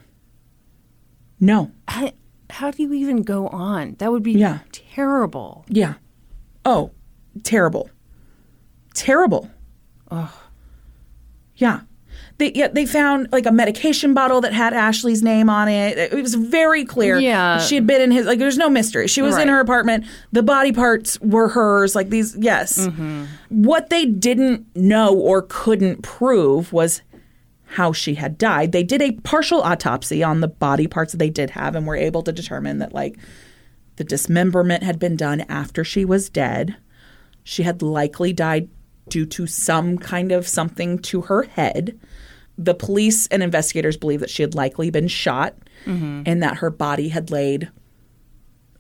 [1.40, 1.72] No.
[1.88, 2.12] How,
[2.50, 3.96] how do you even go on?
[4.00, 4.60] That would be Yeah.
[4.72, 5.66] terrible.
[5.70, 5.96] Yeah.
[6.66, 6.92] Oh,
[7.44, 7.90] terrible.
[8.94, 9.50] Terrible.
[10.10, 10.30] Ugh.
[11.56, 11.82] Yeah.
[12.42, 15.96] They yeah, they found like a medication bottle that had Ashley's name on it.
[15.96, 17.20] It was very clear.
[17.20, 17.60] Yeah.
[17.60, 19.08] She had been in his like there's no mystery.
[19.08, 20.06] She was in her apartment.
[20.32, 21.94] The body parts were hers.
[21.94, 22.88] Like these yes.
[22.88, 23.26] Mm-hmm.
[23.50, 27.04] What they didn't know or couldn't prove was
[27.66, 28.72] how she had died.
[28.72, 31.96] They did a partial autopsy on the body parts that they did have and were
[31.96, 33.20] able to determine that like
[33.98, 36.76] the dismemberment had been done after she was dead.
[37.44, 38.68] She had likely died
[39.10, 42.00] due to some kind of something to her head.
[42.58, 45.56] The police and investigators believe that she had likely been shot
[45.86, 47.70] and that her body had laid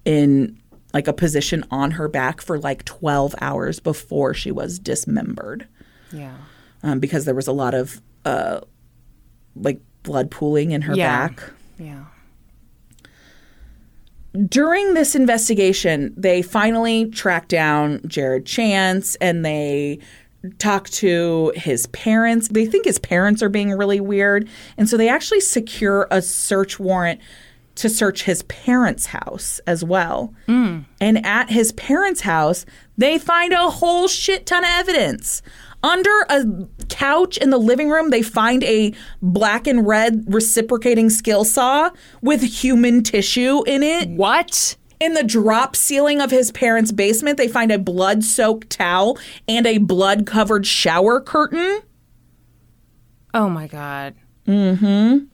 [0.06, 0.57] in
[0.93, 5.68] like a position on her back for like 12 hours before she was dismembered
[6.11, 6.35] Yeah.
[6.84, 8.60] um, because there was a lot of uh,
[9.56, 11.27] like blood pooling in her Yeah.
[11.30, 11.43] back.
[11.80, 12.03] Yeah.
[14.48, 19.99] during this investigation, they finally track down Jared Chance and they
[20.58, 22.48] talk to his parents.
[22.48, 24.50] They think his parents are being really weird.
[24.78, 27.22] And so they actually secure a search warrant
[27.76, 30.34] to search his parents' house as well.
[30.46, 30.80] Hmm.
[31.00, 32.66] And at his parents' house,
[32.98, 35.42] they find a whole shit ton of evidence.
[35.84, 36.46] Under a
[36.90, 41.90] couch in the living room, they find a black and red reciprocating skill saw
[42.22, 44.10] with human tissue in it.
[44.10, 44.76] What?
[45.02, 49.18] In the drop ceiling of his parents' basement, they find a blood soaked towel
[49.48, 51.82] and a blood covered shower curtain.
[53.34, 54.14] Oh my god.
[54.48, 55.26] Mm-hmm.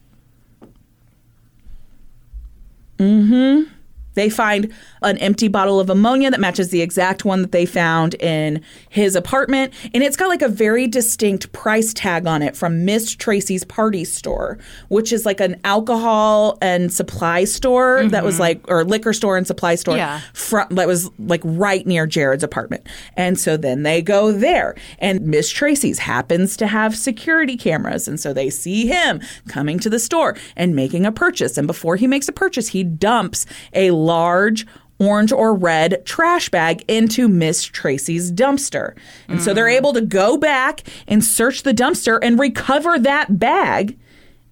[2.98, 3.77] Mm-hmm.
[4.18, 4.74] They find
[5.04, 9.16] an empty bottle of ammonia that matches the exact one that they found in his
[9.16, 9.76] apartment.
[9.94, 14.04] And it's got like a very distinct price tag on it from Miss Tracy's Party
[14.04, 14.58] Store,
[14.88, 18.42] which is like an alcohol and supply store that was mm-hmm.
[18.42, 20.20] like, or liquor store and supply store Yeah.
[20.34, 22.88] front, that was like right near Jared's apartment.
[23.16, 24.74] And so then they go there.
[24.98, 28.08] And Miss Tracy's happens to have security cameras.
[28.08, 31.56] And so they see him coming to the store and making a purchase.
[31.56, 34.66] And before he makes a purchase, he dumps a large
[35.00, 38.98] orange or red trash bag into Miss Tracy's dumpster.
[39.28, 39.78] And so they're mm.
[39.78, 43.98] able to go back and search the dumpster and recover that bag.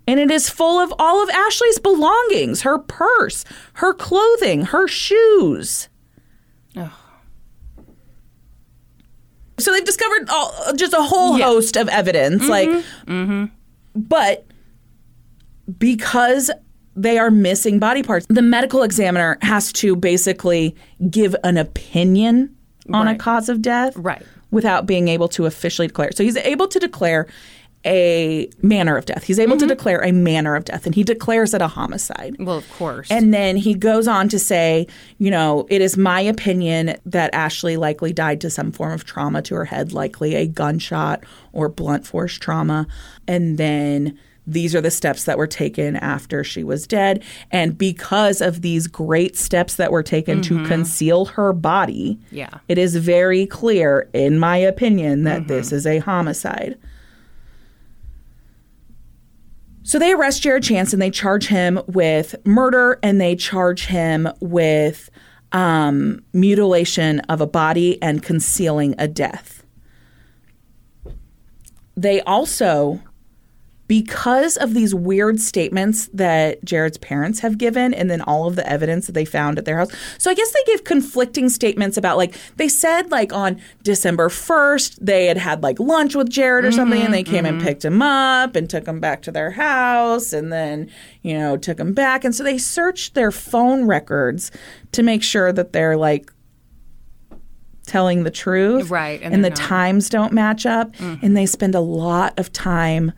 [0.07, 3.43] And it is full of all of Ashley's belongings her purse,
[3.75, 5.89] her clothing, her shoes.
[9.57, 11.45] So they've discovered all, just a whole Yeah.
[11.45, 12.47] host of evidence.
[12.47, 13.11] Like, mm-hmm.
[13.11, 13.45] Mm-hmm.
[13.95, 14.45] but
[15.79, 16.51] because
[16.95, 20.75] they are missing body parts, the medical examiner has to basically
[21.09, 22.55] give an opinion
[22.93, 24.21] on a cause of death Right.
[24.51, 26.11] without being able to officially declare.
[26.13, 27.27] So he's able to declare
[27.85, 29.23] a manner of death.
[29.23, 29.69] He's able to mm-hmm.
[29.69, 32.35] declare a manner of death, and he declares it a homicide.
[32.39, 33.11] Well, of course.
[33.11, 34.87] And then he goes on to say,
[35.19, 39.43] you know, it is my opinion that Ashley likely died to some form of trauma
[39.43, 41.23] to her head, likely a gunshot
[41.53, 42.87] or blunt force trauma.
[43.27, 44.17] And then
[44.47, 47.23] these are the steps that were taken after she was dead.
[47.51, 52.49] And because of these great steps that were taken to conceal her body, Yeah.
[52.67, 56.77] it is very clear, in my opinion, that this is a homicide.
[59.83, 64.27] So they arrest Jared Chance and they charge him with murder and they charge him
[64.39, 65.09] with
[65.51, 69.63] um, mutilation of a body and concealing a death.
[71.95, 72.99] They also,
[73.87, 78.67] because of these weird statements that Jared's parents have given and then all of the
[78.67, 79.91] evidence that they found at their house.
[80.17, 84.97] So I guess they gave conflicting statements about like they said like on December 1st
[85.01, 87.67] they had had like lunch with Jared or something and they mm-hmm, came and mm-hmm.
[87.67, 90.89] picked him up and took him back to their house and then
[91.21, 94.49] you know took him back and so they searched their phone records
[94.93, 96.31] to make sure that they're like
[97.85, 99.57] telling the truth Right, and and, the not.
[99.57, 101.23] times don't match up mm-hmm.
[101.23, 103.11] and they spend a lot of time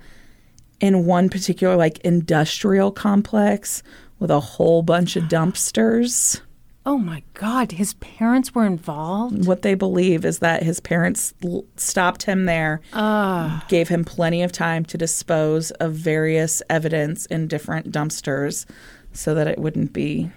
[0.80, 3.82] in one particular like industrial complex
[4.20, 6.42] with a whole bunch of dumpsters.
[6.86, 9.46] oh my god, his parents were involved?
[9.46, 13.66] What they believe is that his parents l- stopped him there, ah.
[13.68, 18.66] gave him plenty of time to dispose of various evidence in different dumpsters
[19.12, 20.32] so that it wouldn't be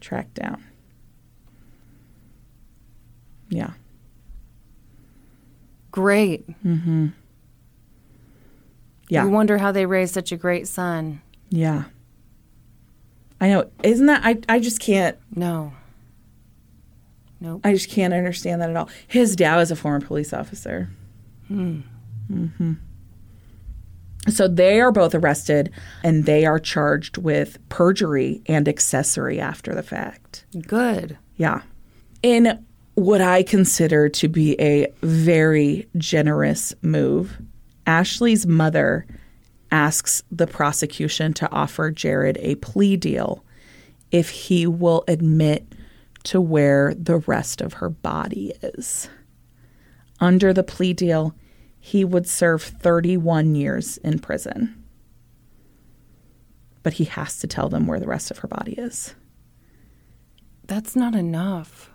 [0.00, 0.62] tracked down.
[3.48, 3.70] Yeah.
[5.90, 6.46] Great.
[6.64, 7.08] Mm-hmm.
[9.08, 9.24] Yeah.
[9.24, 11.20] You wonder how they raised such a great son.
[11.48, 11.84] Yeah.
[13.40, 13.70] I know.
[13.82, 15.72] Isn't that I I just can't No.
[17.40, 17.60] Nope.
[17.64, 18.88] I just can't understand that at all.
[19.06, 20.88] His dad was a former police officer.
[21.48, 21.80] Hmm.
[22.32, 22.72] Mm-hmm.
[24.28, 25.70] So they are both arrested
[26.02, 30.44] and they are charged with perjury and accessory after the fact.
[30.66, 31.16] Good.
[31.36, 31.62] Yeah.
[32.22, 32.64] In
[32.94, 37.40] what I consider to be a very generous move,
[37.86, 39.06] Ashley's mother
[39.70, 43.44] asks the prosecution to offer Jared a plea deal
[44.10, 45.74] if he will admit
[46.24, 49.08] to where the rest of her body is.
[50.20, 51.34] Under the plea deal,
[51.78, 54.82] he would serve 31 years in prison.
[56.82, 59.14] But he has to tell them where the rest of her body is.
[60.66, 61.90] That's not enough.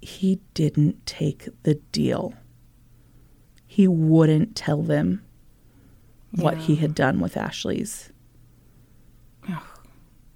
[0.00, 2.34] he didn't take the deal.
[3.76, 5.22] He wouldn't tell them
[6.30, 8.10] what he had done with Ashley's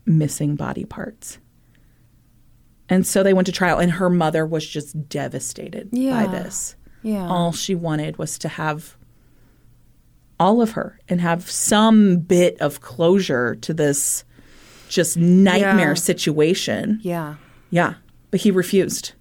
[0.05, 1.39] missing body parts.
[2.91, 6.77] And so they went to trial, and her mother was just devastated by this.
[7.03, 7.27] Yeah.
[7.29, 8.99] All she wanted was to have
[10.39, 14.25] all of her and have some bit of closure to this
[14.91, 15.95] just nightmare Yeah.
[15.95, 17.01] situation.
[17.03, 17.37] yeah.
[17.71, 17.95] Yeah.
[18.31, 19.13] But he refused.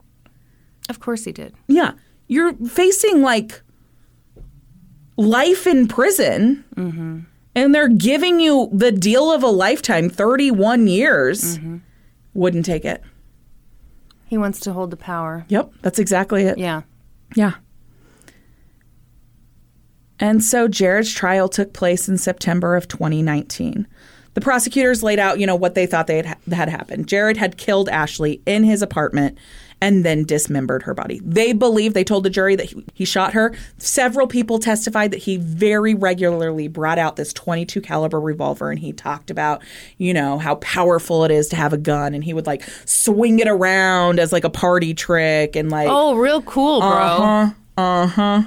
[0.90, 1.54] Of course he did.
[1.68, 1.94] Yeah.
[2.28, 3.62] You're facing like
[5.20, 6.64] life in prison.
[6.76, 7.20] Mm-hmm.
[7.56, 11.58] And they're giving you the deal of a lifetime 31 years.
[11.58, 11.78] Mm-hmm.
[12.34, 13.04] Wouldn't take it.
[14.28, 15.46] He wants to hold the power.
[15.50, 15.72] Yep.
[15.82, 16.58] That's exactly it.
[16.58, 16.84] Yeah.
[17.36, 17.56] Yeah.
[20.20, 23.88] And so Jared's trial took place in September of 2019.
[24.36, 27.08] The prosecutors laid out, you know, what they thought they had, had happened.
[27.08, 29.38] Jared had killed Ashley in his apartment
[29.82, 31.22] and then dismembered her body.
[31.24, 33.56] They believe they told the jury that he, he shot her.
[33.78, 38.92] Several people testified that he very regularly brought out this 22 caliber revolver and he
[38.92, 39.62] talked about,
[39.98, 43.40] you know, how powerful it is to have a gun and he would like swing
[43.40, 46.88] it around as like a party trick and like Oh, real cool, bro.
[46.90, 47.54] uh-huh.
[47.78, 48.44] Uh-huh.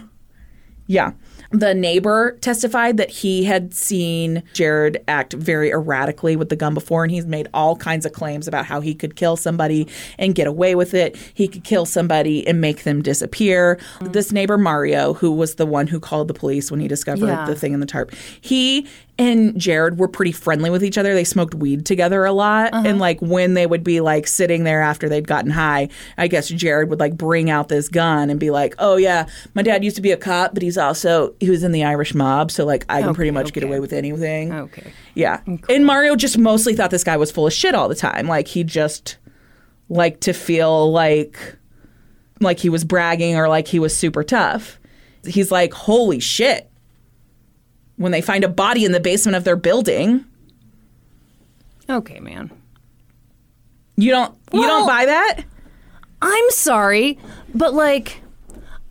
[0.87, 1.13] Yeah.
[1.53, 7.03] The neighbor testified that he had seen Jared act very erratically with the gun before,
[7.05, 9.87] and he's made all kinds of claims about how he could kill somebody
[10.19, 11.15] and get away with it.
[11.35, 13.79] He could kill somebody and make them disappear.
[14.01, 17.45] This neighbor, Mario, who was the one who called the police when he discovered Yeah.
[17.47, 18.87] the thing in the tarp, he
[19.19, 21.13] and Jared were pretty friendly with each other.
[21.15, 22.73] They smoked weed together a lot.
[22.73, 22.89] Uh-huh.
[22.89, 26.49] And like when they would be like sitting there after they'd gotten high, I guess
[26.49, 29.97] Jared would like bring out this gun and be like, "Oh yeah, my dad used
[29.97, 32.87] to be a cop, but he's also he was in the Irish mob, so like
[32.89, 34.93] I can pretty Okay, much get away with anything." Okay.
[35.15, 35.41] Yeah.
[35.69, 38.27] And Mario just mostly thought this guy was full of shit all the time.
[38.27, 39.19] Like he just
[39.91, 41.39] liked to feel like
[42.41, 44.81] like he was bragging or like he was super tough.
[45.25, 46.71] He's like, "Holy shit."
[48.03, 50.25] When they find a body in the basement of their building,
[51.89, 52.51] Okay, man.
[53.97, 55.43] you don't you Well- don't buy that?
[56.21, 57.19] I'm sorry,
[57.55, 58.21] but like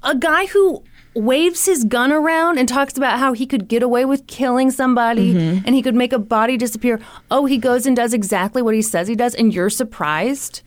[0.04, 0.84] a guy who
[1.14, 5.34] waves his gun around and talks about how he could get away with killing somebody
[5.34, 5.66] Mm-hmm.
[5.66, 7.00] and he could make a body disappear.
[7.30, 10.62] Oh, he goes and does exactly what he says he does, and you're surprised?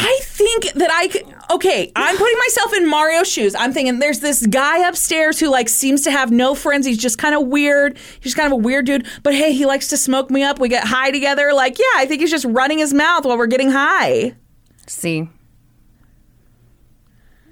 [0.00, 1.22] I think that I could.
[1.50, 3.54] Okay, I'm putting myself in Mario's shoes.
[3.56, 6.86] I'm thinking there's this guy upstairs who like seems to have no friends.
[6.86, 7.98] He's just kind of weird.
[8.20, 9.06] He's kind of a weird dude.
[9.24, 10.60] But hey, he likes to smoke me up.
[10.60, 11.52] We get high together.
[11.52, 14.34] Like, yeah, I think he's just running his mouth while we're getting high.
[14.86, 15.28] See,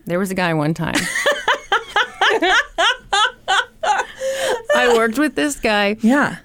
[0.04, 0.94] there was a guy one time.
[4.74, 5.96] I worked with this guy.
[6.00, 6.36] Yeah.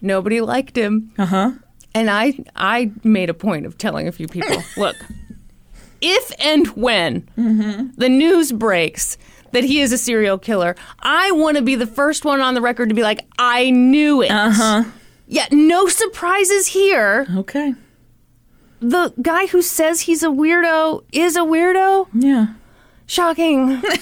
[0.00, 1.12] Nobody liked him.
[1.18, 1.50] Uh huh.
[1.94, 4.96] And I I made a point of telling a few people, look,
[6.00, 7.28] if and when
[7.96, 9.18] the news breaks
[9.52, 12.60] that he is a serial killer, I want to be the first one on the
[12.60, 14.30] record to be like, I knew it.
[14.30, 14.84] Uh huh.
[15.26, 17.26] Yeah, no surprises here.
[17.36, 17.74] Okay.
[18.80, 22.08] The guy who says he's a weirdo is a weirdo.
[22.12, 22.48] Yeah.
[23.06, 23.82] Shocking.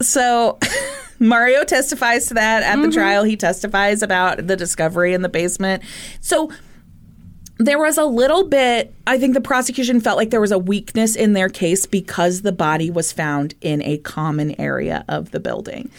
[0.00, 0.58] So
[1.18, 2.90] Mario testifies to that at the mm-hmm.
[2.92, 3.24] trial.
[3.24, 5.82] He testifies about the discovery in the basement.
[6.20, 6.50] So
[7.58, 11.16] there was a little bit, I think the prosecution felt like there was a weakness
[11.16, 15.90] in their case because the body was found in a common area of the building.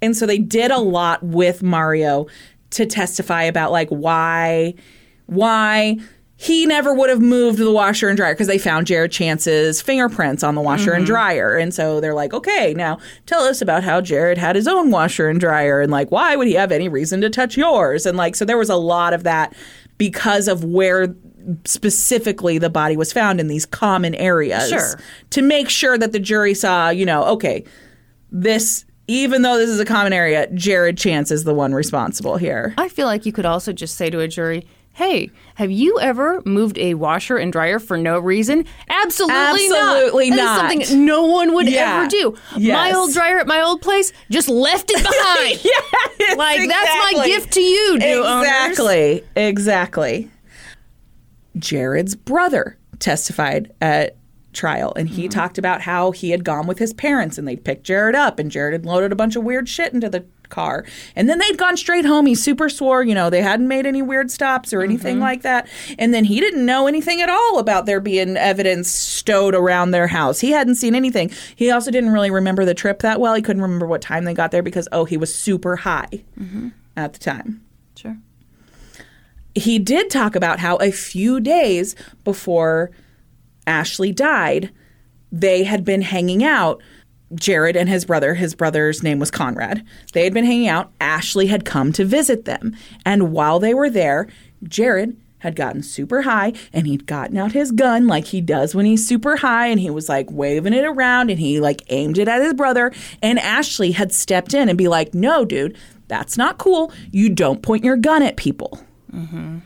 [0.00, 2.26] And so they did a lot with Mario
[2.70, 4.74] to testify about like why
[5.26, 5.98] why
[6.42, 10.42] he never would have moved the washer and dryer because they found Jared Chance's fingerprints
[10.42, 11.12] on the washer and mm-hmm.
[11.12, 11.56] dryer.
[11.56, 15.28] And so they're like, okay, now tell us about how Jared had his own washer
[15.28, 18.06] and dryer and like why would he have any reason to touch yours?
[18.06, 19.54] And like so there was a lot of that
[19.98, 21.14] because of where
[21.64, 25.00] specifically the body was found in these common areas Sure.
[25.30, 27.64] to make sure that the jury saw, you know, okay,
[28.32, 32.74] this even though this is a common area, Jared Chance is the one responsible here.
[32.78, 36.42] I feel like you could also just say to a jury, Hey, have you ever
[36.44, 38.66] moved a washer and dryer for no reason?
[38.90, 40.36] Absolutely, Absolutely not.
[40.36, 40.62] not.
[40.68, 42.00] That is something no one would Yeah.
[42.00, 42.36] ever do.
[42.58, 42.74] Yes.
[42.74, 45.64] My old dryer at my old place just left it behind.
[46.20, 48.46] yes, Like that's my gift to you, new owners.
[48.68, 49.24] Exactly.
[49.34, 50.30] Exactly.
[51.58, 54.16] Jared's brother testified at
[54.52, 55.16] trial and Mm-hmm.
[55.22, 58.38] he talked about how he had gone with his parents and they'd picked Jared up
[58.38, 60.84] and Jared had loaded a bunch of weird shit into the car.
[61.16, 62.26] And then they'd gone straight home.
[62.26, 65.22] He super swore, you know, they hadn't made any weird stops or anything Mm-hmm.
[65.24, 65.66] like that.
[65.98, 70.06] And then he didn't know anything at all about there being evidence stowed around their
[70.06, 70.38] house.
[70.38, 71.32] He hadn't seen anything.
[71.56, 73.34] He also didn't really remember the trip that well.
[73.34, 76.68] He couldn't remember what time they got there because, oh, he was super high Mm-hmm.
[76.96, 77.62] at the time
[77.96, 78.16] Sure.
[79.54, 82.90] he did talk about how a few days before
[83.66, 84.70] Ashley died,
[85.30, 86.82] they had been hanging out.
[87.34, 89.84] Jared and his brother, his brother's name was Conrad.
[90.12, 90.92] They had been hanging out.
[91.00, 92.76] Ashley had come to visit them.
[93.04, 94.28] And while they were there,
[94.62, 98.86] Jared had gotten super high and he'd gotten out his gun like he does when
[98.86, 102.28] he's super high and he was like waving it around and he like aimed it
[102.28, 102.92] at his brother.
[103.22, 105.76] And Ashley had stepped in and be like, no, dude,
[106.06, 106.92] that's not cool.
[107.10, 108.80] You don't point your gun at people.
[109.12, 109.58] Mm-hmm.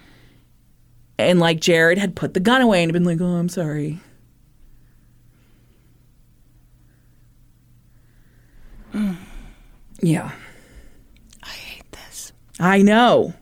[1.19, 4.01] And like Jared had put the gun away and been like, oh, I'm sorry.
[8.93, 9.17] Mm.
[10.01, 10.31] Yeah.
[11.43, 12.33] I hate this.
[12.61, 13.35] I know.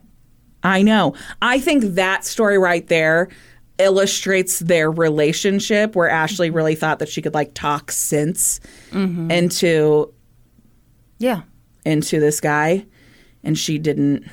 [0.63, 1.13] I know.
[1.41, 3.29] I think that story right there
[3.77, 8.59] illustrates their relationship where Ashley really thought that she could like talk sense
[8.91, 9.29] mm-hmm.
[9.29, 10.13] into
[11.19, 11.41] Yeah.
[11.85, 12.85] into this guy
[13.43, 14.25] and she didn't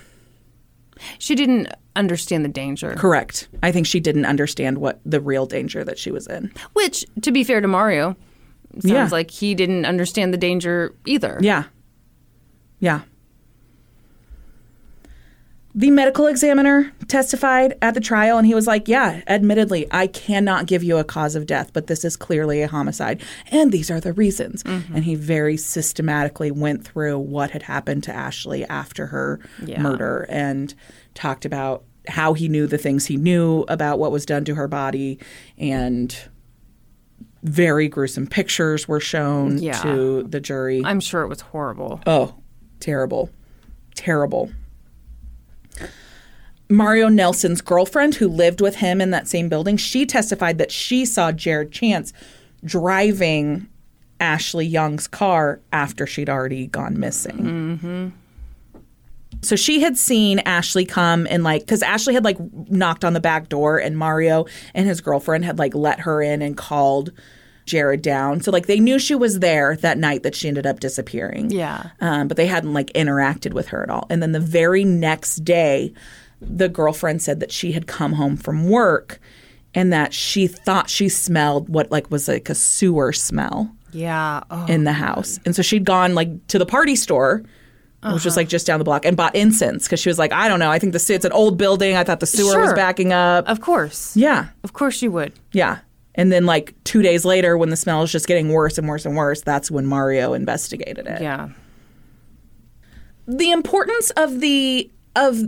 [1.18, 2.94] She didn't understand the danger.
[2.94, 3.48] correct.
[3.62, 6.50] I think she didn't understand what the real danger that she was in.
[6.72, 8.16] Which, to be fair to Mario,
[8.74, 9.08] sounds Yeah.
[9.10, 11.38] like he didn't understand the danger either.
[11.42, 11.64] Yeah.
[12.80, 13.02] Yeah.
[15.74, 20.66] The medical examiner testified at the trial and he was like, Yeah, admittedly, I cannot
[20.66, 23.22] give you a cause of death, but this is clearly a homicide.
[23.50, 24.62] And these are the reasons.
[24.64, 24.94] Mm-hmm.
[24.94, 29.80] And he very systematically went through what had happened to Ashley after her Yeah.
[29.80, 30.74] murder and
[31.14, 34.68] talked about how he knew the things he knew about what was done to her
[34.68, 35.18] body
[35.56, 36.14] and
[37.42, 39.80] very gruesome pictures were shown Yeah.
[39.82, 40.82] to the jury.
[40.84, 42.00] I'm sure it was horrible.
[42.06, 42.34] Oh,
[42.80, 43.30] terrible.
[43.94, 44.50] Terrible.
[46.68, 51.04] Mario Nelson's girlfriend, who lived with him in that same building, she testified that she
[51.04, 52.12] saw Jared Chance
[52.64, 53.66] driving
[54.20, 57.38] Ashley Young's car after she'd already gone missing.
[57.38, 58.08] Mm-hmm.
[59.40, 62.36] So she had seen Ashley come and like, because Ashley had like
[62.70, 66.42] knocked on the back door and Mario and his girlfriend had like let her in
[66.42, 67.10] and called
[67.64, 68.40] Jared down.
[68.40, 71.50] So like they knew she was there that night that she ended up disappearing.
[71.50, 71.90] Yeah.
[72.00, 74.06] Um, but they hadn't like interacted with her at all.
[74.10, 75.92] And then the very next day,
[76.40, 79.20] the girlfriend said that she had come home from work
[79.74, 84.42] and that she thought she smelled what like was like a sewer smell Yeah.
[84.50, 84.66] Oh.
[84.68, 85.38] in the house.
[85.46, 87.42] And so she'd gone like to the party store,
[88.02, 88.40] which was uh-huh.
[88.40, 90.70] like just down the block, and bought incense because she was like, I don't know,
[90.70, 91.96] I think the it's an old building.
[91.96, 93.48] I thought the sewer was backing up.
[93.48, 94.16] Of course.
[94.16, 95.32] Yeah, Of course you would.
[95.52, 95.78] yeah.
[96.14, 99.06] And then like two days later, when the smell is just getting worse and worse
[99.06, 101.22] and worse, that's when Mario investigated it.
[101.22, 101.48] Yeah.
[103.26, 105.38] the importance of the of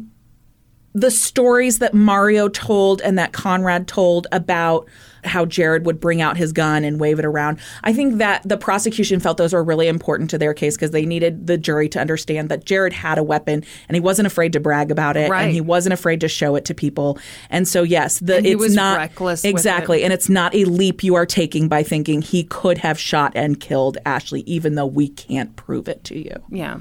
[0.95, 4.89] the stories that Mario told and that Conrad told about
[5.25, 7.59] how Jared would bring out his gun and wave it around.
[7.83, 11.07] I think that the prosecution felt those were really important to their case because they
[11.07, 14.61] needed the jury to understand that Jared had a weapon and he wasn't afraid to
[14.61, 15.45] brag about it Right.
[15.45, 17.19] and he wasn't afraid to show it to people.
[17.51, 20.05] And so yes, the And it's was not reckless exactly it.
[20.05, 23.59] and it's not a leap you are taking by thinking he could have shot and
[23.59, 26.37] killed Ashley even though we can't prove it to you.
[26.51, 26.75] Yeah.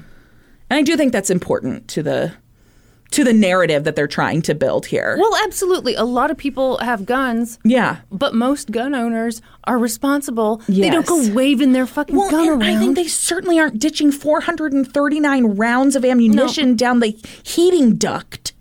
[0.70, 2.32] And I do think that's important to the
[3.14, 5.16] to the narrative that they're trying to build here.
[5.18, 5.94] Well, absolutely.
[5.94, 7.98] A lot of people have guns, yeah.
[8.10, 10.62] but most gun owners are responsible.
[10.68, 11.28] They don't Yes.
[11.28, 12.62] go waving their fucking Well, gun around.
[12.62, 18.52] I think they certainly aren't ditching 439 rounds of ammunition down the heating duct.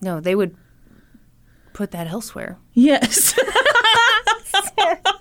[0.00, 0.54] no, they would
[1.72, 2.58] put that elsewhere.
[2.74, 3.34] Yes.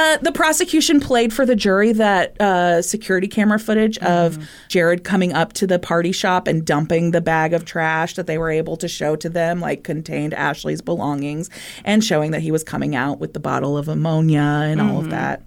[0.00, 5.34] Uh, the prosecution played for the jury that uh, security camera footage of Jared coming
[5.34, 8.78] up to the party shop and dumping the bag of trash that they were able
[8.78, 11.50] to show to them, like contained Ashley's belongings,
[11.84, 15.10] and showing that he was coming out with the bottle of ammonia and all of
[15.10, 15.42] that.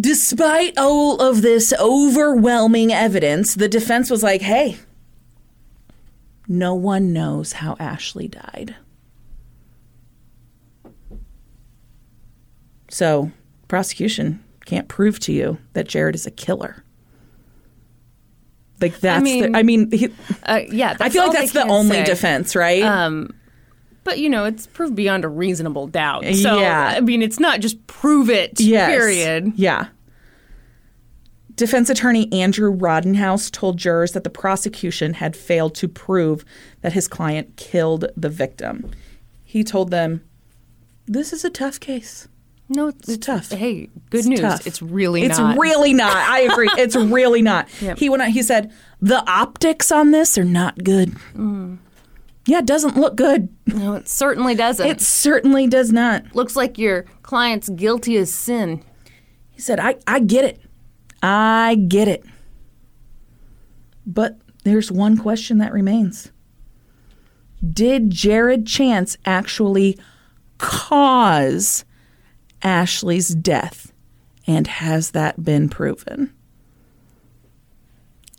[0.00, 4.76] Despite all of this overwhelming evidence, the defense was like, hey,
[6.46, 8.76] no one knows how Ashley died.
[12.92, 13.32] So,
[13.68, 16.84] prosecution can't prove to you that Jared is a killer.
[18.82, 20.08] Like that's mean, the, I mean, he,
[20.42, 22.04] Uh, yeah, I feel like that's the only say.
[22.04, 22.82] defense, right?
[22.82, 23.34] Um,
[24.04, 26.24] but you know, it's proved beyond a reasonable doubt.
[26.34, 26.94] So Yeah.
[26.96, 28.60] I mean, it's not just prove it.
[28.60, 28.90] Yes.
[28.90, 29.52] Period.
[29.56, 29.86] Yeah.
[31.54, 36.44] Defense attorney Andrew Rodenhouse told jurors that the prosecution had failed to prove
[36.82, 38.90] that his client killed the victim.
[39.44, 40.22] He told them,
[41.06, 42.26] "This is a tough case.
[42.74, 43.50] No, it's, It's tough.
[43.50, 44.40] Hey, good It's news.
[44.40, 44.66] tough.
[44.66, 45.52] It's really it's not.
[45.54, 46.14] It's really not.
[46.16, 46.68] I agree.
[46.78, 47.68] It's really not.
[47.80, 47.98] Yep.
[47.98, 48.22] He went.
[48.22, 51.10] On, he said the optics on this are not good.
[51.34, 51.78] Mm.
[52.46, 53.48] Yeah, it doesn't look good.
[53.66, 54.86] no, it certainly doesn't.
[54.86, 56.34] It certainly does not.
[56.34, 58.82] looks like your client's guilty as sin.
[59.50, 60.60] He said, I, I get it.
[61.22, 62.24] I get it.
[64.04, 66.32] But there's one question that remains
[67.72, 69.96] Did Jared Chance actually
[70.58, 71.84] cause
[72.62, 73.92] Ashley's death?
[74.46, 76.32] And has that been proven?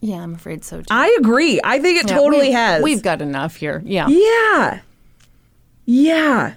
[0.02, 0.86] Yeah, I'm afraid so too.
[0.92, 1.62] I agree.
[1.64, 2.84] I think it Yeah, totally we've- has.
[2.84, 3.82] We've got enough here.
[3.86, 4.08] Yeah.
[4.10, 4.80] Yeah.
[5.86, 6.54] Yeah.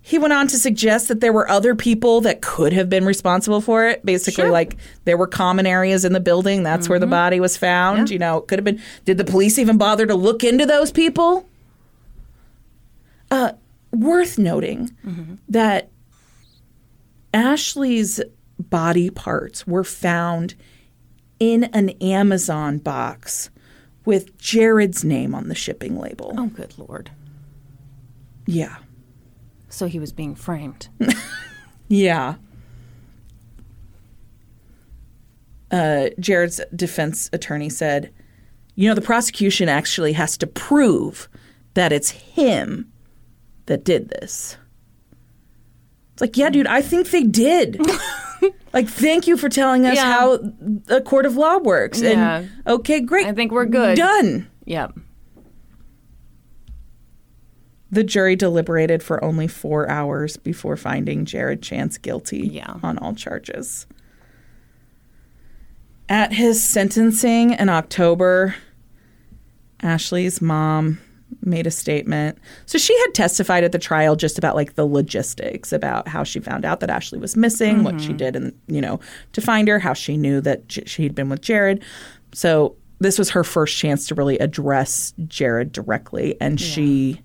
[0.00, 3.60] He went on to suggest that there were other people that could have been responsible
[3.60, 4.02] for it.
[4.06, 4.50] Basically, Sure.
[4.50, 6.62] like there were common areas in the building.
[6.62, 8.08] That's where the body was found.
[8.08, 8.14] Yeah.
[8.14, 8.80] You know, it could have been.
[9.04, 11.46] Did the police even bother to look into those people?
[13.30, 13.52] Uh,
[13.92, 14.90] worth noting
[15.50, 15.90] that
[17.32, 18.20] Ashley's
[18.58, 20.54] body parts were found
[21.38, 23.50] in an Amazon box
[24.04, 26.34] with Jared's name on the shipping label.
[26.36, 27.10] Oh, good lord.
[28.46, 28.76] Yeah.
[29.68, 30.88] So he was being framed.
[31.88, 32.34] Yeah.
[35.70, 38.12] Uh, Jared's defense attorney said,
[38.74, 41.28] you know, the prosecution actually has to prove
[41.74, 42.90] that it's him
[43.66, 44.56] that did this.
[46.18, 47.80] It's like, yeah, dude, I think they did.
[48.72, 50.12] like, thank you for telling us Yeah.
[50.12, 50.40] how
[50.88, 52.00] a court of law works.
[52.00, 52.38] Yeah.
[52.38, 53.24] And okay, great.
[53.28, 53.96] I think we're good.
[53.96, 54.48] Done.
[54.64, 54.98] yep.
[57.92, 62.74] The jury deliberated for only four hours before finding Jared Chance guilty Yeah.
[62.82, 63.86] on all charges.
[66.08, 68.56] At his sentencing in October,
[69.82, 70.98] Ashley's mom
[71.42, 72.38] made a statement.
[72.66, 76.40] So she had testified at the trial just about like the logistics about how she
[76.40, 78.16] found out that Ashley was missing, what she mm-hmm.
[78.16, 79.00] did and you know
[79.32, 81.82] to find her, how she knew that she'd been with Jared.
[82.32, 87.22] So this was her first chance to really address Jared directly and she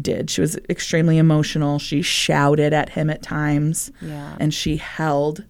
[0.00, 0.30] did.
[0.30, 1.78] She was extremely emotional.
[1.78, 3.90] She shouted at him at times.
[4.00, 4.36] Yeah.
[4.38, 5.44] And she held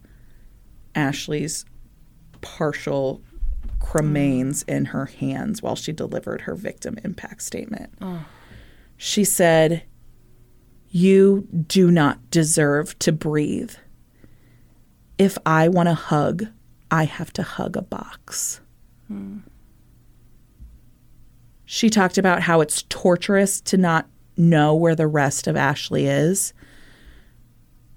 [0.95, 1.65] Ashley's
[2.41, 3.23] partial
[3.89, 7.93] cremains in her hands while she delivered her victim impact statement.
[8.03, 8.25] Oh.
[8.99, 9.85] She said,
[10.91, 13.75] You do not deserve to breathe.
[15.17, 16.49] If I want a hug,
[16.91, 18.61] I have to hug a box.
[19.07, 19.39] Hmm.
[21.65, 24.07] She talked about how it's torturous to not
[24.37, 26.53] know where the rest of Ashley is.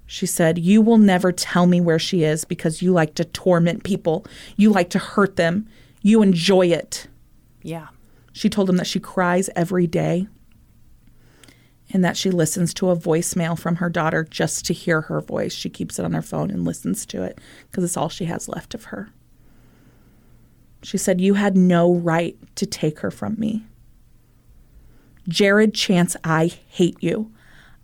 [0.05, 3.83] She said, You will never tell me where she is because you like to torment
[3.83, 4.25] people.
[4.57, 5.67] You like to hurt them.
[6.01, 7.07] You enjoy it.
[7.61, 7.87] Yeah.
[8.33, 10.27] She told him that she cries every day
[11.93, 15.53] and that she listens to a voicemail from her daughter just to hear her voice.
[15.53, 18.47] She keeps it on her phone and listens to it because it's all she has
[18.47, 19.09] left of her.
[20.83, 23.65] She said, You had no right to take her from me.
[25.27, 27.31] Jared Chance, I hate you.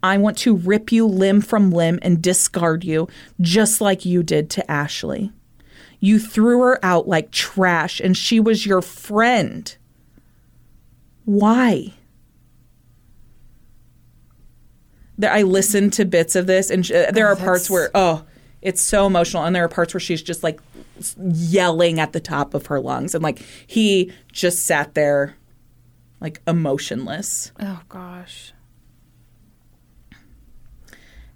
[0.02, 3.08] I want to rip you limb from limb and discard you,
[3.42, 5.32] just like you did to Ashley.
[6.00, 9.76] You threw her out like trash, and she was your friend.
[11.26, 11.94] Why?
[15.18, 17.70] There, I listened to bits of this, and sh- uh, there Oh, are parts that's-
[17.72, 18.24] where, oh,
[18.62, 19.44] it's so emotional.
[19.44, 20.60] And there are parts where she's just like
[21.20, 23.16] yelling at the top of her lungs.
[23.16, 25.36] And like he just sat there,
[26.22, 27.52] like emotionless.
[27.60, 28.54] Oh gosh.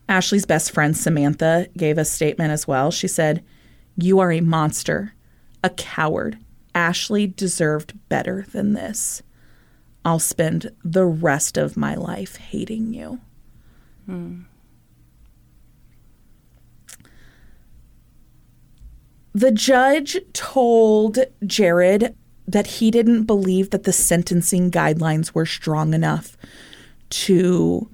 [0.09, 2.91] Ashley's best friend, Samantha, gave a statement as well.
[2.91, 3.43] She said,
[4.01, 5.13] You are a monster,
[5.63, 6.39] a coward.
[6.73, 9.21] Ashley deserved better than this.
[10.03, 13.19] I'll spend the rest of my life hating you.
[14.07, 14.41] Hmm.
[19.33, 22.15] The judge told Jared
[22.47, 26.35] that he didn't believe that the sentencing guidelines were strong enough
[27.09, 27.89] to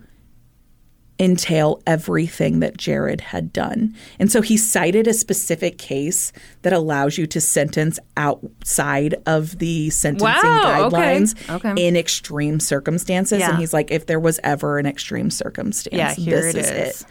[1.20, 3.96] entail everything that Jared had done.
[4.20, 6.32] And so he cited a specific case
[6.62, 10.96] that allows you to sentence outside of the sentencing Wow, okay.
[10.96, 11.88] guidelines Okay.
[11.88, 13.40] in extreme circumstances.
[13.40, 13.50] Yeah.
[13.50, 16.70] And he's like, if there was ever an extreme circumstance, Yeah, here this it is
[16.72, 17.02] is.
[17.02, 17.08] it.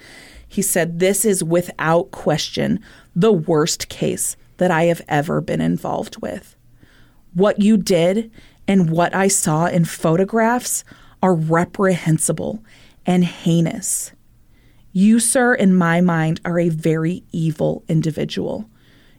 [0.48, 2.78] He said, This is without question
[3.16, 6.54] the worst case that I have ever been involved with.
[7.34, 8.30] What you did
[8.68, 10.84] and what I saw in photographs
[11.22, 12.62] are reprehensible
[13.06, 14.12] and heinous.
[14.92, 18.68] You, sir, in my mind, are a very evil individual.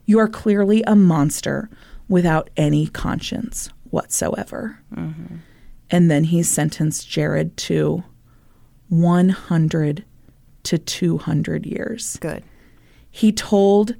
[0.04, 1.70] You are clearly a monster
[2.08, 4.80] without any conscience whatsoever.
[4.94, 5.36] Mm-hmm.
[5.90, 8.02] And then he sentenced Jared to
[8.88, 10.04] 100
[10.64, 12.16] to 200 years.
[12.20, 12.42] Good.
[13.10, 13.94] He told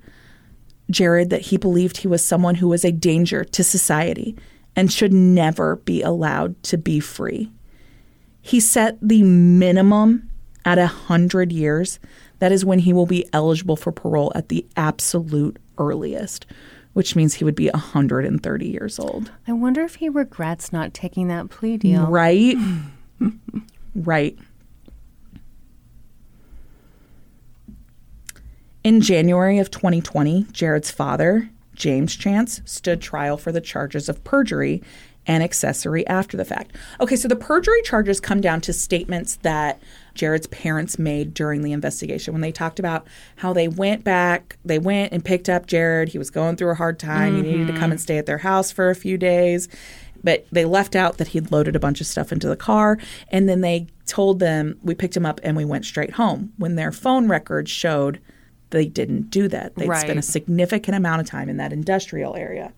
[0.90, 4.36] Jared that he believed he was someone who was a danger to society
[4.74, 7.50] and should never be allowed to be free.
[8.40, 10.30] He set the minimum
[10.64, 11.98] at a hundred years.
[12.38, 16.46] That is when he will be eligible for parole at the absolute earliest,
[16.92, 19.32] which means he would be 130 years old.
[19.46, 22.06] I wonder if he regrets not taking that plea deal.
[22.06, 22.56] Right?
[23.94, 24.38] right.
[28.84, 34.82] In January of 2020, Jared's father, James Chance, stood trial for the charges of perjury
[35.28, 36.74] and accessory after the fact.
[37.00, 39.80] Okay, so the perjury charges come down to statements that
[40.14, 43.06] Jared's parents made during the investigation when they talked about
[43.36, 46.08] how they went back, they went and picked up Jared.
[46.08, 47.36] He was going through a hard time.
[47.36, 47.98] He needed to come and mm-hmm.
[47.98, 49.68] stay at their house for a few days.
[50.24, 52.98] But they left out that he'd loaded a bunch of stuff into the car.
[53.28, 56.52] And then they told them, we picked him up and we went straight home.
[56.56, 58.18] When their phone records showed
[58.70, 59.76] they didn't do that.
[59.76, 62.72] They'd spent a significant amount of time in that industrial area.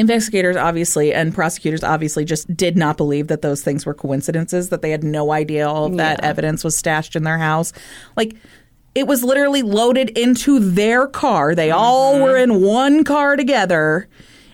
[0.00, 4.82] Investigators obviously and prosecutors obviously just did not believe that those things were coincidences, that
[4.82, 6.28] they had no idea all of that Yeah.
[6.28, 7.72] evidence was stashed in their house.
[8.16, 8.34] Like
[8.94, 11.54] it was literally loaded into their car.
[11.54, 12.22] They all Mm-hmm.
[12.22, 14.08] were in one car together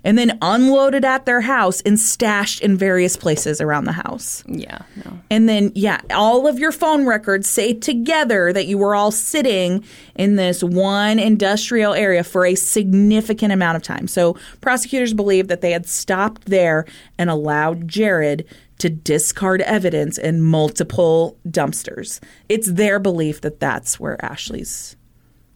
[0.07, 4.45] and then unloaded at their house and stashed in various places around the house.
[4.47, 5.19] Yeah, no.
[5.31, 9.85] And then, yeah, all of your phone records say together that you were all sitting
[10.15, 14.07] in this one industrial area for a significant amount of time.
[14.07, 16.87] So prosecutors believe that they had stopped there
[17.19, 18.47] and allowed Jared
[18.79, 22.21] to discard evidence in multiple dumpsters.
[22.49, 24.95] It's their belief that that's where Ashley's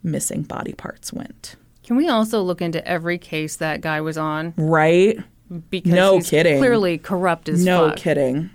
[0.03, 1.55] missing body parts went.
[1.91, 4.55] Can we also look into every case that guy was on?
[4.57, 5.19] Right?
[5.71, 6.59] Because No he's kidding.
[6.59, 7.97] Clearly corrupt as No fuck.
[7.97, 8.51] kidding.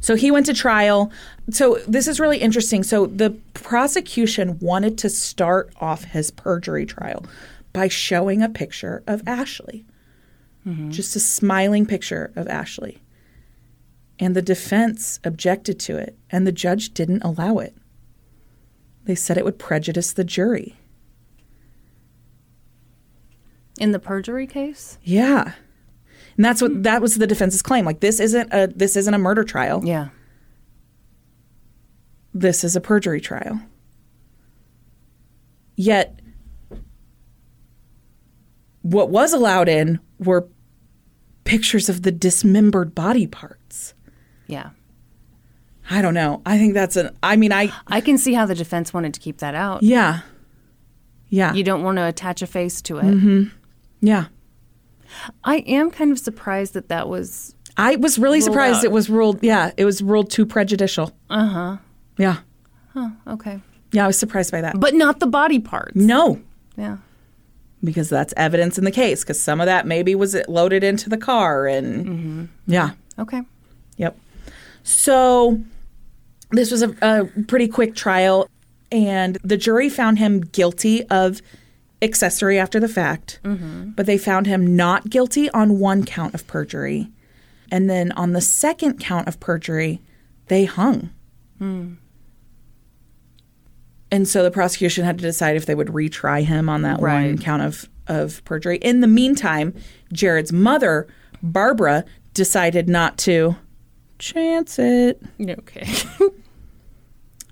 [0.00, 1.10] So he went to trial.
[1.50, 2.84] So this is really interesting.
[2.84, 7.26] So the prosecution wanted to start off his perjury trial
[7.72, 9.84] by showing a picture of Ashley.
[10.64, 10.90] Mm-hmm.
[10.90, 13.02] Just a smiling picture of Ashley.
[14.20, 17.74] And the defense objected to it, and the judge didn't allow it.
[19.06, 20.76] They said it would prejudice the jury.
[23.78, 24.98] In the perjury case?
[25.02, 25.52] Yeah.
[26.36, 26.82] And that's what hmm.
[26.82, 27.84] that was the defense's claim.
[27.84, 29.82] Like this isn't a this isn't a murder trial.
[29.84, 30.08] Yeah.
[32.34, 33.60] this is a perjury trial.
[35.76, 36.20] Yet,
[38.82, 40.48] what was allowed in were
[41.44, 43.94] pictures of the dismembered body parts.
[44.46, 44.70] Yeah.
[45.90, 46.42] I don't know.
[46.44, 49.20] I think that's an, I mean, I, I can see how the defense wanted to
[49.20, 49.82] keep that out.
[49.82, 50.20] yeah.
[51.30, 51.52] Yeah.
[51.52, 53.04] You don't want to attach a face to it.
[53.04, 53.54] Mm-hmm.
[54.00, 54.26] Yeah.
[55.44, 57.54] I am kind of surprised that that was.
[57.76, 58.84] I was really surprised out.
[58.84, 61.12] it was ruled, yeah, it was ruled too prejudicial.
[61.30, 61.76] Uh huh.
[62.18, 62.38] Yeah.
[63.26, 63.60] Okay.
[63.92, 64.78] Yeah, I was surprised by that.
[64.80, 65.94] But not the body parts.
[65.94, 66.40] No,
[66.76, 66.96] Yeah.
[67.84, 71.08] because that's evidence in the case, because some of that maybe was it loaded into
[71.08, 72.90] the car and, yeah.
[73.18, 73.42] Okay.
[73.96, 74.18] Yep.
[74.82, 75.60] So
[76.50, 78.48] this was a, a pretty quick trial,
[78.90, 81.40] and the jury found him guilty of
[82.00, 83.90] accessory after the fact, mm-hmm.
[83.90, 87.10] but they found him not guilty on one count of perjury.
[87.70, 90.00] And then on the second count of perjury,
[90.46, 91.10] they hung.
[91.58, 91.94] Hmm.
[94.10, 97.36] And so the prosecution had to decide if they would retry him on that one
[97.38, 98.78] count of, of perjury.
[98.78, 99.74] In the meantime,
[100.12, 101.06] Jared's mother,
[101.42, 103.56] Barbara, decided not to
[104.18, 105.20] chance it.
[105.40, 105.86] Okay.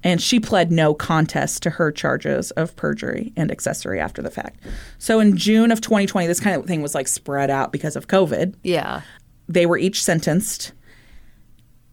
[0.06, 4.60] And she pled no contest to her charges of perjury and accessory after the fact.
[4.98, 8.06] So in June of 2020, this kind of thing was like spread out because of
[8.06, 8.54] COVID.
[8.62, 9.00] yeah.
[9.48, 10.72] They were each sentenced.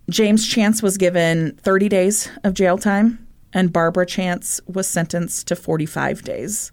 [0.10, 5.56] James Chance was given 30 days of jail time, and Barbara Chance was sentenced to
[5.56, 6.72] 45 days.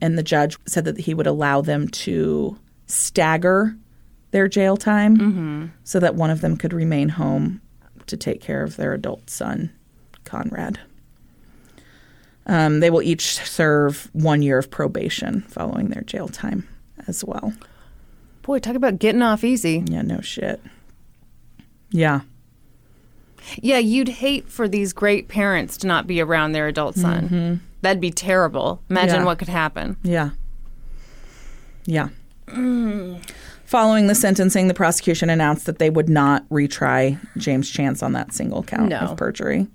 [0.00, 3.76] And the judge said that he would allow them to stagger
[4.30, 5.66] their jail time mm-hmm.
[5.84, 7.60] so that one of them could remain home
[8.06, 9.70] to take care of their adult son,
[10.26, 10.78] Conrad.
[12.46, 16.68] Um, they will each serve one year of probation following their jail time
[17.08, 17.52] as well.
[18.42, 19.82] Boy, talk about getting off easy.
[19.86, 20.60] Yeah, no shit.
[21.90, 22.20] Yeah.
[23.56, 27.60] Yeah, you'd hate for these great parents to not be around their adult son.
[27.82, 28.80] That'd be terrible.
[28.90, 29.20] Imagine Mm-hmm.
[29.20, 29.24] Yeah.
[29.24, 29.96] what could happen.
[30.02, 30.30] Yeah.
[31.84, 32.08] Yeah.
[33.64, 38.32] Following the sentencing, the prosecution announced that they would not retry James Chance on that
[38.32, 38.98] single count No.
[38.98, 39.66] of perjury.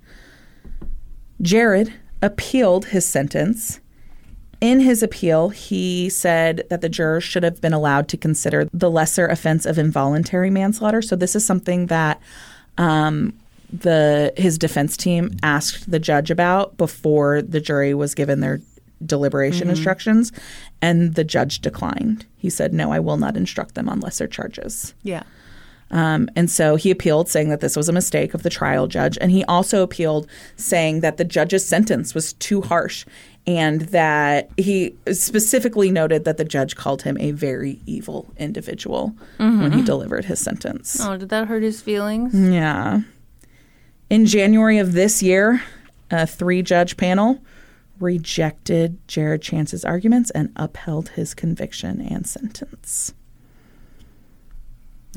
[1.42, 1.92] Jared
[2.22, 3.80] appealed his sentence.
[4.60, 8.90] In his appeal, he said that the jurors should have been allowed to consider the
[8.90, 11.02] lesser offense of involuntary manslaughter.
[11.02, 12.20] So this is something that
[12.78, 13.36] um,
[13.72, 18.60] the his defense team asked the judge about before the jury was given their
[19.04, 20.30] deliberation instructions,
[20.80, 22.24] and the judge declined.
[22.36, 25.24] He said, "No, I will not instruct them on lesser charges." Yeah.
[25.92, 29.18] Um, and so he appealed, saying that this was a mistake of the trial judge.
[29.20, 33.04] And he also appealed, saying that the judge's sentence was too harsh
[33.46, 39.72] and that he specifically noted that the judge called him a very evil individual when
[39.72, 41.00] he delivered his sentence.
[41.00, 42.32] Oh, did that hurt his feelings?
[42.34, 43.00] Yeah.
[44.08, 45.62] In January of this year,
[46.10, 47.40] a three judge panel
[47.98, 53.12] rejected Jared Chance's arguments and upheld his conviction and sentence.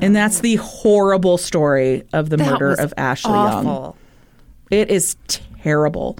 [0.00, 3.94] And that's the horrible story of the That murder of Ashley Young.
[4.70, 5.16] It is
[5.62, 6.18] terrible.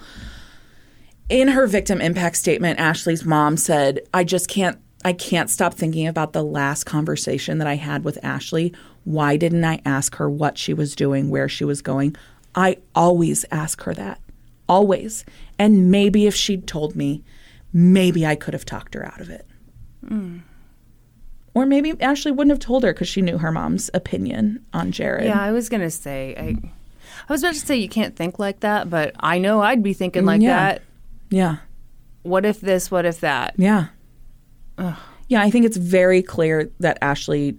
[1.28, 6.06] In her victim impact statement, Ashley's mom said, "I just can't I can't stop thinking
[6.08, 8.72] about the last conversation that I had with Ashley.
[9.04, 12.16] Why didn't I ask her what she was doing, where she was going?
[12.56, 14.20] I always ask her that.
[14.68, 15.24] Always.
[15.60, 17.22] And maybe if she'd told me,
[17.72, 19.46] maybe I could have talked her out of it."
[20.04, 20.40] Mm.
[21.56, 25.24] Or maybe Ashley wouldn't have told her because she knew her mom's opinion on Jared.
[25.24, 26.70] Yeah, I was gonna say I,
[27.26, 29.94] I was about to say you can't think like that, but I know I'd be
[29.94, 30.54] thinking like Yeah.
[30.54, 30.82] that.
[31.30, 31.56] Yeah.
[32.24, 32.90] What if this?
[32.90, 33.54] What if that?
[33.56, 33.86] Yeah.
[35.28, 37.56] Yeah, I think it's very clear that Ashley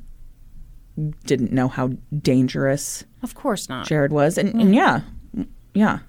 [1.25, 1.89] didn't know how
[2.21, 3.87] dangerous Of course not.
[3.87, 4.37] Jared was.
[4.37, 5.01] And, and yeah,
[5.73, 5.99] yeah.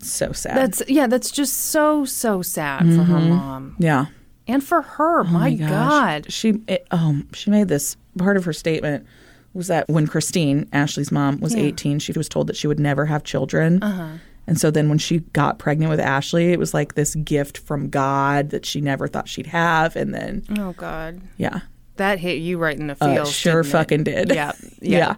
[0.00, 0.56] So sad.
[0.56, 1.08] That's yeah.
[1.08, 3.30] That's just so so sad for her mm-hmm.
[3.30, 4.06] mom yeah.
[4.48, 5.24] And for her.
[5.24, 5.68] my gosh.
[5.68, 6.32] God.
[6.32, 9.06] She it, oh, she made this part of her statement
[9.54, 11.62] was that when Christine, Ashley's mom, was Yeah.
[11.62, 13.82] 18, she was told that she would never have children.
[13.82, 14.18] Uh-huh.
[14.46, 17.88] And so then when she got pregnant with Ashley, it was like this gift from
[17.88, 19.96] God that she never thought she'd have.
[19.96, 21.20] And then, Oh God.
[21.38, 21.60] yeah,
[21.96, 23.72] That hit you right in the uh, sure didn't it?
[23.72, 24.28] fucking did.
[24.34, 24.98] Yeah, yeah.
[24.98, 25.14] yeah.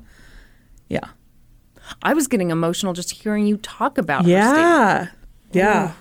[0.89, 1.09] Yeah.
[2.03, 4.31] I was getting emotional just hearing you talk about her.
[4.31, 5.07] Yeah.
[5.53, 5.93] Yeah.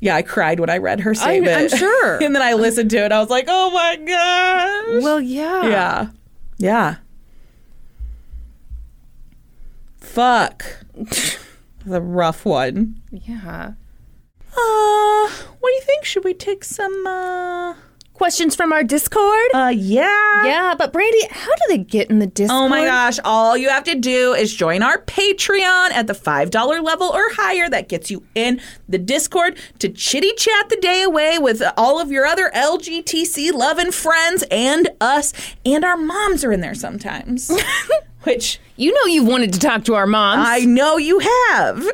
[0.00, 1.72] Yeah, I cried when I read her statement.
[1.72, 2.16] I'm sure.
[2.22, 3.10] and then I listened to it.
[3.10, 5.02] I was like, oh my gosh.
[5.02, 5.66] Well, yeah.
[5.66, 6.08] yeah.
[6.58, 6.96] Yeah.
[9.98, 10.64] Fuck.
[11.84, 13.02] the rough one.
[13.10, 13.72] Yeah.
[14.56, 15.28] Uh,
[15.60, 16.04] what do you think?
[16.04, 17.74] Should we take some, uh,
[18.18, 19.48] Questions from our Discord?
[19.54, 20.44] uh, yeah.
[20.44, 22.64] yeah, but Brandy, how do they get in the Discord?
[22.64, 26.82] Oh my gosh, all you have to do is join our Patreon at the $5
[26.82, 27.70] level or higher.
[27.70, 32.10] That gets you in the Discord to chitty chat the day away with all of
[32.10, 35.32] your other LGTC loving friends and us.
[35.64, 37.50] And our moms are in there sometimes,
[38.24, 40.44] which You know you've wanted to talk to our moms.
[40.44, 41.86] I know you have.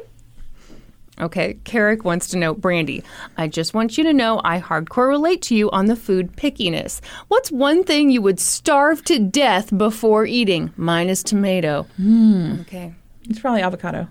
[1.20, 3.04] Okay, Carrick wants to know, Brandy,
[3.36, 7.00] I just want you to know I hardcore relate to you on the food pickiness.
[7.28, 10.72] What's one thing you would starve to death before eating?
[10.76, 11.84] Mine is tomato.
[11.96, 12.60] Hmm.
[12.62, 12.94] Okay.
[13.30, 14.08] It's probably avocado.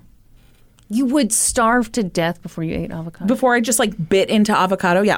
[0.89, 3.25] You would starve to death before you ate avocado.
[3.27, 5.17] Before I just like bit into avocado, yeah.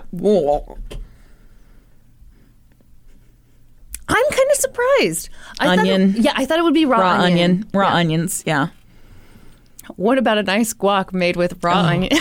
[4.07, 5.29] I'm kind of surprised.
[5.59, 6.15] I thought it- Onion.
[6.17, 7.51] yeah, I thought it would be raw, Raw onion.
[7.51, 7.69] onion.
[7.73, 7.95] Raw Yeah.
[7.95, 8.67] onions, yeah.
[9.95, 11.85] What about a nice guac made with raw Oh.
[11.85, 12.11] onion?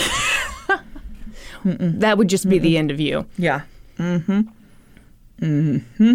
[2.01, 3.27] that would just be the end of you.
[3.39, 3.63] Yeah.
[3.99, 4.41] Mm-hmm.
[5.41, 6.15] Mm-hmm.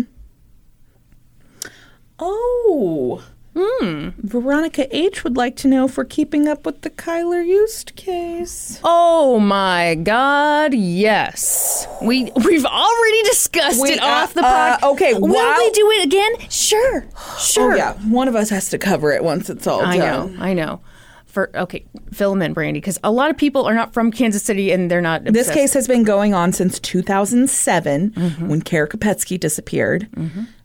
[2.19, 3.23] Oh.
[3.57, 4.09] Hmm.
[4.19, 8.80] Veronica H would like to know if we're keeping up with the Kylr Yust case.
[8.84, 10.73] Oh my God!
[10.73, 14.91] Yes, we we've already discussed We- it off the uh, podcast.
[14.91, 16.49] okay, will we do it again?
[16.49, 17.05] Sure,
[17.39, 17.73] sure.
[17.73, 20.35] Oh yeah, one of us has to cover it once it's all I done.
[20.38, 20.81] know, I know.
[21.30, 24.41] For okay, fill them in, Brandy, because a lot of people are not from Kansas
[24.41, 25.23] City and they're not.
[25.26, 28.47] This case has been going on since 2007 Mm-hmm.
[28.47, 30.07] when Kara Kopetsky disappeared.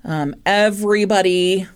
[0.04, 1.66] Um, everybody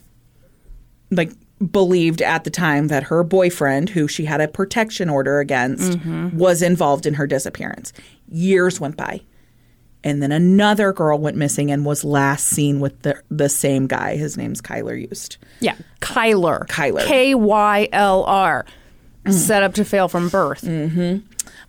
[1.11, 1.33] like
[1.71, 6.39] believed at the time that her boyfriend, who she had a protection order against, Mm-hmm.
[6.39, 7.93] was involved in her disappearance.
[8.31, 9.21] Years went by.
[10.05, 14.17] And then another girl went missing and was last seen with the the same guy.
[14.17, 15.39] His name's Kylr Yust.
[15.61, 17.05] yeah, Kyler, Kyler.
[17.05, 18.65] K Y L R.
[19.29, 20.63] set up to fail from birth.
[20.63, 21.27] Mm-hmm.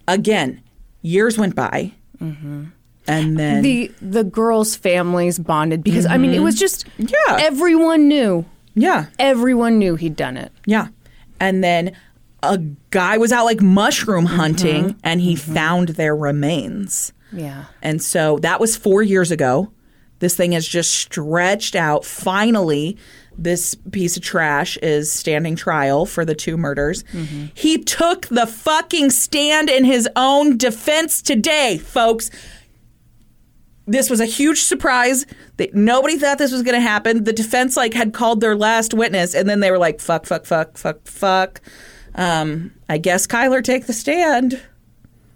[0.07, 0.61] Again,
[1.01, 2.65] years went by, mm-hmm.
[3.07, 6.59] and then The the girls' families bonded because I mean it was mm-hmm.
[6.59, 7.37] just Yeah.
[7.39, 8.45] everyone knew
[8.75, 10.51] yeah, everyone knew he'd done it.
[10.65, 10.87] yeah,
[11.39, 11.95] and then
[12.43, 12.59] a
[12.91, 17.11] guy was out like mushroom hunting, and he found their remains.
[17.31, 17.65] Yeah.
[17.81, 19.71] And so that was four years ago.
[20.19, 22.03] This thing has just stretched out.
[22.03, 22.97] Finally,
[23.37, 27.03] this piece of trash is standing trial for the two murders.
[27.53, 32.29] He took the fucking stand in his own defense today, folks.
[33.87, 35.25] This was a huge surprise.
[35.57, 37.23] That nobody thought this was going to happen.
[37.23, 40.45] The defense like had called their last witness, and then they were like, "Fuck, fuck,
[40.45, 41.61] fuck, fuck, fuck."
[42.15, 44.61] Um, I guess Kylr take the stand.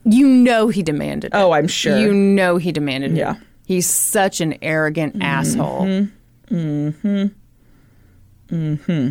[0.06, 1.38] You know he demanded it.
[1.38, 1.98] Oh, I'm sure.
[1.98, 3.18] You know he demanded it.
[3.18, 3.36] Yeah.
[3.66, 5.22] He's such an arrogant mm-hmm.
[5.22, 6.10] asshole.
[6.50, 7.28] Mm-hmm.
[8.54, 9.10] Mm-hmm.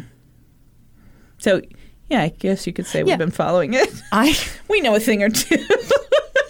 [1.39, 1.63] So,
[2.09, 3.05] yeah, I guess you could say Yeah.
[3.05, 4.03] we've been following it.
[4.13, 4.37] I
[4.69, 5.57] we know a thing or two.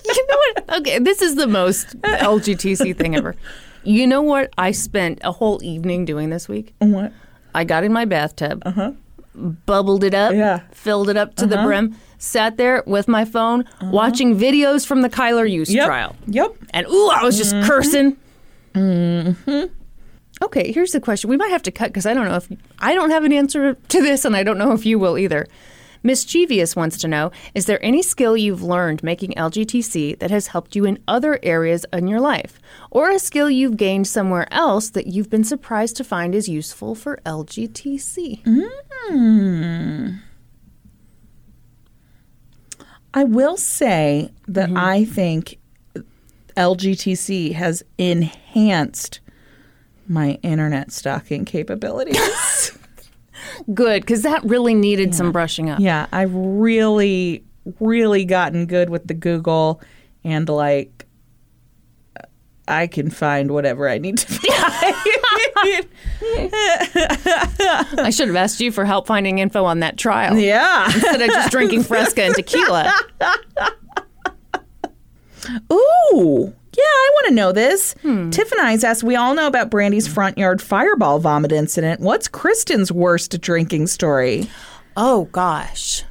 [0.04, 0.80] You know what?
[0.80, 3.34] Okay, this is the most LGTC thing ever.
[3.82, 6.74] You know what I spent a whole evening doing this week?
[6.80, 7.12] what?
[7.54, 8.62] I got in my bathtub,
[9.34, 10.60] bubbled it up, Yeah.
[10.72, 11.66] filled it up to the uh-huh.
[11.66, 13.90] brim, sat there with my phone, uh-huh.
[13.90, 15.86] watching videos from the Kylr Yust Yep.
[15.86, 16.16] trial.
[16.26, 16.56] Yep.
[16.70, 17.66] And ooh, I was just mm-hmm.
[17.66, 18.16] cursing.
[18.74, 19.64] Mm-hmm.
[20.42, 21.30] Okay, here's the question.
[21.30, 22.48] We might have to cut because I don't know if
[22.78, 25.46] I don't have an answer to this, and I don't know if you will either.
[26.02, 30.74] Mischievous wants to know Is there any skill you've learned making LGTC that has helped
[30.74, 32.58] you in other areas in your life?
[32.90, 36.94] Or a skill you've gained somewhere else that you've been surprised to find is useful
[36.94, 38.42] for LGTC?
[38.44, 40.16] Hmm.
[43.14, 44.78] I will say that mm-hmm.
[44.78, 45.58] I think
[46.56, 49.20] LGTC has enhanced
[50.08, 52.78] my internet stalking capabilities.
[53.72, 55.80] Good, because that really needed some brushing up.
[55.80, 57.44] yeah, I've really,
[57.80, 59.80] really gotten good with the Google
[60.24, 61.06] and like
[62.16, 62.24] uh,
[62.68, 64.48] I can find whatever I need to find.
[67.98, 70.86] I should have asked you for help finding info on that trial yeah.
[70.86, 72.92] instead of just drinking Fresca and tequila.
[75.72, 77.94] Ooh, yeah, I want to know this.
[78.02, 78.30] Hmm.
[78.30, 82.00] Tiff and I's asked, we all know about Brandy's front yard fireball vomit incident.
[82.00, 84.48] What's Kristen's worst drinking story?
[84.96, 86.04] Oh gosh.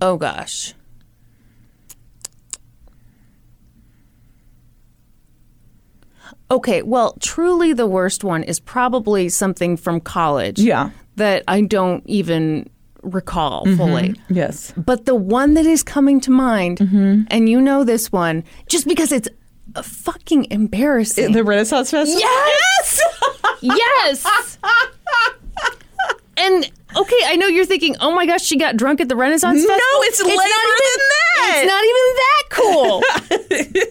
[0.00, 0.74] Oh gosh.
[6.50, 10.58] Okay, well, truly the worst one is probably something from college.
[10.58, 10.90] Yeah.
[11.16, 12.70] That I don't even
[13.02, 13.76] recall mm-hmm.
[13.76, 14.14] fully.
[14.28, 14.72] Yes.
[14.76, 17.22] But the one that is coming to mind, mm-hmm.
[17.28, 19.28] and you know this one, just because it's
[19.82, 21.32] fucking embarrassing.
[21.32, 22.20] The Renaissance Festival?
[22.20, 23.00] Yes!
[23.62, 24.58] yes!
[26.38, 29.58] And okay, I know you're thinking, oh my gosh, she got drunk at the Renaissance
[29.66, 29.76] Festival.
[29.76, 30.32] No, Festival.
[30.32, 31.54] it's later than that.
[31.56, 32.44] It's not even that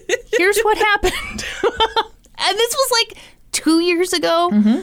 [0.08, 0.22] cool.
[0.38, 1.44] Here's what happened.
[2.38, 3.18] and this was like
[3.52, 4.50] two years ago.
[4.52, 4.80] Mm-hmm.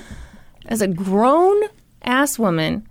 [0.67, 1.61] As a grown
[2.03, 2.88] ass woman.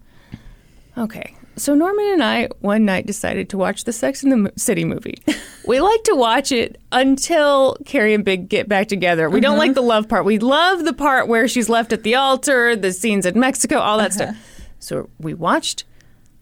[0.98, 1.36] Okay.
[1.56, 5.22] So Norman and I one night decided to watch the Sex in the City movie.
[5.66, 9.28] we like to watch it until Carrie and Big get back together.
[9.30, 9.42] We Mm-hmm.
[9.42, 10.24] don't like the love part.
[10.24, 13.98] We love the part where she's left at the altar, the scenes in Mexico, all
[13.98, 14.32] that Uh-huh.
[14.32, 14.36] stuff.
[14.80, 15.84] So we watched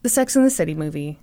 [0.02, 1.18] the Sex in the City movie,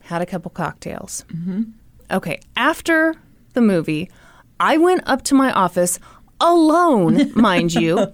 [0.00, 1.24] had a couple cocktails.
[1.32, 1.62] Mm-hmm.
[2.10, 3.14] Okay, after
[3.54, 4.10] the movie,
[4.58, 6.00] I went up to my office
[6.40, 8.12] alone, mind you,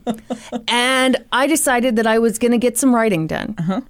[0.68, 3.54] and I decided that I was going to get some writing done.
[3.58, 3.80] Uh-huh.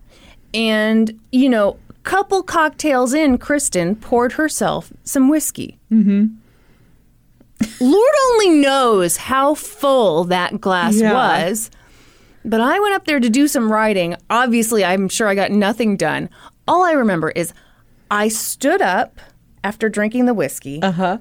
[0.55, 5.79] And, you know, couple cocktails in, Kristen poured herself some whiskey.
[5.91, 6.27] Mm-hmm.
[7.81, 11.13] Lord only knows how full that glass Yeah.
[11.13, 11.71] was.
[12.45, 14.15] But I went up there to do some writing.
[14.31, 16.31] Obviously, I'm sure I got nothing done.
[16.69, 17.53] All I remember is
[18.11, 19.19] I stood up
[19.65, 21.19] after drinking the whiskey Uh huh.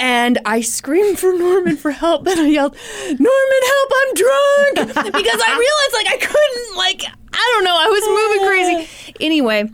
[0.00, 2.74] and I screamed for Norman for help and I yelled,
[3.04, 4.74] Norman, help, I'm drunk!
[5.12, 9.14] because I realized like I couldn't, like, I don't know, I was moving crazy.
[9.20, 9.68] Anyway,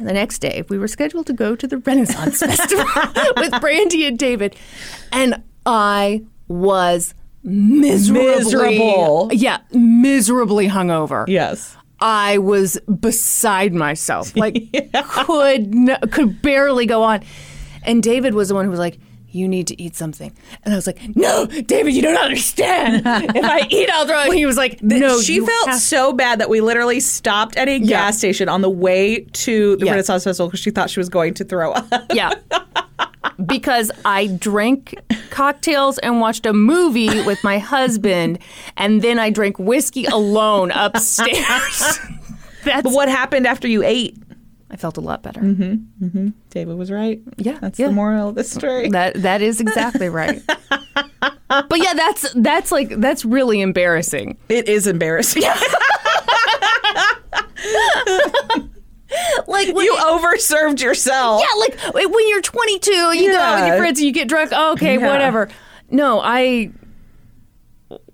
[0.00, 2.84] the next day, we were scheduled to go to the Renaissance Festival
[3.36, 4.56] with Brandy and David.
[5.12, 9.30] And I was miserably, Miserable.
[9.32, 11.26] Yeah, miserably hungover.
[11.28, 11.76] Yes.
[12.00, 14.36] I was beside myself.
[14.36, 14.54] Like
[15.10, 17.22] could no, could barely go on.
[17.84, 18.98] And David was the one who was like,
[19.36, 20.32] "You need to eat something."
[20.64, 23.02] And I was like, "No, David, you don't understand.
[23.06, 26.40] if I eat, I'll throw." up." He was like, "No." she felt have- so bad
[26.40, 27.86] that we literally stopped at a Yeah.
[27.86, 29.92] gas station on the way to the Yeah.
[29.92, 31.86] Renaissance Festival because she thought she was going to throw up.
[32.12, 32.32] yeah.
[33.44, 34.94] Because I drank
[35.28, 38.38] cocktails and watched a movie with my husband,
[38.78, 41.36] and then I drank whiskey alone upstairs.
[42.64, 44.16] That's But what happened after you ate?
[44.70, 45.40] I felt a lot better.
[45.40, 46.28] Mm-hmm, mm-hmm.
[46.50, 47.20] David was right.
[47.36, 47.86] Yeah, That's yeah.
[47.86, 48.88] the moral of the story.
[48.90, 50.42] That that is exactly right.
[50.48, 54.36] but yeah, that's that's like that's really embarrassing.
[54.48, 55.44] It is embarrassing.
[59.46, 61.40] Like when, you overserved yourself.
[61.42, 64.52] yeah, like when you're 22, you go out with your friends and you get drunk.
[64.52, 65.08] Okay, Yeah.
[65.08, 65.48] whatever.
[65.90, 66.70] No, I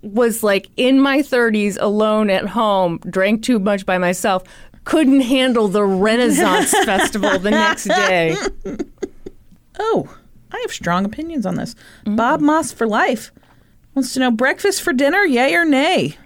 [0.01, 4.43] was like in my 30s, alone at home, drank too much by myself,
[4.83, 8.35] couldn't handle the Renaissance Festival the next day.
[9.79, 10.15] Oh,
[10.51, 11.75] I have strong opinions on this.
[12.05, 13.31] Bob Moss for life
[13.95, 16.17] wants to know breakfast for dinner, yay or nay?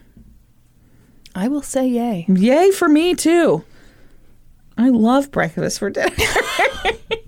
[1.36, 2.26] I will say yay.
[2.28, 3.64] Yay for me too.
[4.78, 6.16] I love breakfast for dinner.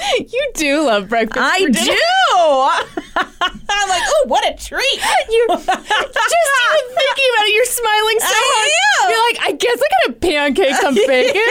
[0.18, 1.38] You do love breakfast.
[1.42, 1.70] I do.
[3.16, 4.82] I'm like, oh, what a treat.
[5.30, 7.52] You're just even thinking about it.
[7.54, 8.70] You're smiling so I hard.
[8.96, 9.10] am.
[9.10, 11.42] You're like, I guess I got a pancake, some bacon.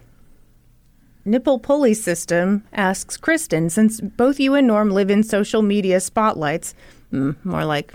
[1.25, 6.73] Nipple pulley system asks Kristen, since both you and Norm live in social media spotlights,
[7.11, 7.93] mm, more like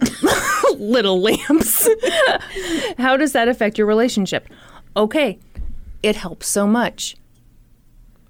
[0.78, 1.88] little lamps,
[2.98, 4.48] how does that affect your relationship?
[4.96, 5.38] Okay,
[6.02, 7.16] it helps so much.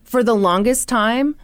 [0.05, 1.36] For the longest time,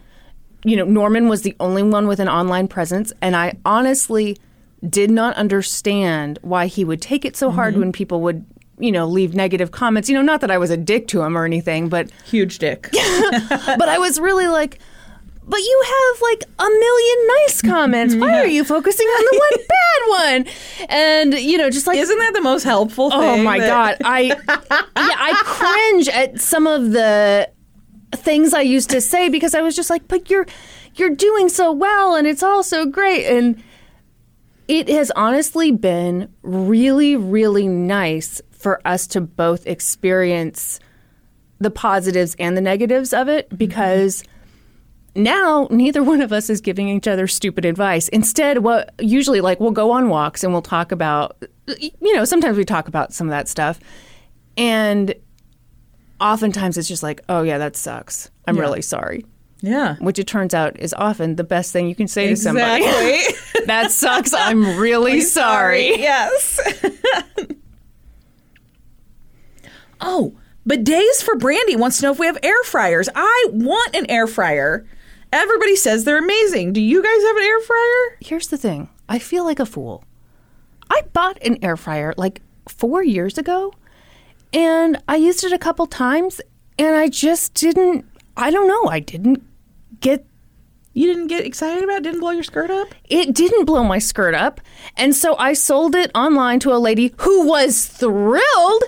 [0.63, 4.37] you know, Norman was the only one with an online presence, and I honestly
[4.87, 7.81] did not understand why he would take it so hard mm-hmm.
[7.81, 8.45] when people would,
[8.77, 10.09] you know, leave negative comments.
[10.09, 12.89] You know, not that I was a dick to him or anything, but Huge dick.
[12.91, 14.79] but I was really like,
[15.49, 18.15] but you have like a million nice comments.
[18.15, 20.87] Why are you focusing on the one bad one?
[20.89, 23.41] And you know, just like Isn't that the most helpful oh thing?
[23.41, 24.35] Oh my that- god, I yeah,
[24.95, 27.49] I cringe at some of the
[28.15, 30.45] things I used to say because I was just like, but you're
[30.95, 33.61] you're doing so well and it's all so great and
[34.67, 40.79] it has honestly been really really nice for us to both experience
[41.59, 43.57] the positives and the negatives of it mm-hmm.
[43.57, 44.23] because
[45.15, 48.07] now neither one of us is giving each other stupid advice.
[48.09, 51.37] Instead, what usually like we'll go on walks and we'll talk about
[51.77, 53.79] you know, sometimes we talk about some of that stuff.
[54.57, 55.13] And
[56.19, 58.29] oftentimes it's just like, "Oh yeah, that sucks.
[58.47, 58.61] I'm Yeah.
[58.61, 59.25] really sorry."
[59.61, 59.95] Yeah.
[59.99, 62.83] Which it turns out is often the best thing you can say to somebody.
[62.85, 63.65] Exactly.
[63.65, 64.33] that sucks.
[64.33, 65.89] I'm really sorry.
[65.99, 66.59] Yes.
[70.01, 70.33] oh,
[70.67, 73.09] bidets for Brandy wants to know if we have air fryers.
[73.15, 74.85] I want an air fryer.
[75.31, 76.73] Everybody says they're amazing.
[76.73, 78.17] Do you guys have an air fryer?
[78.19, 78.89] Here's the thing.
[79.07, 80.03] I feel like a fool.
[80.89, 83.73] I bought an air fryer like 4 years ago
[84.53, 86.41] and I used it a couple times
[86.79, 89.43] and I just didn't I don't know, I didn't
[89.99, 90.25] get
[90.93, 92.03] You didn't get excited about it?
[92.03, 92.87] Didn't blow your skirt up?
[93.09, 94.59] it didn't blow my skirt up.
[94.97, 98.83] And so I sold it online to a lady who was thrilled.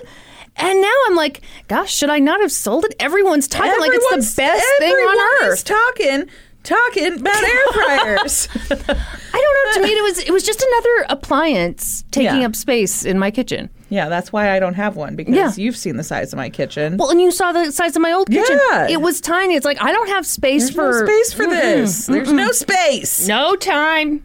[0.56, 2.94] And now I'm like, gosh, should I not have sold it?
[3.00, 5.64] Everyone's talking like it's the best thing on earth.
[5.64, 6.28] talking,
[6.62, 8.48] talking about air fryers.
[8.54, 9.72] I don't know.
[9.74, 12.46] To me, it was it was just another appliance taking Yeah.
[12.46, 13.70] up space in my kitchen.
[13.88, 15.52] yeah, that's why I don't have one because Yeah.
[15.56, 16.98] you've seen the size of my kitchen.
[16.98, 18.58] Well, and you saw the size of my old kitchen.
[18.70, 18.88] Yeah.
[18.88, 19.54] It was tiny.
[19.56, 22.06] It's like I don't have space There's for no space for this.
[22.06, 23.26] There's no space.
[23.26, 24.22] No time.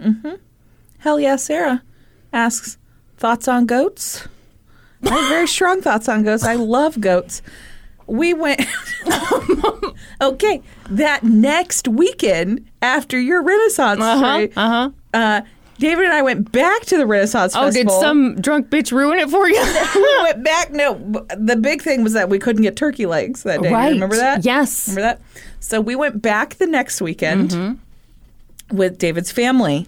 [0.00, 0.38] Mhm.
[0.98, 1.82] Hell yeah, Sarah
[2.32, 2.78] asks
[3.16, 4.26] thoughts on goats.
[5.04, 6.44] I have very strong thoughts on goats.
[6.44, 7.42] I love goats.
[8.06, 8.60] We went.
[10.20, 14.90] okay, that next weekend after your Renaissance Uh-huh, trip, uh-huh.
[15.12, 15.40] uh,
[15.78, 19.28] David and I went back to the Renaissance Oh, did some drunk bitch ruin it
[19.28, 19.60] for you?
[19.94, 20.70] we went back.
[20.70, 20.94] No,
[21.36, 23.72] the big thing was that we couldn't get turkey legs that day.
[23.72, 23.92] Right.
[23.92, 24.44] Remember that?
[24.44, 24.88] Yes.
[24.88, 25.20] Remember that?
[25.60, 28.76] So we went back the next weekend Mm-hmm.
[28.76, 29.86] with David's family.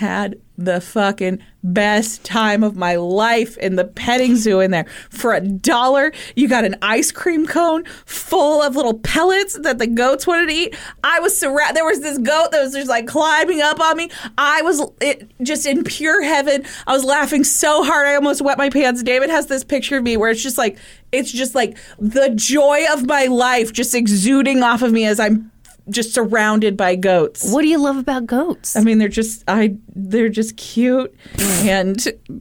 [0.00, 4.86] Had the fucking best time of my life in the petting zoo in there.
[5.10, 9.86] For a dollar, you got an ice cream cone full of little pellets that the
[9.86, 10.74] goats wanted to eat.
[11.04, 11.76] I was surrounded.
[11.76, 14.10] There was this goat that was just like climbing up on me.
[14.38, 16.64] I was it, just in pure heaven.
[16.86, 19.02] I was laughing so hard I almost wet my pants.
[19.02, 20.78] David has this picture of me where it's just like
[21.12, 25.52] it's just like the joy of my life just exuding off of me as I'm
[25.90, 27.52] just surrounded by goats.
[27.52, 28.76] what do you love about goats?
[28.76, 31.98] I mean, they're just I they're just cute and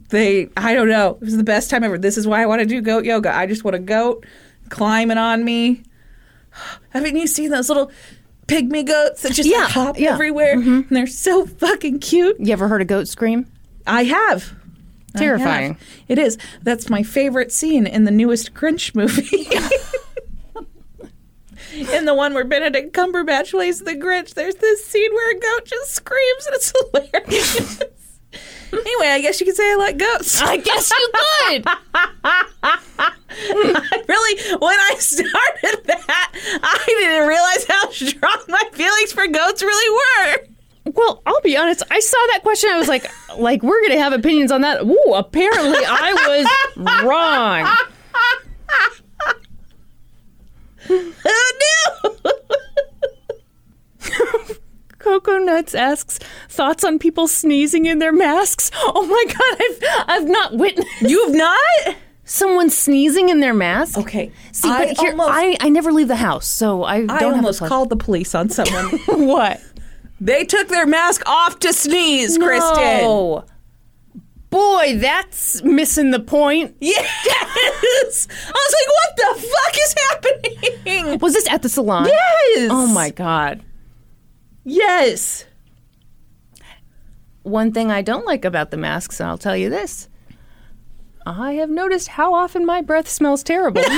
[0.10, 1.18] they I don't know.
[1.22, 1.98] It was the best time ever.
[1.98, 3.36] This is why I want to do goat yoga.
[3.36, 4.26] I just want a goat
[4.70, 5.84] climbing on me.
[6.90, 7.92] Haven't you seen those little
[8.48, 10.14] pygmy goats that just Yeah, hop yeah.
[10.14, 10.56] everywhere?
[10.58, 10.70] Mm-hmm.
[10.72, 12.38] And they're so fucking cute.
[12.40, 13.46] you ever heard a goat scream?
[13.88, 14.54] I have.
[15.16, 15.74] I Terrifying.
[15.74, 15.82] have.
[16.08, 16.38] It is.
[16.62, 19.48] That's my favorite scene in the newest Grinch movie.
[21.74, 25.66] in the one where Benedict Cumberbatch plays the Grinch, there's this scene where a goat
[25.66, 27.80] just screams and it's hilarious.
[28.74, 30.42] anyway, I guess you could say I like goats.
[30.42, 31.66] I guess you could.
[34.08, 36.32] really, when I started that,
[36.64, 40.38] I didn't realize how strong my feelings for goats really were.
[40.94, 41.84] Well, I'll be honest.
[41.92, 42.70] I saw that question.
[42.72, 43.06] I was like,
[43.38, 44.84] like we're gonna have opinions on that.
[44.84, 47.68] Ooh, apparently I was wrong.
[51.26, 52.16] Oh no!
[55.00, 58.70] Coco Nuts asks thoughts on people sneezing in their masks.
[58.76, 61.96] Oh my god, I've I've not witnessed You've not?
[62.26, 63.98] someone sneezing in their mask.
[63.98, 64.32] Okay.
[64.52, 67.24] See, I but here, almost, I, I never leave the house, so I don't I
[67.24, 69.00] have almost a called the police on someone.
[69.28, 69.62] what?
[70.22, 72.84] they took their mask off to sneeze, Kristen.
[73.02, 73.46] No.
[74.50, 76.76] Boy, that's missing the point.
[76.80, 78.28] Yes!
[78.38, 81.20] I was like, what the fuck is happening?
[81.20, 82.06] Was this at the salon?
[82.06, 82.70] Yes!
[82.72, 83.64] Oh my god.
[84.64, 85.46] Yes!
[87.44, 90.09] One thing I don't like about the masks, and I'll tell you this.
[91.38, 93.82] I have noticed how often my breath smells terrible.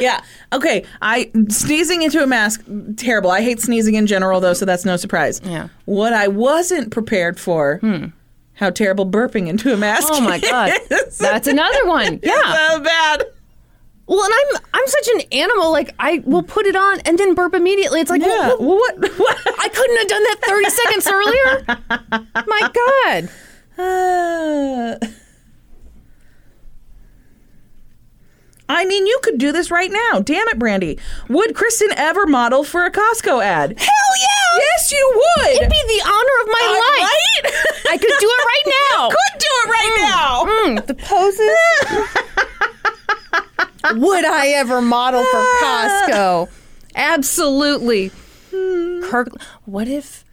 [0.00, 0.20] Yeah.
[0.52, 0.84] Okay.
[1.00, 2.64] I sneezing into a mask,
[2.96, 3.30] terrible.
[3.30, 5.40] I hate sneezing in general, though, so that's no surprise.
[5.44, 5.68] Yeah.
[5.84, 8.06] What I wasn't prepared for, hmm.
[8.54, 10.08] how terrible burping into a mask.
[10.10, 10.72] oh my god.
[10.90, 11.18] is.
[11.18, 12.18] That's another one.
[12.26, 12.68] Yeah.
[12.70, 13.24] so bad.
[14.08, 15.70] Well, and I'm I'm such an animal.
[15.72, 18.00] Like I will put it on and then burp immediately.
[18.00, 18.48] It's like Yeah.
[18.48, 18.98] well, Well, what?
[19.18, 19.38] what?
[19.60, 22.44] I couldn't have done that 30 seconds earlier.
[22.46, 23.30] My God.
[23.78, 24.96] Uh,
[28.68, 30.18] I mean, you could do this right now.
[30.20, 30.98] Damn it, Brandy.
[31.28, 33.78] Would Kristen ever model for a Costco ad?
[33.78, 33.88] Hell
[34.20, 34.58] yeah!
[34.58, 35.52] Yes, you would.
[35.56, 37.08] It'd be the honor of my Uh, life.
[37.44, 37.52] right?
[37.90, 39.08] I could do it right now.
[39.10, 40.44] could do it right now.
[40.44, 41.56] Mm, the poses.
[44.02, 46.48] Would I ever model for Costco?
[46.96, 48.10] Absolutely.
[49.04, 49.28] Kirk.
[49.64, 50.24] What if?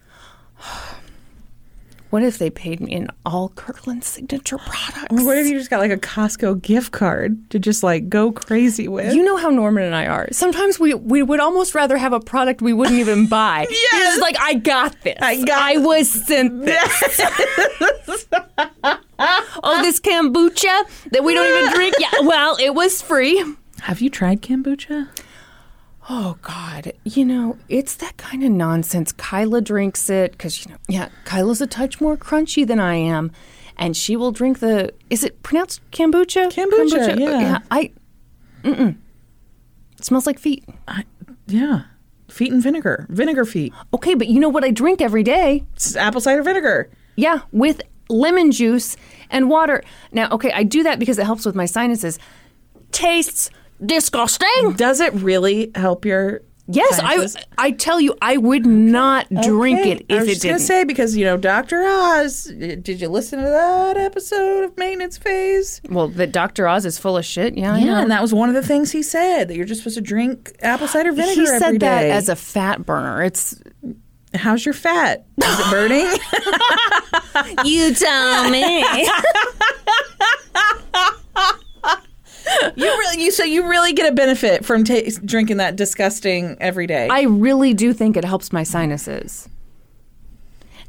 [2.13, 5.07] What if they paid me in all Kirkland signature products?
[5.09, 8.31] Or What if you just got like a Costco gift card to just like go
[8.31, 9.15] crazy with?
[9.15, 10.27] You know how Norman and I are.
[10.31, 13.65] Sometimes we we would almost rather have a product we wouldn't even buy.
[13.67, 14.13] Yes.
[14.13, 15.17] It's like I got this.
[15.23, 17.19] I got I was sent this.
[19.63, 20.83] oh, this kombucha
[21.13, 21.95] that we don't even drink.
[21.97, 23.43] Yeah, well, it was free.
[23.81, 25.09] Have you tried kombucha?
[26.09, 29.11] Oh God, you know it's that kind of nonsense.
[29.13, 33.31] Kyla drinks it because you know, yeah, Kyla's a touch more crunchy than I am,
[33.77, 34.93] and she will drink the.
[35.09, 36.51] Is it pronounced kombucha?
[36.51, 37.59] Kombucha, uh, yeah.
[37.71, 37.91] I.
[38.63, 38.97] Mm-mm.
[39.97, 40.65] It smells like feet.
[40.87, 41.05] I,
[41.47, 41.83] yeah.
[42.29, 43.05] Feet and vinegar.
[43.09, 43.73] Vinegar feet.
[43.93, 45.63] Okay, but you know what I drink every day?
[45.73, 46.89] It's apple cider vinegar.
[47.15, 48.97] Yeah, with lemon juice
[49.29, 49.83] and water.
[50.11, 52.19] Now, okay, I do that because it helps with my sinuses.
[52.91, 53.49] Tastes
[53.85, 54.73] disgusting.
[54.75, 57.35] Does it really help your Yes, sinuses?
[57.57, 59.91] I I tell you, I would not drink Okay.
[59.91, 60.67] it I if was it just gonna didn't.
[60.67, 61.83] say because you know Dr.
[61.85, 62.45] Oz.
[62.45, 65.81] Did you listen to that episode of Maintenance Phase?
[65.89, 66.65] well, that Dr.
[66.69, 67.57] Oz is full of shit.
[67.57, 68.01] Yeah, I Yeah, know.
[68.03, 70.53] and that was one of the things he said that you're just supposed to drink
[70.61, 72.11] apple cider vinegar he said every that day.
[72.11, 73.21] as a fat burner.
[73.23, 73.61] It's
[74.35, 75.25] How's your fat?
[75.43, 76.07] Is it burning?
[77.65, 78.83] you tell me.
[82.75, 86.87] you really, you so you really get a benefit from ta drinking that disgusting every
[86.87, 87.07] day.
[87.09, 89.49] I really do think it helps my sinuses.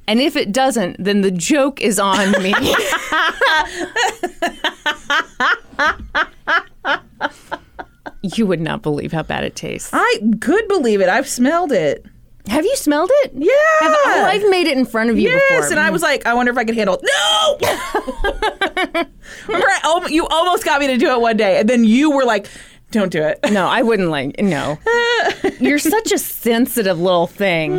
[0.07, 2.55] And if it doesn't, then the joke is on me.
[8.37, 9.89] you would not believe how bad it tastes.
[9.93, 11.09] I could believe it.
[11.09, 12.05] I've smelled it.
[12.49, 13.33] Have you smelled it?
[13.35, 13.53] Yeah.
[13.81, 15.71] Have, oh, I've made it in front of you Yes, before.
[15.73, 17.03] and I was like, I wonder if I could handle it.
[17.03, 17.59] No!
[19.49, 22.11] Remember, I, al- you almost got me to do it one day, and then you
[22.11, 22.47] were like,
[22.91, 23.39] don't do it.
[23.51, 24.39] No, I wouldn't like.
[24.41, 24.79] No,
[25.59, 27.73] you're such a sensitive little thing.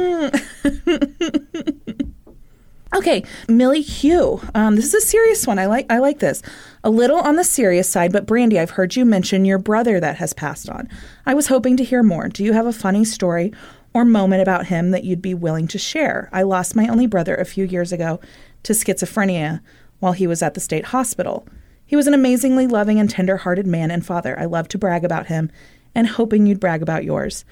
[2.93, 4.39] Okay, Millie Hugh.
[4.53, 5.59] Um, this is a serious one.
[5.59, 5.85] I like.
[5.89, 6.41] I like this.
[6.83, 10.15] A little on the serious side, but Brandy, I've heard you mention your brother that
[10.17, 10.87] has passed on.
[11.25, 12.29] I was hoping to hear more.
[12.29, 13.51] Do you have a funny story
[13.95, 16.29] or moment about him that you'd be willing to share?
[16.33, 18.19] I lost my only brother a few years ago
[18.63, 19.61] to schizophrenia
[19.99, 21.47] while he was at the state hospital.
[21.85, 24.37] He was an amazingly loving and tender-hearted man and father.
[24.37, 25.49] I love to brag about him,
[25.95, 27.45] and hoping you'd brag about yours.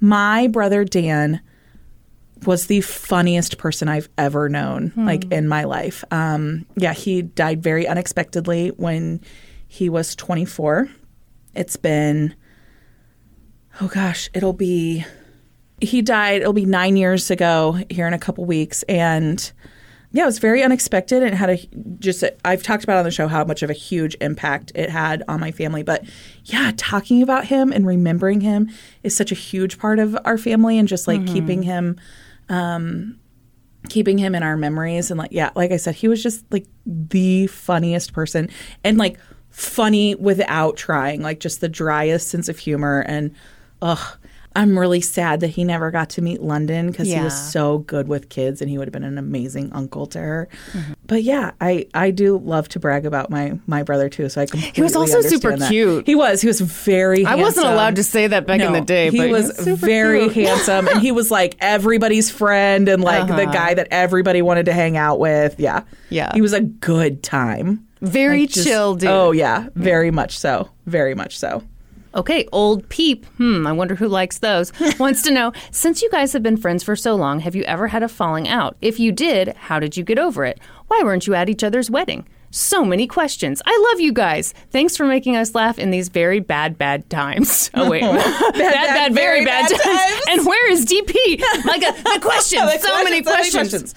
[0.00, 1.42] My brother Dan
[2.46, 6.02] was the funniest person I've ever known, like in my life.
[6.10, 9.20] Um, yeah, he died very unexpectedly when
[9.68, 10.88] he was 24.
[11.54, 12.34] It's been,
[13.82, 15.04] oh gosh, it'll be,
[15.80, 18.82] he died, it'll be nine years ago here in a couple weeks.
[18.84, 19.52] And
[20.12, 21.22] yeah, it was very unexpected.
[21.22, 21.56] And it had a
[21.98, 24.88] just i I've talked about on the show how much of a huge impact it
[24.88, 26.04] had on my family, but
[26.44, 28.70] yeah, talking about him and remembering him
[29.02, 31.98] is such a huge part of our family and just like keeping him
[32.48, 33.18] um
[33.88, 35.10] keeping him in our memories.
[35.10, 38.48] And like yeah, like I said, he was just like the funniest person
[38.84, 39.18] and like
[39.50, 43.00] funny without trying, like just the driest sense of humor.
[43.00, 43.34] And
[43.82, 44.18] ugh
[44.56, 48.06] I'm really sad that he never got to meet London because he was so good
[48.06, 50.48] with kids and he would have been an amazing uncle to her.
[50.72, 50.92] Mm-hmm.
[51.06, 54.28] But yeah, I, I do love to brag about my my brother too.
[54.28, 55.68] So I completely he was also super that.
[55.70, 56.06] cute.
[56.06, 56.40] He was.
[56.40, 57.26] He was very.
[57.26, 60.46] I wasn't allowed to say that back in the day, but he was very cute.
[60.46, 63.52] handsome, and he was like everybody's friend and like the Uh-huh.
[63.52, 65.58] guy that everybody wanted to hang out with.
[65.58, 66.30] Yeah, Yeah.
[66.32, 67.86] he was a good time.
[68.00, 69.08] Very Like, just- chill dude.
[69.10, 70.68] Oh yeah, very much so.
[70.86, 71.62] Very much so.
[72.14, 73.26] Okay, old peep.
[73.36, 74.72] Hmm, I wonder who likes those.
[74.98, 77.88] Wants to know Since you guys have been friends for so long, have you ever
[77.88, 78.76] had a falling out?
[78.80, 80.60] If you did, how did you get over it?
[80.86, 82.26] Why weren't you at each other's wedding?
[82.50, 83.60] So many questions.
[83.66, 84.54] I love you guys.
[84.70, 87.68] Thanks for making us laugh in these very bad, bad times.
[87.74, 88.02] Oh, wait.
[88.02, 90.22] bad, bad, very, bad, times.
[90.30, 91.42] And where is DP?
[91.64, 92.80] Like, a, the questions.
[92.80, 93.94] So many questions.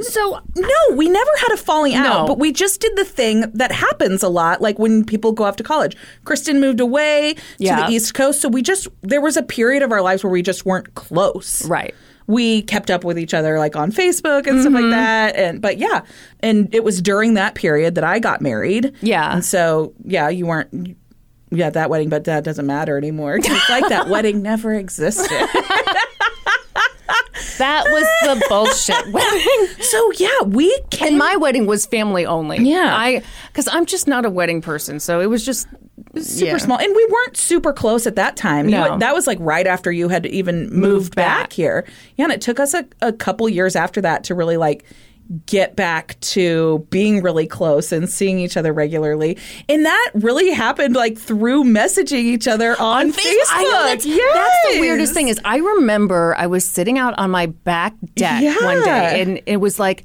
[0.00, 2.26] So no, we never had a falling out, No.
[2.26, 5.56] but we just did the thing that happens a lot, like when people go off
[5.56, 5.96] to college.
[6.24, 7.86] Kristen moved away to Yeah.
[7.86, 10.42] the East Coast, so we just there was a period of our lives where we
[10.42, 11.66] just weren't close.
[11.66, 11.94] Right.
[12.28, 14.90] We kept up with each other like on Facebook and stuff like Mm-hmm.
[14.90, 16.02] that, and but yeah,
[16.40, 18.92] and it was during that period that I got married.
[19.02, 19.32] Yeah.
[19.34, 20.96] and so yeah, you weren't.
[21.54, 23.36] Yeah, that wedding, but that doesn't matter anymore.
[23.36, 25.28] It's like that wedding never existed.
[27.58, 29.82] That was the bullshit wedding.
[29.82, 31.08] So yeah, we can.
[31.08, 32.58] And my wedding was family only.
[32.58, 32.94] Yeah.
[32.96, 35.66] I because I'm just not a wedding person, so it was just
[36.16, 36.56] super yeah.
[36.58, 38.66] small, and we weren't super close at that time.
[38.68, 38.92] No.
[38.92, 41.44] had- that was like right after you had even moved, back.
[41.44, 41.52] back.
[41.52, 41.86] here.
[42.16, 44.84] Yeah, and it took us a, a couple years after that to really like
[45.46, 49.38] get back to being really close and seeing each other regularly.
[49.68, 53.50] And that really happened like through messaging each other on, Facebook.
[53.50, 57.30] I know that's, that's the weirdest thing is I remember I was sitting out on
[57.30, 60.04] my back deck one day and it was like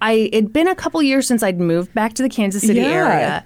[0.00, 2.86] I it'd been a couple years since I'd moved back to the Kansas City Yeah.
[2.86, 3.44] area.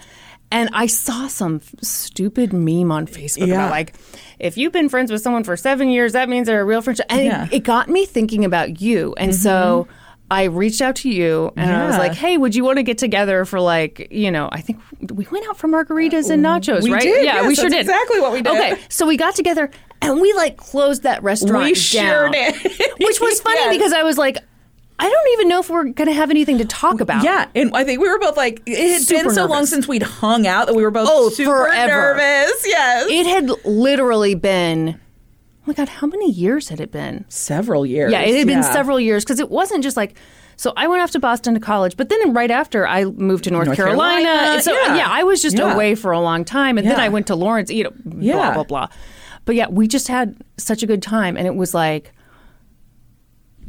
[0.53, 3.55] And I saw some f- stupid meme on Facebook Yeah.
[3.55, 3.95] about like,
[4.41, 7.07] if you've been friends with someone for seven years, that means they're a real friendship.
[7.09, 7.45] And Yeah.
[7.45, 9.15] it, it got me thinking about you.
[9.17, 9.41] And mm-hmm.
[9.41, 9.87] so
[10.31, 12.99] I reached out to you and I was like, hey, would you want to get
[12.99, 14.79] together for like, you know, I think
[15.13, 17.03] we went out for margaritas and nachos, We right?
[17.03, 17.81] did, Yeah, yes, we sure that's did.
[17.81, 18.53] exactly what we did.
[18.55, 19.71] Okay, so we got together
[20.01, 21.75] and we like closed that restaurant We down.
[21.75, 22.55] sure did.
[23.01, 23.77] Which was funny Yes.
[23.77, 24.37] because I was like,
[25.01, 27.25] I don't even know if we're going to have anything to talk about.
[27.25, 29.89] Yeah, and I think we were both like, it had Super been so long since
[29.89, 32.17] we'd hung out that we were both Oh, super forever.
[32.19, 32.67] nervous.
[32.67, 35.01] Yes, It had literally been,
[35.61, 37.25] oh my God, how many years had it been?
[37.29, 38.11] several years.
[38.13, 38.73] Yeah, it had been yeah.
[38.73, 40.17] several years because it wasn't just like.
[40.57, 43.51] So I went off to Boston to college, but then right after I moved to
[43.51, 44.27] North, North Carolina.
[44.27, 44.97] Carolina, So yeah.
[44.97, 45.07] yeah.
[45.09, 45.73] I was just Yeah.
[45.73, 47.71] away for a long time, and then I went to Lawrence.
[47.71, 48.89] You know, blah blah blah.
[49.47, 52.13] But yeah, we just had such a good time, and it was like,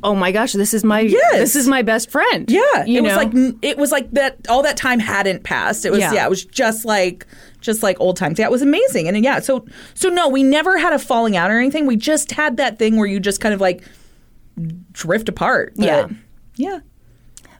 [0.04, 1.34] oh my gosh, this is my Yes.
[1.38, 2.50] this is my best friend.
[2.50, 3.10] Yeah, you it know?
[3.10, 4.38] was like it was like that.
[4.50, 5.86] All that time hadn't passed.
[5.86, 6.14] It was yeah.
[6.14, 6.26] Yeah.
[6.26, 7.26] it was just like
[7.62, 8.38] just like old times.
[8.40, 9.08] Yeah, it was amazing.
[9.08, 11.86] And yeah, so so no, we never had a falling out or anything.
[11.86, 13.84] We just had that thing where you just kind of like
[14.92, 15.74] drift apart.
[15.78, 16.08] But, Yeah.
[16.56, 16.80] yeah.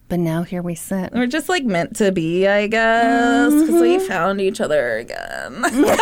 [0.10, 1.14] But now here we sit.
[1.14, 4.08] We're just like meant to be, I guess, because we Mm-hmm.
[4.08, 5.64] found each other again.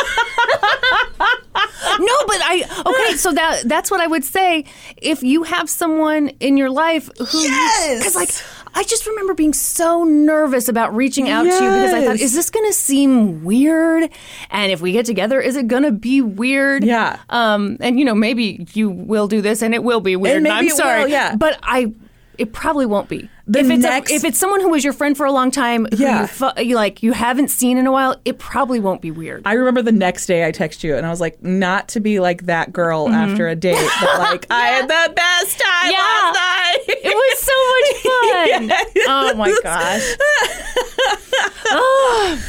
[2.02, 3.18] No, but I okay.
[3.18, 4.64] So that that's what I would say.
[4.98, 8.16] If you have someone in your life who, Yes!
[8.16, 8.30] like
[8.74, 12.34] I just remember being so nervous about reaching out to you because I thought, is
[12.34, 14.10] this going to seem weird?
[14.50, 16.84] And if we get together, is it going to be weird?
[16.84, 17.20] Yeah.
[17.30, 17.78] Um.
[17.80, 20.38] And you know, maybe you will do this, and it will be weird.
[20.38, 21.04] And and I'm sorry.
[21.04, 21.36] will, yeah.
[21.36, 21.94] But I.
[22.40, 23.30] It probably won't be.
[23.48, 25.50] The if it's next- a, if it's someone who was your friend for a long
[25.52, 26.22] time, who Yeah.
[26.22, 29.42] you, fu- you like you haven't seen in a while, it probably won't be weird.
[29.46, 32.20] I remember the next day I text you and I was like, not to be
[32.20, 33.16] like that girl Mm-hmm.
[33.32, 35.98] after a date, but like I had the best time Yeah.
[36.00, 36.84] last night.
[36.88, 39.04] It was so much fun.
[39.08, 40.16] Oh my gosh.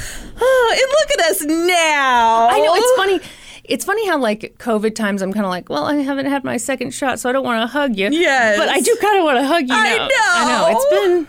[0.42, 2.48] Oh, and look at us now.
[2.48, 3.20] I know it's funny.
[3.70, 6.56] It's funny how like COVID times I'm kind of like, well, I haven't had my
[6.56, 8.08] second shot, so I don't want to hug you.
[8.10, 8.58] Yes.
[8.58, 9.74] but I do kind of want to hug you.
[9.74, 10.08] I now.
[10.08, 10.10] know.
[10.10, 10.76] I know.
[10.76, 11.28] It's been,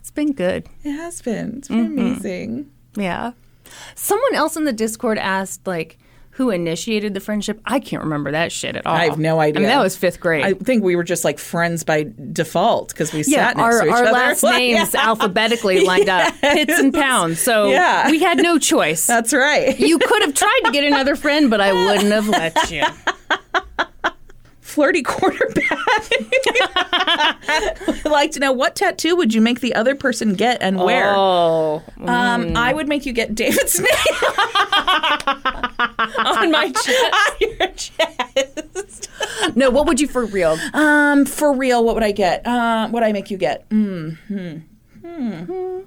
[0.00, 0.66] it's been good.
[0.84, 1.58] It has been.
[1.58, 1.98] It's been Mm-hmm.
[1.98, 2.70] amazing.
[2.96, 3.32] Yeah.
[3.94, 5.96] Someone else in the Discord asked like,
[6.40, 7.60] who initiated the friendship?
[7.66, 8.94] I can't remember that shit at all.
[8.94, 9.60] I have no idea.
[9.60, 10.42] I mean, that was fifth grade.
[10.42, 13.80] I think we were just like friends by default because we yeah, sat next our,
[13.82, 14.12] to each our other.
[14.12, 17.40] last Like, names alphabetically lined up, pits and pounds.
[17.40, 18.10] So Yeah.
[18.10, 19.06] we had no choice.
[19.06, 19.78] That's right.
[19.78, 22.84] you could have tried to get another friend, but I wouldn't have let you.
[24.70, 25.66] flirty quarterback.
[27.48, 31.12] I'd like to know what tattoo would you make the other person get and where?
[31.16, 33.88] Oh, Um, I would make you get David's name
[36.18, 37.04] on my chest.
[37.12, 39.08] on your chest.
[39.56, 40.56] No, what would you for real?
[40.74, 42.46] Um, for real, what would I get?
[42.46, 43.68] Uh, what I make you get?
[43.70, 45.80] Mm, hmm.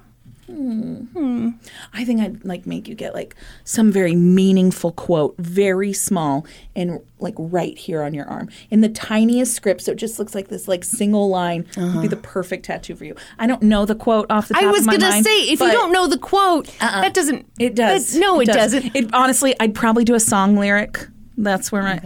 [0.45, 1.51] Hmm.
[1.93, 6.45] I think I'd like make you get like some very meaningful quote, very small
[6.75, 10.35] and like right here on your arm in the tiniest script, so it just looks
[10.35, 11.65] like this like single line.
[11.75, 12.07] Would be uh-huh.
[12.07, 13.15] the perfect tattoo for you.
[13.39, 14.75] I don't know the quote off the top of the side.
[14.75, 17.01] I was of my gonna mind, say if you don't know the quote, uh-uh.
[17.01, 17.45] that doesn't.
[17.57, 18.13] it does.
[18.13, 18.73] that- no, it, does.
[18.73, 18.95] doesn't.
[18.95, 21.07] It honestly, I'd probably do a song lyric.
[21.37, 21.99] That's where my.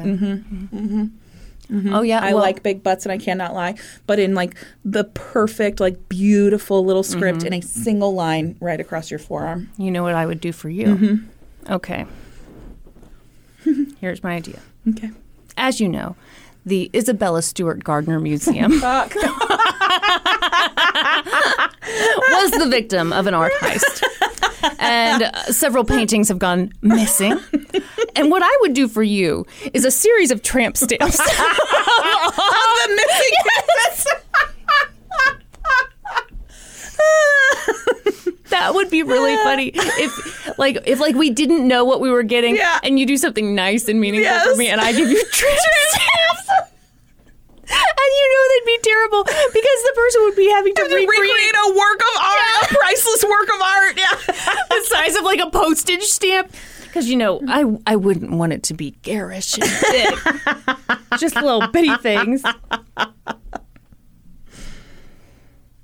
[1.72, 1.94] Mhm.
[1.96, 3.76] Oh yeah, I well, like big butts and I cannot lie.
[4.06, 7.48] But in like the perfect, like beautiful little script Mm-hmm.
[7.48, 9.70] in a single line right across your forearm.
[9.78, 10.88] You know what I would do for you?
[10.88, 11.74] Mm-hmm.
[11.74, 12.06] Okay.
[14.00, 14.60] Here's my idea.
[14.90, 15.12] Okay.
[15.58, 16.16] As you know,
[16.66, 18.82] the Isabella Stewart Gardner Museum was
[22.52, 24.04] the victim of an art heist.
[24.80, 27.38] And uh, several paintings have gone missing.
[28.16, 31.18] And what I would do for you is a series of tramp stamps.
[31.18, 31.24] the
[32.96, 33.34] missing
[38.50, 42.24] that would be really funny if like if like we didn't know what we were
[42.24, 42.80] getting Yeah.
[42.84, 45.60] and you do something nice and meaningful for me and I give you tramp
[45.90, 46.72] stamps.
[47.70, 51.56] And you know they'd be terrible because the person would be having to recreate recreate
[51.56, 53.98] a work of art, a priceless work of art.
[53.98, 54.14] Yeah.
[54.70, 56.52] the size of like a postage stamp.
[56.84, 60.14] Because you know, I I wouldn't want it to be garish and big.
[61.20, 62.44] Just little bitty things.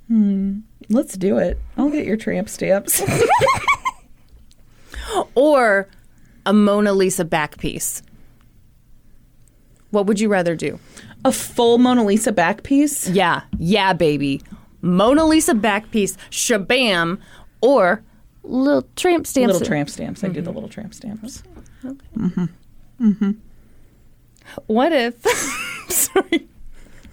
[0.07, 0.59] Hmm.
[0.89, 1.59] Let's do it.
[1.77, 3.01] I'll get your tramp stamps.
[5.35, 5.87] Or
[6.45, 8.01] a Mona Lisa back piece.
[9.91, 10.79] What would you rather do?
[11.25, 13.07] A full Mona Lisa back piece.
[13.09, 14.41] Yeah, yeah, baby.
[14.81, 17.19] Mona Lisa back piece, shabam,
[17.61, 18.03] or
[18.43, 19.53] little tramp stamps.
[19.53, 20.23] Little tramp stamps.
[20.23, 21.43] I do the little tramp stamps.
[21.85, 21.97] Okay.
[22.17, 22.49] Mhm.
[23.01, 23.35] Mhm.
[24.67, 25.21] What if?
[25.89, 26.47] sorry.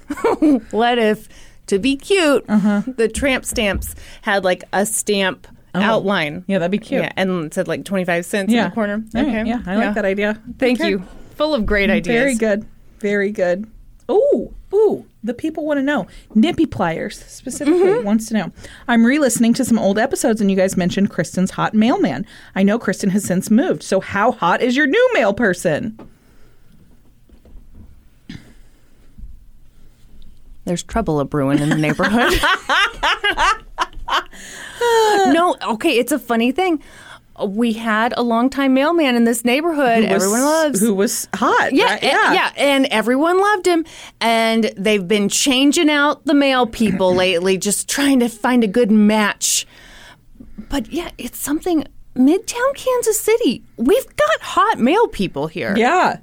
[0.73, 1.28] what if,
[1.69, 6.45] to be cute, the tramp stamps had like a stamp outline?
[6.49, 7.03] Yeah, that'd be cute.
[7.05, 9.05] Yeah, and it said like twenty five cents in the corner.
[9.15, 10.41] Okay, Yeah, I like that idea.
[10.59, 10.91] Thank Okay.
[10.91, 11.05] you.
[11.37, 12.16] Full of great ideas.
[12.20, 12.66] Very good.
[12.99, 13.70] Very good.
[14.11, 16.07] Ooh, ooh, the people want to know.
[16.35, 18.05] Nippy Pliers specifically mm-hmm.
[18.05, 18.53] wants to know.
[18.89, 22.27] I'm re listening to some old episodes and you guys mentioned Kristen's hot mailman.
[22.55, 23.82] I know Kristen has since moved.
[23.82, 25.99] So, how hot is your new mail person?
[30.65, 32.33] There's trouble a brewing in the neighborhood.
[34.81, 36.83] no, okay, it's a funny thing.
[37.49, 40.05] We had a longtime mailman in this neighborhood.
[40.05, 40.81] Who was- Everyone loves.
[40.81, 41.73] Who was hot.
[41.73, 42.02] Yeah, right?
[42.05, 43.85] and, yeah, and everyone loved him.
[44.20, 48.91] And they've been changing out the mail people lately, just trying to find a good
[48.91, 49.67] match.
[50.69, 51.85] But yeah, it's something.
[52.17, 55.75] Midtown Kansas City, we've got hot mail people here.
[55.77, 56.19] Yeah.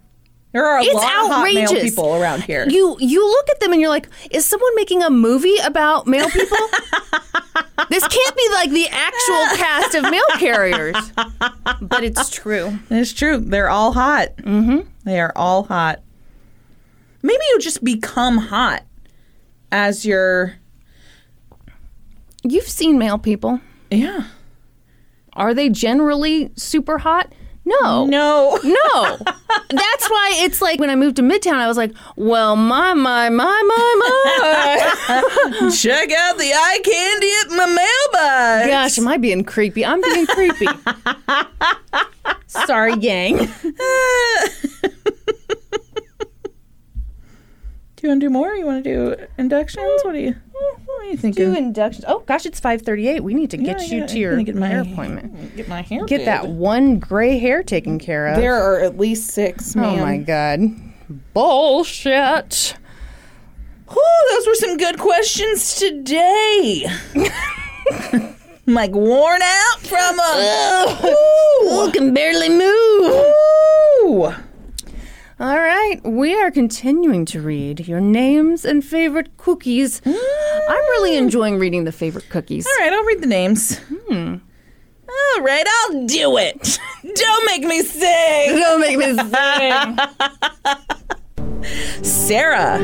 [0.58, 1.72] There are a It's lot of hot outrageous.
[1.72, 2.66] male people around here.
[2.68, 6.28] You you look at them and you're like, is someone making a movie about male
[6.32, 6.58] people?
[7.92, 10.96] this can't be like the actual cast of mail carriers.
[11.80, 12.80] But it's true.
[12.90, 13.38] it's true.
[13.38, 14.36] They're all hot.
[14.38, 14.80] Mm-hmm.
[15.04, 16.00] They are all hot.
[17.22, 18.82] Maybe you just become hot
[19.72, 20.56] as you're.
[22.42, 23.62] You've seen male people.
[23.92, 24.24] Yeah.
[25.34, 27.32] Are they generally super hot?
[27.68, 28.06] No.
[28.06, 28.60] No.
[28.68, 29.18] No.
[29.70, 33.30] That's why it's like when I moved to Midtown, I was like, well, my, my,
[33.30, 35.70] my, my, my.
[35.76, 38.68] Check out the eye candy at my mailbox.
[38.68, 39.86] Gosh, am I being creepy?
[39.86, 40.68] I'm being creepy.
[42.48, 43.50] Sorry, gang.
[48.08, 48.56] Do you want to do more?
[48.56, 50.02] You want to do inductions?
[50.04, 50.34] What do you?
[50.54, 51.52] What are you thinking?
[51.52, 52.06] Do inductions.
[52.08, 53.22] Oh gosh, it's five thirty-eight.
[53.22, 55.58] We need to get Yeah, you yeah, to your get my hair appointment.
[55.58, 56.06] Get my hair.
[56.06, 56.28] Get did.
[56.28, 58.38] that one gray hair taken care of.
[58.38, 59.76] There are at least six.
[59.76, 60.62] oh my god,
[61.34, 62.78] bullshit.
[63.90, 66.86] Whew, those were some good questions today.
[67.14, 68.36] I'm
[68.74, 71.14] like worn out from a.
[71.66, 73.26] Ooh, can barely move.
[74.06, 74.34] Ooh.
[75.40, 80.02] All right, we are continuing to read your names and favorite cookies.
[80.04, 80.16] I'm
[80.90, 82.66] really enjoying reading the favorite cookies.
[82.66, 83.78] All right, I'll read the names.
[83.78, 84.38] Hmm.
[85.08, 86.80] All right, I'll do it.
[87.04, 88.56] Don't make me sing.
[88.56, 89.98] Don't make me sing.
[92.04, 92.78] Sarah.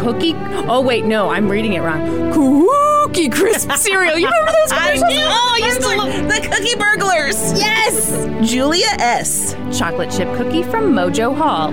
[0.00, 0.34] Cookie.
[0.68, 2.32] Oh wait, no, I'm reading it wrong.
[2.32, 4.18] Cookie crisp cereal.
[4.18, 5.02] You remember those I do.
[5.04, 6.12] Oh, I used to love.
[6.28, 7.36] the cookie burglars.
[7.58, 8.10] Yes.
[8.48, 9.54] Julia S.
[9.76, 11.70] Chocolate chip cookie from Mojo Hall.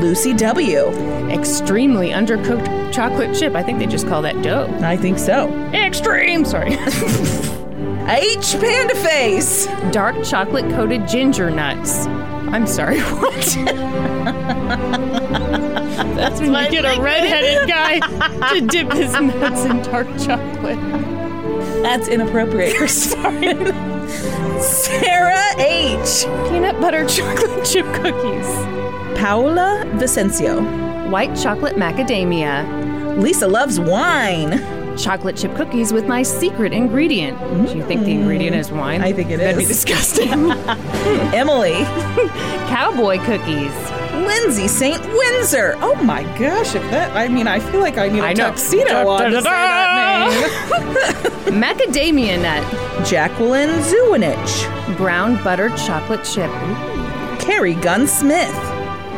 [0.00, 0.86] Lucy W.
[1.30, 3.54] Extremely undercooked chocolate chip.
[3.54, 4.68] I think they just call that dough.
[4.82, 5.48] I think so.
[5.72, 6.72] Extreme, sorry.
[8.08, 8.56] H.
[8.58, 9.66] Panda Face.
[9.90, 12.06] Dark chocolate coated ginger nuts.
[12.06, 13.56] I'm sorry, what?
[15.28, 18.00] That's when you get a redheaded guy
[18.54, 20.78] to dip his nuts in dark chocolate.
[21.82, 22.88] That's inappropriate.
[22.90, 23.54] Sorry.
[24.60, 26.24] Sarah H.
[26.48, 28.46] Peanut butter chocolate chip cookies.
[29.18, 31.10] Paola Vicencio.
[31.10, 33.18] White chocolate macadamia.
[33.20, 34.58] Lisa loves wine.
[34.96, 37.38] Chocolate chip cookies with my secret ingredient.
[37.68, 38.20] Do you think the mm.
[38.20, 39.02] ingredient is wine?
[39.02, 39.68] I think it That'd be is.
[39.68, 40.28] disgusting.
[41.32, 41.84] Emily.
[42.68, 43.72] Cowboy cookies.
[44.26, 45.00] Lindsay St.
[45.04, 45.74] Windsor.
[45.80, 48.48] Oh my gosh, if that, I mean, I feel like I need a I know.
[48.50, 51.62] tuxedo Da, on da, to da, say that name.
[51.62, 53.06] Macadamia nut.
[53.06, 54.96] Jacqueline Zuinich.
[54.96, 56.50] Brown buttered chocolate chip.
[57.40, 58.54] Carrie Gunsmith.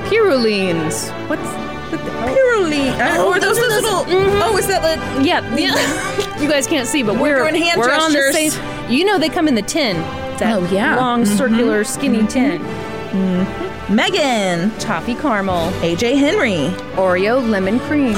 [0.08, 1.10] Piroulines.
[1.28, 1.42] What's
[1.90, 2.34] what the hell?
[2.34, 2.88] Purely.
[2.90, 4.04] Oh, or uh, oh, those, those are little.
[4.04, 4.40] those- mhm.
[4.44, 6.40] Oh, is that the, Yeah, yeah.
[6.40, 8.52] you guys can't see, but we're doing hand we're on the same.
[8.90, 9.96] You know they come in the tin.
[10.38, 10.96] That Oh, yeah.
[10.96, 11.92] long circular mm-hmm.
[11.92, 12.26] skinny mm-hmm.
[12.28, 12.89] tin.
[13.12, 14.70] Megan.
[14.78, 16.68] Toffee caramel, AJ Henry.
[16.96, 18.14] Oreo lemon cream.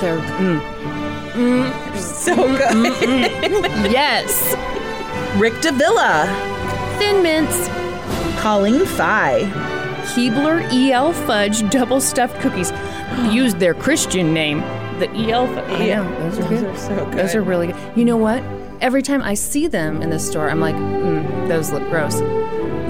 [0.00, 0.72] So mm.
[1.96, 2.60] So good.
[3.90, 4.54] yes,
[5.40, 6.26] Rick Davila.
[6.98, 7.68] thin mints.
[8.40, 9.42] Colleen Phi.
[10.12, 12.72] Keebler EL Fudge double stuffed cookies.
[13.32, 14.60] Used their Christian name.
[14.98, 15.78] The EL Fudge.
[15.78, 16.78] Know, those are good.
[16.78, 17.14] so good.
[17.14, 17.76] Those are really good.
[17.96, 18.42] You know what?
[18.80, 22.20] Every time I see them in the store, I'm like, mm, those look gross.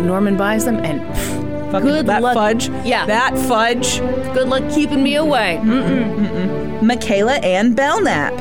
[0.06, 2.34] Norman buys them, and pff, Fucking- good that luck.
[2.34, 2.68] fudge.
[2.84, 3.06] Yeah.
[3.06, 3.98] That fudge.
[4.34, 5.58] Good luck keeping me away.
[5.62, 6.82] Mm-mm.
[6.82, 8.34] Michaela Ann Belknap.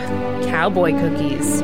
[0.45, 1.61] Cowboy cookies.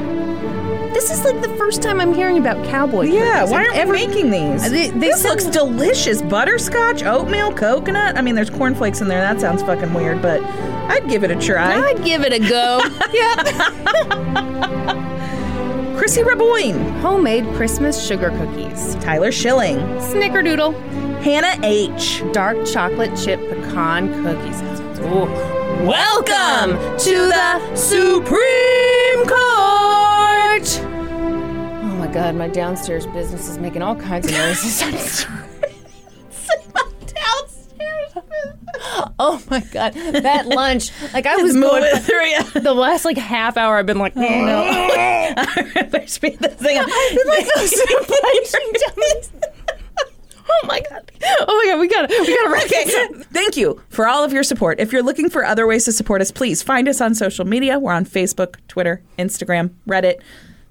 [0.93, 3.51] This is like the first time I'm hearing about cowboy Yeah, cookies.
[3.51, 4.71] why aren't we making these?
[4.71, 6.21] They- they this looks delicious.
[6.21, 8.17] Butterscotch, oatmeal, coconut.
[8.17, 9.21] I mean, there's cornflakes in there.
[9.21, 10.41] That sounds fucking weird, but
[10.89, 11.75] I'd give it a try.
[11.89, 12.81] I'd give it a go.
[13.13, 15.13] yeah.
[15.97, 18.93] Chrissy Raboyne, Homemade Christmas sugar cookies.
[19.01, 20.73] Tyler Schilling, Snickerdoodle.
[21.21, 22.21] Hannah H.
[22.31, 24.61] dark chocolate chip pecan cookies.
[25.01, 25.25] Ooh.
[25.87, 30.79] Welcome to the Supreme Court.
[31.83, 35.25] Oh my God, my downstairs business is making all kinds of noises.
[39.19, 40.91] Oh my God, that lunch!
[41.13, 43.77] Like I was going Moving through the last like half hour.
[43.77, 44.63] I've been like, oh no.
[45.91, 46.77] There's been this thing.
[50.49, 51.11] Oh my god!
[51.41, 51.79] Oh my god!
[51.79, 53.25] We gotta, we gotta wrap Okay, this up.
[53.33, 54.79] thank you for all of your support.
[54.79, 57.79] If you're looking for other ways to support us, please find us on social media.
[57.79, 60.21] We're on Facebook, Twitter, Instagram, Reddit,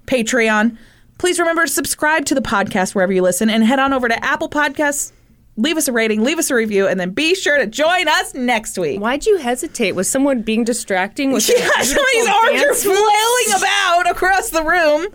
[0.07, 0.77] Patreon.
[1.19, 4.23] Please remember to subscribe to the podcast wherever you listen and head on over to
[4.25, 5.11] Apple Podcasts.
[5.59, 8.35] Leave us a rating, leave us a review, and then be sure to join us
[8.35, 9.01] next week.
[9.01, 9.93] Why'd you hesitate?
[9.93, 11.31] Was someone being distracting?
[11.31, 15.07] Was Yeah, somebody's arms are flailing about across the room.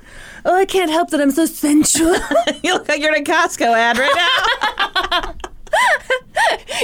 [0.45, 2.17] Oh, I can't help that I'm so sensual.
[2.65, 4.15] You look like you're in a Costco ad right
[5.23, 5.35] now.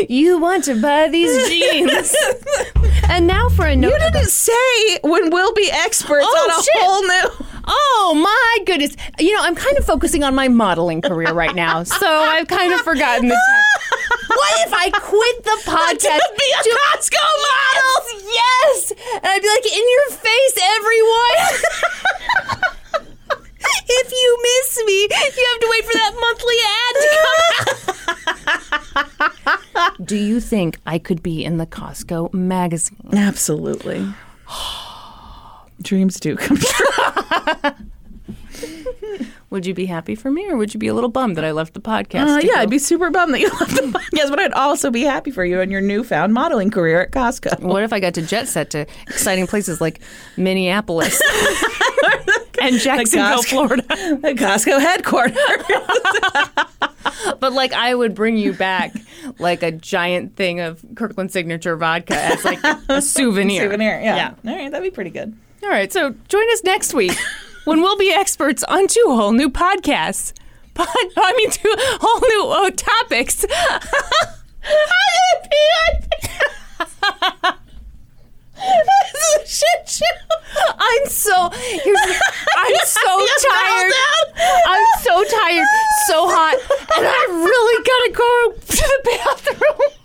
[0.08, 2.14] you want to buy these jeans.
[3.08, 3.92] and now for a note.
[3.92, 6.74] you didn't say when we'll be experts Oh, on a shit.
[6.78, 7.57] whole new.
[7.70, 8.96] Oh my goodness.
[9.18, 11.82] You know, I'm kind of focusing on my modeling career right now.
[11.82, 13.64] So I've kind of forgotten the tech.
[14.30, 17.92] What if I quit the podcast To be a Costco model.
[18.32, 18.92] Yes!
[19.16, 21.38] And I'd be like, in your face, everyone!
[23.88, 27.08] if you miss me, you have to wait for that monthly ad to
[28.94, 29.08] come
[29.76, 30.06] out.
[30.06, 33.10] Do you think I could be in the Costco magazine?
[33.12, 34.06] Absolutely.
[35.82, 37.70] Dreams do come true.
[39.50, 41.52] Would you be happy for me, or would you be a little bummed that I
[41.52, 42.36] left the podcast?
[42.36, 44.90] Uh, yeah, go- I'd be super bummed that you left the podcast, but I'd also
[44.90, 47.60] be happy for you and your newfound modeling career at Costco.
[47.60, 50.00] What if I got to jet set to exciting places like
[50.36, 51.18] Minneapolis
[52.60, 53.44] and Jacksonville, Costco.
[53.48, 53.82] Florida?
[53.88, 55.38] The Costco headquarters.
[57.40, 58.92] But like, I would bring you back
[59.38, 63.62] like a giant thing of Kirkland Signature vodka as like a souvenir.
[63.62, 64.34] Souvenir, yeah.
[64.46, 65.34] All right, that'd be pretty good.
[65.62, 67.16] All right, so join us next week
[67.64, 70.32] when we'll be experts on two whole new podcasts.
[70.74, 73.44] Pod, I mean, two whole new uh, topics.
[78.58, 80.04] This is a shit show.
[80.78, 82.00] I'm so here's
[82.56, 83.92] I'm so tired.
[84.66, 85.66] I'm so tired,
[86.06, 86.58] so hot,
[86.96, 89.98] and I really gotta go to the bathroom.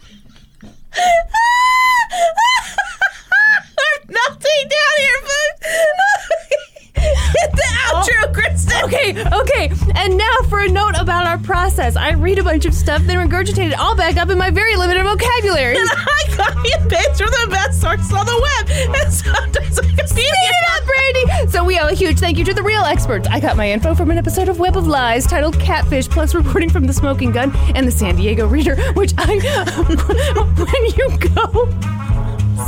[3.78, 5.50] I'm melting down here, but
[7.04, 8.04] hit the oh.
[8.04, 8.84] outro, Kristen.
[8.84, 11.96] Okay, okay, and now for a note about our process.
[11.96, 14.76] I read a bunch of stuff, then regurgitate it all back up in my very
[14.76, 15.78] limited vocabulary.
[15.78, 18.96] And I copy and paste from the best sources on the web.
[19.04, 20.08] And sometimes Wikipedia.
[20.08, 21.52] Speed it up, Brandy!
[21.52, 23.28] So we owe a huge thank you to the real experts.
[23.30, 26.70] I got my info from an episode of Web of Lies titled Catfish, plus reporting
[26.70, 29.38] from the Smoking Gun and the San Diego Reader, which I,
[30.58, 31.70] when you go,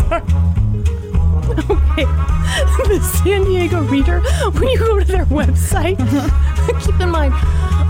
[0.09, 0.64] sorry.
[1.57, 2.05] Okay,
[2.87, 4.19] the San Diego Reader,
[4.51, 5.97] when you go to their website,
[6.85, 7.33] keep in mind,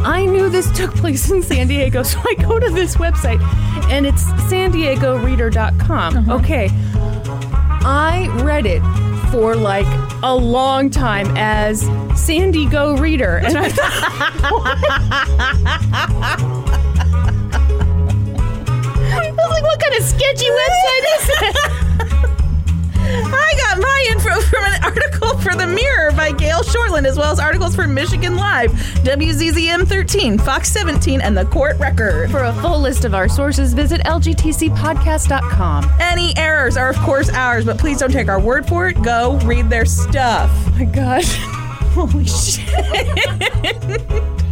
[0.05, 3.41] I knew this took place in San Diego, so I go to this website,
[3.89, 6.17] and it's san diego reader.com.
[6.17, 6.35] Uh-huh.
[6.35, 6.69] Okay.
[7.87, 8.81] I read it
[9.31, 9.85] for like
[10.23, 11.81] a long time as
[12.15, 13.85] Sandy Go Reader, and I thought,
[19.17, 21.55] I was like, what kind of sketchy website is it?
[23.07, 27.31] I got my info from an article for The Mirror by Gail Shortland, as well
[27.31, 28.71] as articles for Michigan Live,
[29.03, 32.31] WZZM 13, Fox 17, and The Court Record.
[32.31, 35.91] For a full list of our sources, visit lgtcpodcast.com.
[35.99, 39.01] Any errors are, of course, ours, but please don't take our word for it.
[39.03, 40.49] Go read their stuff.
[40.51, 41.35] Oh my gosh.
[41.95, 42.65] Holy shit.